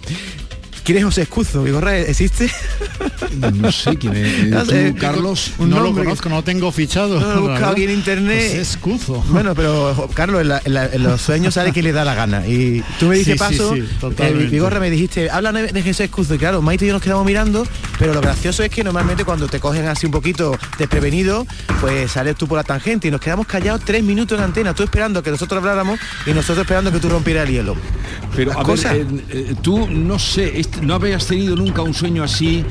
¿Quién 0.88 0.99
es 0.99 1.03
José 1.03 1.23
Escuzo? 1.23 1.63
Vigorra, 1.63 1.97
¿existe? 1.99 2.49
No 3.59 3.71
sé 3.73 3.97
quién 3.97 4.15
es. 4.15 4.47
No 4.47 4.63
¿Tú, 4.63 4.69
sé, 4.71 4.95
Carlos? 4.97 5.51
un 5.57 5.69
no 5.69 5.77
lo 5.79 5.83
nombre 5.88 6.05
conozco, 6.05 6.29
no 6.29 6.35
lo 6.38 6.43
tengo 6.43 6.71
fichado. 6.71 7.19
No, 7.19 7.27
lo 7.27 7.38
he 7.38 7.49
buscado 7.49 7.71
aquí 7.73 7.83
en 7.83 7.89
internet. 7.91 8.41
José 8.47 8.61
Escuzo. 8.61 9.23
Bueno, 9.27 9.53
pero 9.53 10.09
Carlos, 10.13 10.39
en, 10.41 10.47
la- 10.47 10.61
en 10.63 10.73
la- 10.73 10.85
en 10.85 11.03
los 11.03 11.21
sueños 11.21 11.55
sale 11.55 11.73
que 11.73 11.83
le 11.83 11.91
da 11.91 12.05
la 12.05 12.15
gana. 12.15 12.47
Y 12.47 12.81
tú 12.99 13.07
me 13.07 13.17
dices 13.17 13.33
Sí, 13.33 13.38
paso, 13.38 13.73
sí, 13.75 13.83
eh. 14.19 14.47
Vigorra 14.49 14.79
me 14.79 14.89
dijiste, 14.89 15.29
háblame 15.29 15.63
de 15.63 15.81
Jesús 15.83 15.99
Escuzo. 16.01 16.35
Y 16.35 16.38
claro, 16.38 16.61
Maite 16.61 16.85
y 16.85 16.88
yo 16.88 16.93
nos 16.93 17.01
quedamos 17.01 17.25
mirando, 17.25 17.67
pero 17.99 18.13
lo 18.13 18.21
gracioso 18.21 18.63
es 18.63 18.69
que 18.69 18.81
normalmente 18.85 19.25
cuando 19.25 19.47
te 19.49 19.59
cogen 19.59 19.85
así 19.88 20.05
un 20.05 20.13
poquito 20.13 20.57
desprevenido, 20.77 21.45
pues 21.81 22.11
sales 22.13 22.38
tú 22.38 22.47
por 22.47 22.57
la 22.57 22.63
tangente 22.63 23.09
y 23.09 23.11
nos 23.11 23.19
quedamos 23.19 23.45
callados 23.45 23.81
tres 23.83 24.03
minutos 24.03 24.38
en 24.38 24.45
antena, 24.45 24.73
tú 24.73 24.83
esperando 24.83 25.21
que 25.21 25.31
nosotros 25.31 25.57
habláramos 25.59 25.99
y 26.25 26.29
nosotros 26.31 26.59
esperando 26.59 26.93
que 26.93 26.99
tú 26.99 27.09
rompieras 27.09 27.45
el 27.49 27.53
hielo. 27.55 27.75
Pero 28.35 28.57
a 28.57 28.63
ver, 28.63 28.77
eh, 28.93 29.05
eh, 29.29 29.55
tú 29.61 29.88
no 29.89 30.17
sé, 30.17 30.59
este- 30.59 30.76
no 30.82 30.93
habrías 30.95 31.25
tenido 31.28 31.55
nunca 31.55 31.82
un 31.82 31.93
sueño 31.93 32.23
así. 32.23 32.63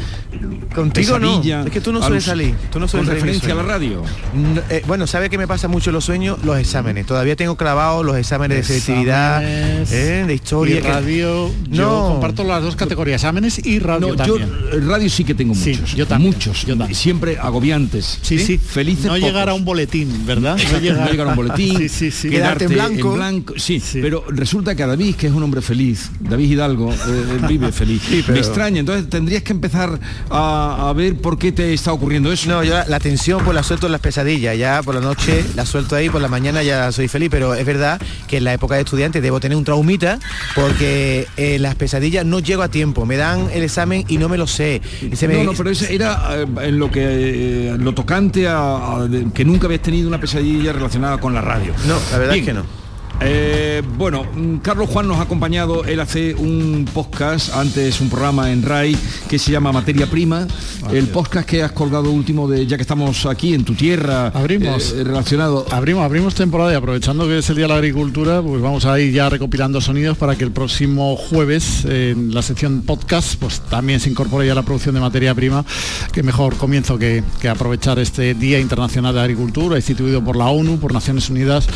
Contigo 0.75 1.19
no, 1.19 1.41
es 1.43 1.71
que 1.71 1.81
tú 1.81 1.93
no 1.93 2.03
sueles 2.03 2.25
salir. 2.25 2.55
Tú 2.71 2.79
no 2.79 2.87
sueles 2.89 3.09
con 3.09 3.15
referencia 3.17 3.53
a 3.53 3.57
la 3.57 3.63
radio. 3.63 4.03
No, 4.35 4.61
eh, 4.69 4.83
bueno, 4.87 5.07
¿sabe 5.07 5.31
qué 5.31 5.39
me 5.39 5.47
pasa 5.47 5.69
mucho 5.69 5.91
los 5.93 6.05
sueños? 6.05 6.39
Los 6.45 6.59
exámenes. 6.59 7.07
Todavía 7.07 7.37
tengo 7.37 7.57
clavados 7.57 8.05
los 8.05 8.17
exámenes 8.17 8.59
de 8.69 8.81
selectividad, 8.81 9.43
eh, 9.43 10.25
de 10.27 10.35
historia. 10.35 10.79
y 10.79 10.83
que- 10.83 10.89
radio. 10.89 11.51
Yo 11.71 11.83
No. 11.91 12.09
comparto 12.13 12.45
las 12.45 12.63
dos 12.63 12.77
categorías, 12.77 13.23
exámenes 13.23 13.65
y 13.65 13.79
radio 13.79 14.09
No, 14.09 14.17
también. 14.17 14.49
eh, 14.73 14.81
radio 14.87 15.09
sí 15.09 15.25
que 15.25 15.35
tengo 15.35 15.55
Sí, 15.55 15.71
muchos. 15.71 15.95
yo 15.95 16.07
también, 16.07 16.33
muchos. 16.35 16.63
yo 16.67 16.77
también. 16.77 16.95
Siempre 16.95 17.39
agobiantes. 17.39 18.19
Sí, 18.23 18.39
sí. 18.39 18.59
Felices 18.59 19.07
No 19.07 19.13
pocos. 19.13 19.23
llegar 19.27 19.49
a 19.49 19.55
un 19.55 19.65
boletín, 19.65 20.27
¿verdad? 20.27 20.59
No 20.73 20.79
llegar, 20.79 21.27
a 21.27 21.31
un 21.31 21.37
boletín, 21.37 21.79
Sí, 21.79 21.89
sí, 21.89 22.11
sí. 22.11 22.29
quedarte 22.29 22.67
Quedarte 22.67 23.01
en 23.01 23.15
blanco. 23.15 23.55
Sí, 23.57 23.83
pero 23.95 24.25
resulta 24.29 24.75
que 24.75 24.83
a 24.83 24.87
David, 24.87 25.15
que 25.15 25.29
es 25.29 25.33
un 25.33 25.43
hombre 25.43 25.63
feliz, 25.63 26.11
David 26.21 26.51
Hidalgo, 26.51 26.93
eh, 26.93 27.39
vive 27.49 27.73
feliz. 27.73 27.96
Y 28.11 28.25
me 28.31 28.39
extraña. 28.39 28.81
Entonces 28.81 29.09
tendrías 29.09 29.43
que 29.43 29.53
empezar 29.53 29.99
a, 30.31 30.89
a 30.89 30.93
ver 30.93 31.17
por 31.17 31.39
qué 31.39 31.53
te 31.53 31.73
está 31.73 31.93
ocurriendo 31.93 32.33
eso. 32.33 32.49
No, 32.49 32.63
yo 32.65 32.75
la, 32.87 33.01
tensión 33.01 33.43
pues 33.45 33.55
la 33.55 33.63
suelto 33.63 33.87
en 33.87 33.93
las 33.93 34.01
pesadillas, 34.01 34.57
ya 34.57 34.83
por 34.83 34.95
la 34.95 35.01
noche 35.01 35.45
la 35.55 35.65
suelto 35.67 35.97
ahí, 35.97 36.09
por 36.11 36.21
la 36.21 36.29
mañana 36.29 36.63
ya 36.63 36.91
soy 36.93 37.09
feliz, 37.09 37.29
pero 37.31 37.55
es 37.55 37.65
verdad 37.67 38.01
que 38.29 38.39
en 38.39 38.45
la 38.45 38.53
época 38.55 38.75
de 38.77 38.83
estudiante 38.83 39.21
debo 39.21 39.41
tener 39.41 39.57
un 39.57 39.65
traumita 39.65 40.19
porque 40.55 41.27
en 41.37 41.63
las 41.63 41.75
pesadillas 41.75 42.25
no 42.25 42.41
llego 42.41 42.63
a 42.63 42.69
tiempo, 42.69 43.05
me 43.07 43.17
dan 43.17 43.49
el 43.53 43.63
examen 43.63 44.05
y 44.09 44.19
no 44.19 44.29
me 44.29 44.39
lo 44.39 44.47
sé. 44.47 44.81
Y 45.11 45.17
se 45.17 45.29
me- 45.29 45.35
No, 45.37 45.45
no, 45.45 45.53
pero 45.53 45.71
ese 45.71 45.95
era 45.95 46.29
eh, 46.37 46.47
en 46.63 46.79
lo 46.79 46.91
que 46.91 47.71
eh, 47.71 47.77
lo 47.79 47.93
tocante 47.95 48.47
a, 48.49 49.07
que 49.35 49.45
nunca 49.45 49.67
habías 49.67 49.83
tenido 49.83 50.09
una 50.09 50.19
pesadilla 50.21 50.73
relacionada 50.73 51.19
con 51.19 51.35
la 51.35 51.41
radio. 51.41 51.73
No, 51.87 51.97
la 52.11 52.19
verdad 52.19 52.35
Bien. 52.35 52.45
es 52.45 52.51
que 52.51 52.55
no. 52.55 52.86
Eh, 53.21 53.83
bueno, 53.97 54.25
mm, 54.25 54.57
Carlos 54.59 54.91
Juan 54.91 55.09
nos 55.09 55.17
ha 55.19 55.23
acompañado, 55.23 55.85
él 55.87 56.01
hace 56.01 56.35
un 56.35 56.87
podcast, 56.93 57.55
antes 57.55 58.01
un 58.03 58.11
programa 58.11 58.53
en 58.53 58.62
RAI 58.62 58.97
que 59.29 59.39
se 59.39 59.51
llama 59.51 59.73
Materia 59.73 60.07
Prima, 60.07 60.47
el 60.93 61.09
podcast 61.09 61.49
que 61.49 61.62
has 61.62 61.73
colgado 61.73 62.11
último 62.11 62.47
de, 62.47 62.67
ya 62.67 62.77
que 62.77 62.83
estamos 62.83 63.25
aquí 63.25 63.55
en 63.55 63.64
tu 63.64 63.75
tierra, 63.75 64.29
Abrimos. 64.29 64.93
eh, 64.93 65.03
relacionado. 65.03 65.67
Abrimos, 65.71 66.05
abrimos 66.05 66.35
temporada 66.35 66.73
y 66.73 66.77
aprovechando 66.77 67.27
que 67.27 67.39
es 67.39 67.49
el 67.49 67.57
Día 67.57 67.64
de 67.64 67.69
la 67.71 67.77
Agricultura, 67.77 68.43
pues 68.43 68.61
vamos 68.61 68.85
a 68.85 69.01
ir 69.01 69.12
ya 69.12 69.31
recopilando 69.31 69.81
sonidos 69.81 70.19
para 70.19 70.37
que 70.37 70.45
el 70.45 70.51
próximo 70.53 71.17
jueves 71.17 71.87
en 71.87 72.35
la 72.35 72.43
sección 72.43 72.83
podcast 72.83 73.37
pues 73.41 73.61
también 73.61 73.99
se 73.99 74.11
incorpore 74.11 74.47
ya 74.47 74.55
la 74.55 74.62
producción 74.62 74.95
de 74.95 75.01
materia 75.01 75.35
prima, 75.35 75.64
que 76.12 76.23
mejor 76.23 76.57
comienzo 76.57 76.99
que, 76.99 77.25
que 77.41 77.49
aprovechar 77.49 77.99
este 77.99 78.35
Día 78.35 78.61
Internacional 78.61 79.14
de 79.14 79.21
Agricultura, 79.23 79.77
instituido 79.77 80.23
por 80.23 80.37
la 80.37 80.47
ONU, 80.49 80.79
por 80.79 80.93
Naciones 80.93 81.31
Unidas, 81.31 81.67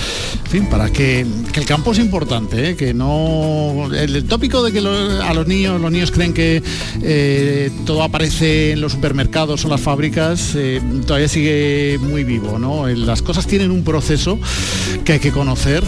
en 0.44 0.50
fin, 0.50 0.66
para 0.66 0.90
que, 0.90 1.26
que 1.52 1.60
el 1.60 1.66
campo 1.66 1.92
es 1.92 1.98
importante, 1.98 2.70
¿eh? 2.70 2.76
que 2.76 2.94
no... 2.94 3.88
El, 3.92 4.16
el 4.16 4.24
tópico 4.24 4.62
de 4.62 4.72
que 4.72 4.78
a 4.78 5.34
los 5.34 5.46
niños, 5.46 5.80
los 5.80 5.90
niños 5.92 6.10
creen 6.10 6.32
que 6.32 6.62
eh, 7.02 7.70
todo 7.86 8.02
aparece 8.02 8.72
en 8.72 8.80
los 8.80 8.92
supermercados 8.92 9.64
o 9.64 9.68
las 9.68 9.80
fábricas, 9.80 10.52
eh, 10.56 10.80
todavía 11.06 11.28
sigue 11.28 11.98
muy 12.00 12.24
vivo, 12.24 12.58
¿no? 12.58 12.86
Las 12.88 13.22
cosas 13.22 13.46
tienen 13.46 13.70
un 13.70 13.82
proceso 13.84 14.38
que 15.04 15.14
hay 15.14 15.18
que 15.18 15.30
conocer, 15.32 15.82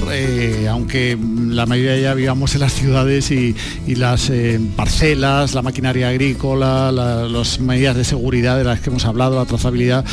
aunque 0.71 1.17
la 1.49 1.67
mayoría 1.67 1.99
ya 1.99 2.15
vivamos 2.15 2.55
en 2.55 2.61
las 2.61 2.73
ciudades 2.75 3.31
y, 3.31 3.55
y 3.87 3.95
las 3.97 4.31
parcelas, 4.77 5.55
la 5.55 5.63
maquinaria 5.63 6.09
agrícola, 6.09 6.91
la- 6.93 7.29
las 7.29 7.61
medidas 7.61 7.97
de 7.97 8.05
seguridad 8.05 8.59
de 8.59 8.65
las 8.65 8.81
que 8.81 8.91
hemos 8.91 9.05
hablado, 9.05 9.37
la 9.37 9.45
trazabilidad, 9.47 10.05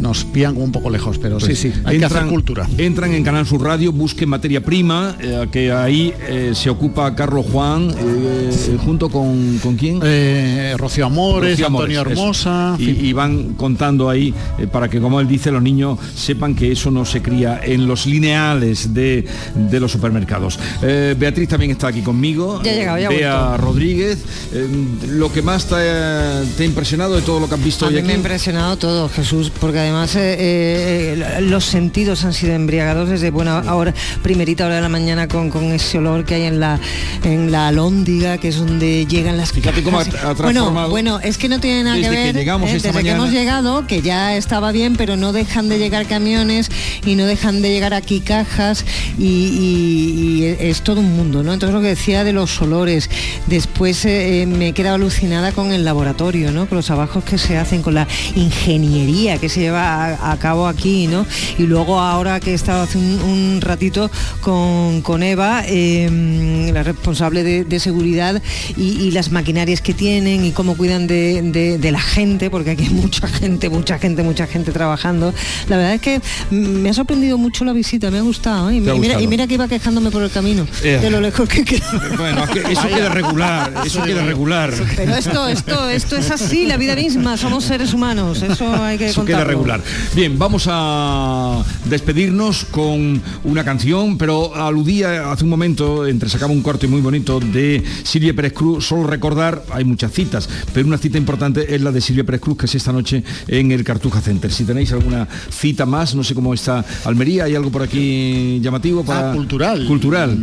nos 0.00 0.24
pillan 0.24 0.56
un 0.56 0.72
poco 0.72 0.90
lejos, 0.90 1.18
pero 1.18 1.40
sí, 1.40 1.54
sí, 1.54 1.72
hay 1.84 1.98
que 1.98 2.04
hacer 2.04 2.26
cultura. 2.26 2.64
Pues 2.66 2.78
Entran 2.80 3.12
en 3.14 3.24
Canal 3.24 3.46
Sur 3.46 3.62
Radio, 3.62 3.92
busquen 3.92 4.28
materia 4.28 4.62
prima, 4.62 4.77
eh, 4.82 5.46
que 5.50 5.72
ahí 5.72 6.12
eh, 6.28 6.52
se 6.54 6.70
ocupa 6.70 7.14
Carlos 7.14 7.46
Juan, 7.50 7.90
eh, 7.98 8.76
junto 8.84 9.08
con, 9.08 9.58
¿con 9.58 9.76
quién? 9.76 10.00
Eh, 10.04 10.74
Rocío 10.76 11.06
Amores, 11.06 11.52
Rocío 11.52 11.66
Antonio 11.66 12.00
eso. 12.02 12.10
Hermosa, 12.10 12.76
Y, 12.78 12.90
y 13.08 13.12
van 13.12 13.54
contando 13.54 14.08
ahí 14.08 14.32
eh, 14.58 14.66
para 14.66 14.88
que, 14.88 15.00
como 15.00 15.20
él 15.20 15.26
dice, 15.28 15.50
los 15.50 15.62
niños 15.62 15.98
sepan 16.14 16.54
que 16.54 16.70
eso 16.72 16.90
no 16.90 17.04
se 17.04 17.22
cría 17.22 17.60
en 17.62 17.86
los 17.86 18.06
lineales 18.06 18.94
de, 18.94 19.26
de 19.54 19.80
los 19.80 19.90
supermercados. 19.92 20.58
Eh, 20.82 21.14
Beatriz 21.18 21.48
también 21.48 21.72
está 21.72 21.88
aquí 21.88 22.02
conmigo. 22.02 22.60
Ya 22.62 22.72
llegado, 22.72 22.98
ya 22.98 23.08
Bea 23.08 23.38
vuelto. 23.48 23.56
Rodríguez. 23.66 24.18
Eh, 24.52 24.68
lo 25.08 25.32
que 25.32 25.42
más 25.42 25.66
te, 25.66 25.74
ha- 25.74 26.42
te 26.56 26.62
ha 26.62 26.66
impresionado 26.66 27.16
de 27.16 27.22
todo 27.22 27.40
lo 27.40 27.48
que 27.48 27.54
has 27.54 27.64
visto 27.64 27.84
A 27.84 27.88
hoy 27.88 27.94
mí 27.94 28.00
aquí. 28.00 28.06
me 28.08 28.12
ha 28.14 28.16
impresionado 28.16 28.76
todo, 28.76 29.08
Jesús, 29.08 29.50
porque 29.60 29.78
además 29.80 30.14
eh, 30.16 30.36
eh, 30.38 31.40
los 31.42 31.64
sentidos 31.64 32.24
han 32.24 32.32
sido 32.32 32.52
embriagados 32.54 33.08
desde 33.08 33.30
buena 33.30 33.74
hora, 33.74 33.94
primerita 34.22 34.67
hora 34.68 34.76
de 34.76 34.82
la 34.82 34.88
mañana 34.88 35.26
con, 35.28 35.50
con 35.50 35.64
ese 35.72 35.98
olor 35.98 36.24
que 36.24 36.34
hay 36.36 36.42
en 36.44 36.60
la 36.60 36.78
en 37.24 37.50
la 37.50 37.68
alhóndiga, 37.68 38.38
que 38.38 38.48
es 38.48 38.56
donde 38.58 39.04
llegan 39.06 39.36
las 39.36 39.52
Fíjate 39.52 39.82
cómo 39.82 39.98
ha- 39.98 40.04
cajas. 40.04 40.24
ha 40.24 40.42
Bueno, 40.42 40.88
bueno, 40.88 41.20
es 41.20 41.36
que 41.38 41.48
no 41.48 41.58
tiene 41.60 41.82
nada 41.84 41.96
desde 41.96 42.10
que 42.10 42.16
que 42.16 42.22
ver. 42.24 42.34
llegamos 42.36 42.70
eh, 42.70 42.74
desde 42.74 43.02
que 43.02 43.10
hemos 43.10 43.30
llegado, 43.30 43.86
que 43.86 44.02
ya 44.02 44.36
estaba 44.36 44.70
bien, 44.72 44.94
pero 44.96 45.16
no 45.16 45.32
dejan 45.32 45.68
de 45.68 45.78
llegar 45.78 46.06
camiones 46.06 46.70
y 47.04 47.14
no 47.16 47.24
dejan 47.26 47.60
de 47.62 47.70
llegar 47.70 47.92
aquí 47.94 48.20
cajas 48.20 48.84
y, 49.18 49.24
y- 49.24 50.38
y 50.38 50.44
es 50.68 50.82
todo 50.82 51.00
un 51.00 51.16
mundo, 51.16 51.42
¿no? 51.42 51.52
Entonces 51.52 51.74
lo 51.74 51.80
que 51.80 51.88
decía 51.88 52.24
de 52.24 52.32
los 52.32 52.60
olores, 52.62 53.10
después 53.46 54.04
eh, 54.04 54.42
eh, 54.42 54.46
me 54.46 54.68
he 54.68 54.72
quedado 54.72 54.94
alucinada 54.96 55.52
con 55.52 55.72
el 55.72 55.84
laboratorio, 55.84 56.52
¿no? 56.52 56.66
Con 56.68 56.76
los 56.76 56.86
trabajos 56.86 57.24
que 57.24 57.38
se 57.38 57.56
hacen, 57.56 57.82
con 57.82 57.94
la 57.94 58.06
ingeniería 58.34 59.38
que 59.38 59.48
se 59.48 59.60
lleva 59.60 60.06
a, 60.14 60.32
a 60.32 60.36
cabo 60.38 60.66
aquí, 60.66 61.06
¿no? 61.06 61.26
Y 61.58 61.62
luego 61.64 61.98
ahora 62.00 62.40
que 62.40 62.52
he 62.52 62.54
estado 62.54 62.82
hace 62.82 62.98
un, 62.98 63.20
un 63.22 63.60
ratito 63.60 64.10
con, 64.40 64.57
con 65.02 65.22
Eva, 65.22 65.62
eh, 65.66 66.70
la 66.72 66.82
responsable 66.82 67.42
de, 67.44 67.64
de 67.64 67.80
seguridad 67.80 68.40
y, 68.76 68.82
y 69.02 69.10
las 69.10 69.30
maquinarias 69.32 69.80
que 69.80 69.94
tienen 69.94 70.44
y 70.44 70.52
cómo 70.52 70.76
cuidan 70.76 71.06
de, 71.06 71.42
de- 71.42 71.78
de 71.78 71.92
la 71.92 72.00
gente, 72.00 72.50
porque 72.50 72.70
aquí 72.72 72.84
hay 72.84 72.90
mucha 72.90 73.26
gente, 73.28 73.68
mucha 73.68 73.98
gente, 73.98 74.22
mucha 74.22 74.46
gente 74.46 74.72
trabajando. 74.72 75.32
La 75.68 75.76
verdad 75.76 75.94
es 75.94 76.00
que 76.00 76.20
me 76.50 76.90
ha 76.90 76.94
sorprendido 76.94 77.38
mucho 77.38 77.64
la 77.64 77.72
visita, 77.72 78.10
me 78.10 78.18
ha 78.18 78.22
gustado. 78.22 78.70
¿eh? 78.70 78.76
Y, 78.76 78.80
¿Te 78.80 78.90
ha 78.90 78.94
mira, 78.94 79.14
gustado? 79.14 79.20
y 79.24 79.26
mira 79.26 79.46
que 79.46 79.54
iba 79.54 79.68
quejándome 79.68 80.10
por 80.10 80.22
el 80.22 80.30
camino, 80.30 80.66
Eh. 80.82 80.98
de 81.00 81.10
lo 81.10 81.20
lejos 81.20 81.48
que 81.48 81.64
queda. 81.64 81.86
Bueno, 82.16 82.44
eso 82.70 82.88
queda 82.88 83.08
regular, 83.10 83.72
eso 83.84 84.02
queda 84.02 84.24
regular. 84.24 84.72
Pero 84.96 85.14
esto, 85.14 85.48
esto, 85.48 85.88
esto 85.90 86.16
es 86.16 86.30
así, 86.30 86.66
la 86.66 86.76
vida 86.76 86.94
misma, 86.96 87.36
somos 87.36 87.64
seres 87.64 87.92
humanos, 87.94 88.42
eso 88.42 88.72
hay 88.82 88.98
que 88.98 89.06
Eso 89.08 89.24
queda 89.24 89.44
regular. 89.44 89.80
Bien, 90.14 90.38
vamos 90.38 90.66
a 90.70 91.62
despedirnos 91.84 92.64
con 92.64 93.22
una 93.44 93.64
canción, 93.64 94.18
pero 94.18 94.47
aludía 94.54 95.30
hace 95.32 95.44
un 95.44 95.50
momento, 95.50 96.06
entre 96.06 96.28
sacaba 96.28 96.52
un 96.52 96.62
corte 96.62 96.86
muy 96.86 97.00
bonito 97.00 97.40
de 97.40 97.82
Silvia 98.04 98.34
Pérez 98.34 98.52
Cruz, 98.52 98.86
solo 98.86 99.06
recordar, 99.06 99.64
hay 99.72 99.84
muchas 99.84 100.12
citas, 100.12 100.48
pero 100.72 100.86
una 100.86 100.98
cita 100.98 101.18
importante 101.18 101.74
es 101.74 101.80
la 101.80 101.92
de 101.92 102.00
Silvia 102.00 102.24
Pérez 102.24 102.40
Cruz, 102.40 102.58
que 102.58 102.66
es 102.66 102.74
esta 102.74 102.92
noche 102.92 103.22
en 103.46 103.72
el 103.72 103.84
Cartuja 103.84 104.20
Center. 104.20 104.50
Si 104.52 104.64
tenéis 104.64 104.92
alguna 104.92 105.26
cita 105.50 105.86
más, 105.86 106.14
no 106.14 106.24
sé 106.24 106.34
cómo 106.34 106.54
está 106.54 106.84
Almería, 107.04 107.44
¿hay 107.44 107.54
algo 107.54 107.70
por 107.70 107.82
aquí 107.82 108.60
llamativo? 108.62 109.04
Para... 109.04 109.30
Ah, 109.30 109.34
cultural. 109.34 109.86
Cultural. 109.86 110.38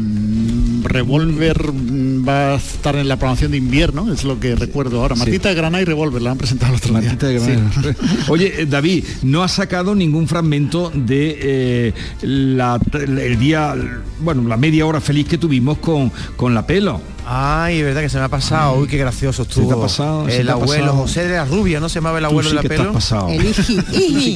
Revolver 0.83 1.71
mm, 1.73 2.27
va 2.27 2.53
a 2.53 2.55
estar 2.55 2.95
en 2.95 3.07
la 3.07 3.17
programación 3.17 3.51
de 3.51 3.57
invierno, 3.57 4.11
es 4.13 4.23
lo 4.23 4.39
que 4.39 4.55
recuerdo 4.55 5.01
ahora. 5.01 5.15
Sí. 5.15 5.19
Martita 5.21 5.49
de 5.49 5.55
Granada 5.55 5.81
y 5.81 5.85
Revolver 5.85 6.21
la 6.21 6.31
han 6.31 6.37
presentado 6.37 6.73
el 6.73 6.77
otro 6.77 6.93
Martita 6.93 7.27
de. 7.27 7.33
Granada. 7.39 7.71
Oye, 8.29 8.61
eh, 8.61 8.65
David, 8.65 9.03
no 9.23 9.43
ha 9.43 9.47
sacado 9.47 9.95
ningún 9.95 10.27
fragmento 10.27 10.91
de 10.93 11.37
eh, 11.41 11.93
la- 12.21 12.79
el 12.93 13.39
día, 13.39 13.73
bueno, 14.19 14.47
la 14.47 14.57
media 14.57 14.85
hora 14.85 14.99
feliz 15.01 15.27
que 15.27 15.37
tuvimos 15.37 15.77
con, 15.79 16.11
con 16.35 16.53
la 16.53 16.65
pelo. 16.65 17.01
Ay, 17.27 17.79
es 17.79 17.85
verdad 17.85 18.01
que 18.01 18.09
se 18.09 18.19
me 18.19 18.23
ha 18.25 18.29
pasado. 18.29 18.75
Uy, 18.75 18.87
qué 18.87 18.97
gracioso 18.97 19.41
estuvo. 19.43 19.67
te 19.67 19.73
ha 19.73 19.81
pasado? 19.81 20.29
¿Se 20.29 20.37
El 20.41 20.45
te 20.45 20.51
ha 20.51 20.53
abuelo 20.55 20.83
pasado? 20.85 20.97
José 21.01 21.27
de 21.27 21.35
la 21.37 21.45
Rubia, 21.45 21.79
¿no 21.79 21.89
se 21.89 21.95
llamaba 21.95 22.19
el 22.19 22.25
abuelo 22.25 22.49
sí 22.49 22.55
de 22.55 22.55
la 22.55 22.61
que 22.61 22.69
pelo? 22.69 22.83
estás 22.83 22.95
pasado. 22.95 23.29
El 23.29 23.45
iji, 23.45 23.79
iji. 23.93 24.35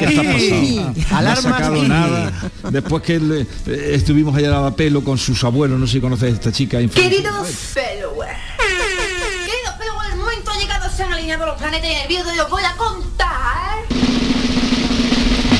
nada. 1.87 2.31
Después 2.71 3.03
que 3.03 3.19
le- 3.19 3.41
eh, 3.67 3.91
estuvimos 3.93 4.35
allá 4.35 4.57
a 4.57 4.61
la 4.61 4.75
pelo 4.75 5.03
con 5.03 5.17
sus 5.17 5.43
abuelos, 5.43 5.79
no 5.79 5.85
sé 5.87 5.93
si 5.93 6.01
conoces 6.01 6.31
a 6.31 6.35
esta 6.35 6.51
chica. 6.51 6.81
influencer. 6.81 7.17
Queridos 7.17 7.47
followers, 7.47 8.37
queridos 8.57 9.75
followers, 9.77 10.13
el 10.13 10.17
momento 10.19 10.51
ha 10.51 10.59
llegado, 10.59 10.89
se 10.89 11.03
han 11.03 11.13
alineado 11.13 11.45
los 11.45 11.57
planetas 11.57 11.89
y 11.89 11.93
en 11.93 12.01
el 12.01 12.07
vídeo 12.07 12.23
de 12.23 12.31
hoy 12.31 12.39
os 12.39 12.49
voy 12.49 12.63
a 12.63 12.75
contar 12.75 13.68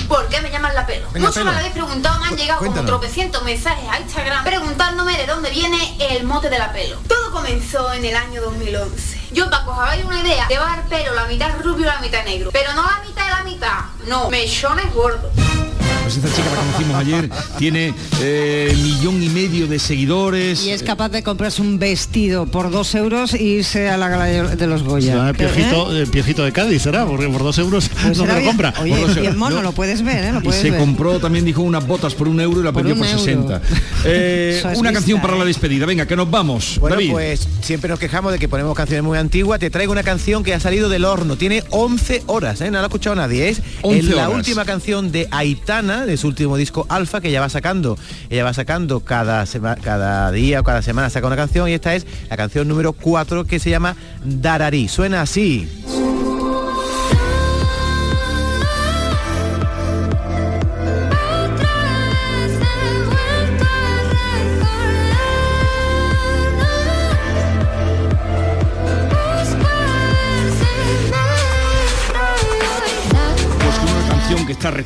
por 0.10 0.28
qué 0.28 0.41
me 0.41 0.49
llaman 0.49 0.76
la 0.76 0.86
pelo. 0.86 1.07
Pelo. 1.10 1.32
me 1.32 1.51
habéis 1.51 1.72
preguntado, 1.72 2.20
me 2.20 2.28
han 2.28 2.36
llegado 2.36 2.60
como 2.60 2.72
Cuéntanos. 2.72 2.99
tropecientos 2.99 3.43
mensajes 3.43 3.88
a 3.89 3.99
Instagram 3.99 4.43
preguntándome 4.43 5.16
de 5.16 5.26
dónde 5.28 5.51
viene 5.51 5.95
el 5.99 6.24
mote 6.26 6.49
de 6.49 6.57
la 6.57 6.74
pelo. 6.74 6.97
Todo 7.07 7.32
comenzó 7.32 7.93
en 7.93 8.03
el 8.03 8.16
año 8.16 8.41
2011. 8.41 9.20
Yo, 9.32 9.49
para 9.49 9.64
que 9.64 9.70
os 9.70 9.78
hagáis 9.78 10.05
una 10.05 10.22
idea, 10.22 10.47
llevar 10.47 10.84
pelo 10.89 11.14
la 11.14 11.26
mitad 11.26 11.51
rubio 11.62 11.84
y 11.84 11.86
la 11.86 11.99
mitad 11.99 12.26
negro. 12.26 12.49
Pero 12.51 12.74
no 12.74 12.84
la 12.84 13.01
mitad 13.07 13.24
de 13.24 13.30
la 13.30 13.43
mitad, 13.43 13.80
no, 14.07 14.30
mechones 14.30 14.91
gordos. 14.93 15.32
Pues 16.10 16.26
esta 16.26 16.36
chica 16.36 16.49
la 16.49 16.55
conocimos 16.60 16.95
ayer, 16.95 17.30
tiene 17.60 17.93
eh, 18.20 18.76
millón 18.82 19.22
y 19.22 19.30
medio 19.30 19.68
de 19.68 19.78
seguidores. 19.78 20.66
Y 20.66 20.72
es 20.72 20.82
capaz 20.82 21.10
de 21.10 21.22
comprarse 21.22 21.62
un 21.62 21.78
vestido 21.78 22.47
por 22.47 22.72
dos 22.72 22.95
euros 22.95 23.36
e 23.36 23.43
irse 23.43 23.89
a 23.89 23.95
la 23.97 24.10
gala 24.10 24.26
de 24.26 24.66
los 24.66 24.82
Goya. 24.82 25.12
Será 25.14 25.30
el 25.30 25.36
piojito, 25.36 25.95
el 25.95 26.07
piojito 26.07 26.43
de 26.43 26.51
Cádiz, 26.51 26.82
será, 26.82 27.05
porque 27.05 27.28
por 27.28 27.43
dos 27.43 27.60
euros 27.60 27.91
Pues 28.01 28.18
no 28.18 28.26
me 28.26 28.39
lo 28.39 28.43
compra. 28.47 28.74
Oye, 28.82 28.93
Por 28.93 29.01
dos 29.01 29.10
bien 29.14 29.26
euros. 29.26 29.38
mono, 29.38 29.55
No. 29.57 29.62
lo 29.62 29.72
puedes 29.74 30.01
ver, 30.01 30.24
¿eh? 30.24 30.32
Lo 30.32 30.49
Y 30.49 30.51
se 30.51 30.72
ver. 30.72 30.80
compró, 30.80 31.20
también 31.20 31.45
dijo, 31.45 31.62
unas 31.62 31.86
botas 31.86 32.16
por 32.16 32.28
un 32.28 32.41
euro 32.41 32.62
y 32.62 32.64
la 32.64 32.72
Por 32.72 32.82
vendió 32.86 32.97
por 32.99 33.05
euro. 33.07 33.20
60. 33.20 33.62
Eh, 34.05 34.64
una 34.78 34.93
canción 34.93 35.22
para 35.22 35.36
la 35.36 35.43
¿eh? 35.43 35.47
despedida. 35.47 35.86
Venga, 35.86 36.05
que 36.07 36.16
nos 36.16 36.32
vamos. 36.32 36.78
Bueno, 36.80 36.95
David. 36.95 37.12
pues 37.12 37.47
siempre 37.62 37.89
nos 37.89 37.99
quejamos 37.99 38.32
de 38.32 38.39
que 38.39 38.47
ponemos 38.47 38.74
canciones 38.76 39.03
muy 39.03 39.18
antiguas. 39.18 39.60
Te 39.60 39.70
traigo 39.70 39.91
una 39.91 40.03
canción 40.03 40.41
que 40.41 40.53
ha 40.53 40.60
salido 40.62 40.88
del 40.89 41.03
horno. 41.05 41.36
Tiene 41.36 41.64
11 41.70 42.24
horas, 42.28 42.62
¿eh? 42.62 42.72
No 42.72 42.78
la 42.78 42.84
ha 42.84 42.86
escuchado 42.86 43.16
nadie. 43.18 43.49
Es 43.49 43.62
11 43.82 43.99
es 43.99 44.05
la 44.16 44.30
horas. 44.30 44.38
última 44.39 44.64
canción 44.64 45.12
de 45.12 45.28
Aitana, 45.32 45.99
de 46.06 46.18
su 46.18 46.28
último 46.28 46.58
disco 46.58 46.86
Alfa, 46.89 47.22
que 47.22 47.32
ya 47.32 47.41
va 47.41 47.50
sacando. 47.50 47.97
Ella 48.30 48.43
va 48.43 48.54
sacando 48.54 49.02
cada, 49.02 49.45
cada 49.82 50.32
día 50.32 50.60
o 50.60 50.64
cada 50.64 50.82
semana 50.82 51.10
saca 51.10 51.28
una 51.28 51.36
canción 51.36 51.70
y 51.70 51.74
esta 51.74 51.95
es 51.95 52.06
la 52.30 52.38
canción 52.38 52.68
número 52.68 52.93
4 52.93 53.45
que 53.45 53.60
se 53.60 53.70
llama 53.70 53.95
Dararí. 54.24 54.88
Suena 54.88 55.22
así. 55.22 55.68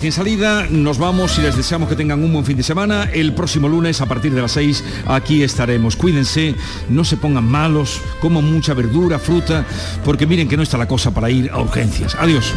Recién 0.03 0.25
salida, 0.25 0.67
nos 0.69 0.97
vamos 0.97 1.37
y 1.37 1.41
les 1.43 1.55
deseamos 1.55 1.87
que 1.87 1.95
tengan 1.95 2.21
un 2.21 2.33
buen 2.33 2.43
fin 2.43 2.57
de 2.57 2.63
semana. 2.63 3.05
El 3.13 3.33
próximo 3.33 3.69
lunes 3.69 4.01
a 4.01 4.05
partir 4.05 4.33
de 4.33 4.41
las 4.41 4.51
6 4.51 4.83
aquí 5.07 5.43
estaremos. 5.43 5.95
Cuídense, 5.95 6.55
no 6.89 7.05
se 7.05 7.15
pongan 7.15 7.45
malos, 7.45 8.01
coman 8.19 8.43
mucha 8.43 8.73
verdura, 8.73 9.17
fruta, 9.17 9.65
porque 10.03 10.27
miren 10.27 10.49
que 10.49 10.57
no 10.57 10.63
está 10.63 10.77
la 10.77 10.89
cosa 10.89 11.11
para 11.11 11.29
ir 11.29 11.49
a 11.51 11.61
urgencias. 11.61 12.17
Adiós. 12.19 12.53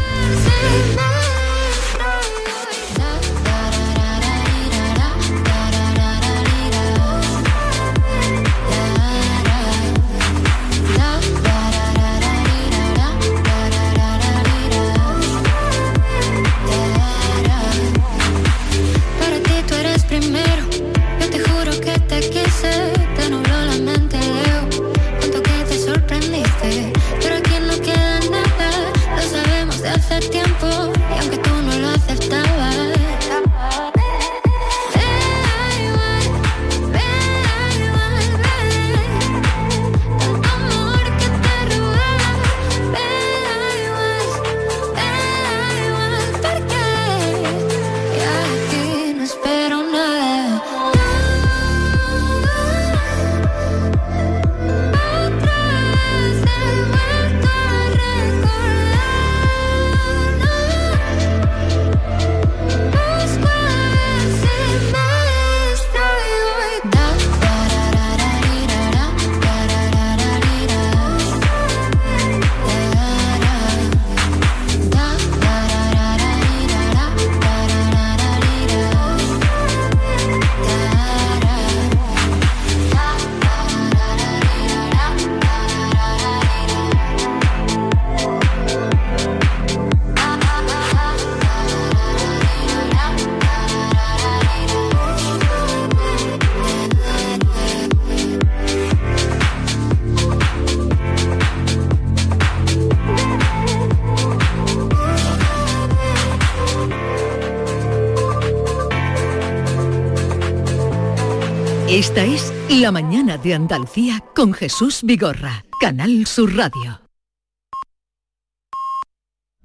Mañana 113.17 113.39
de 113.39 113.55
Andalucía 113.55 114.23
con 114.35 114.53
Jesús 114.53 115.01
Vigorra, 115.03 115.65
Canal 115.81 116.27
Sur 116.27 116.55
Radio. 116.55 117.06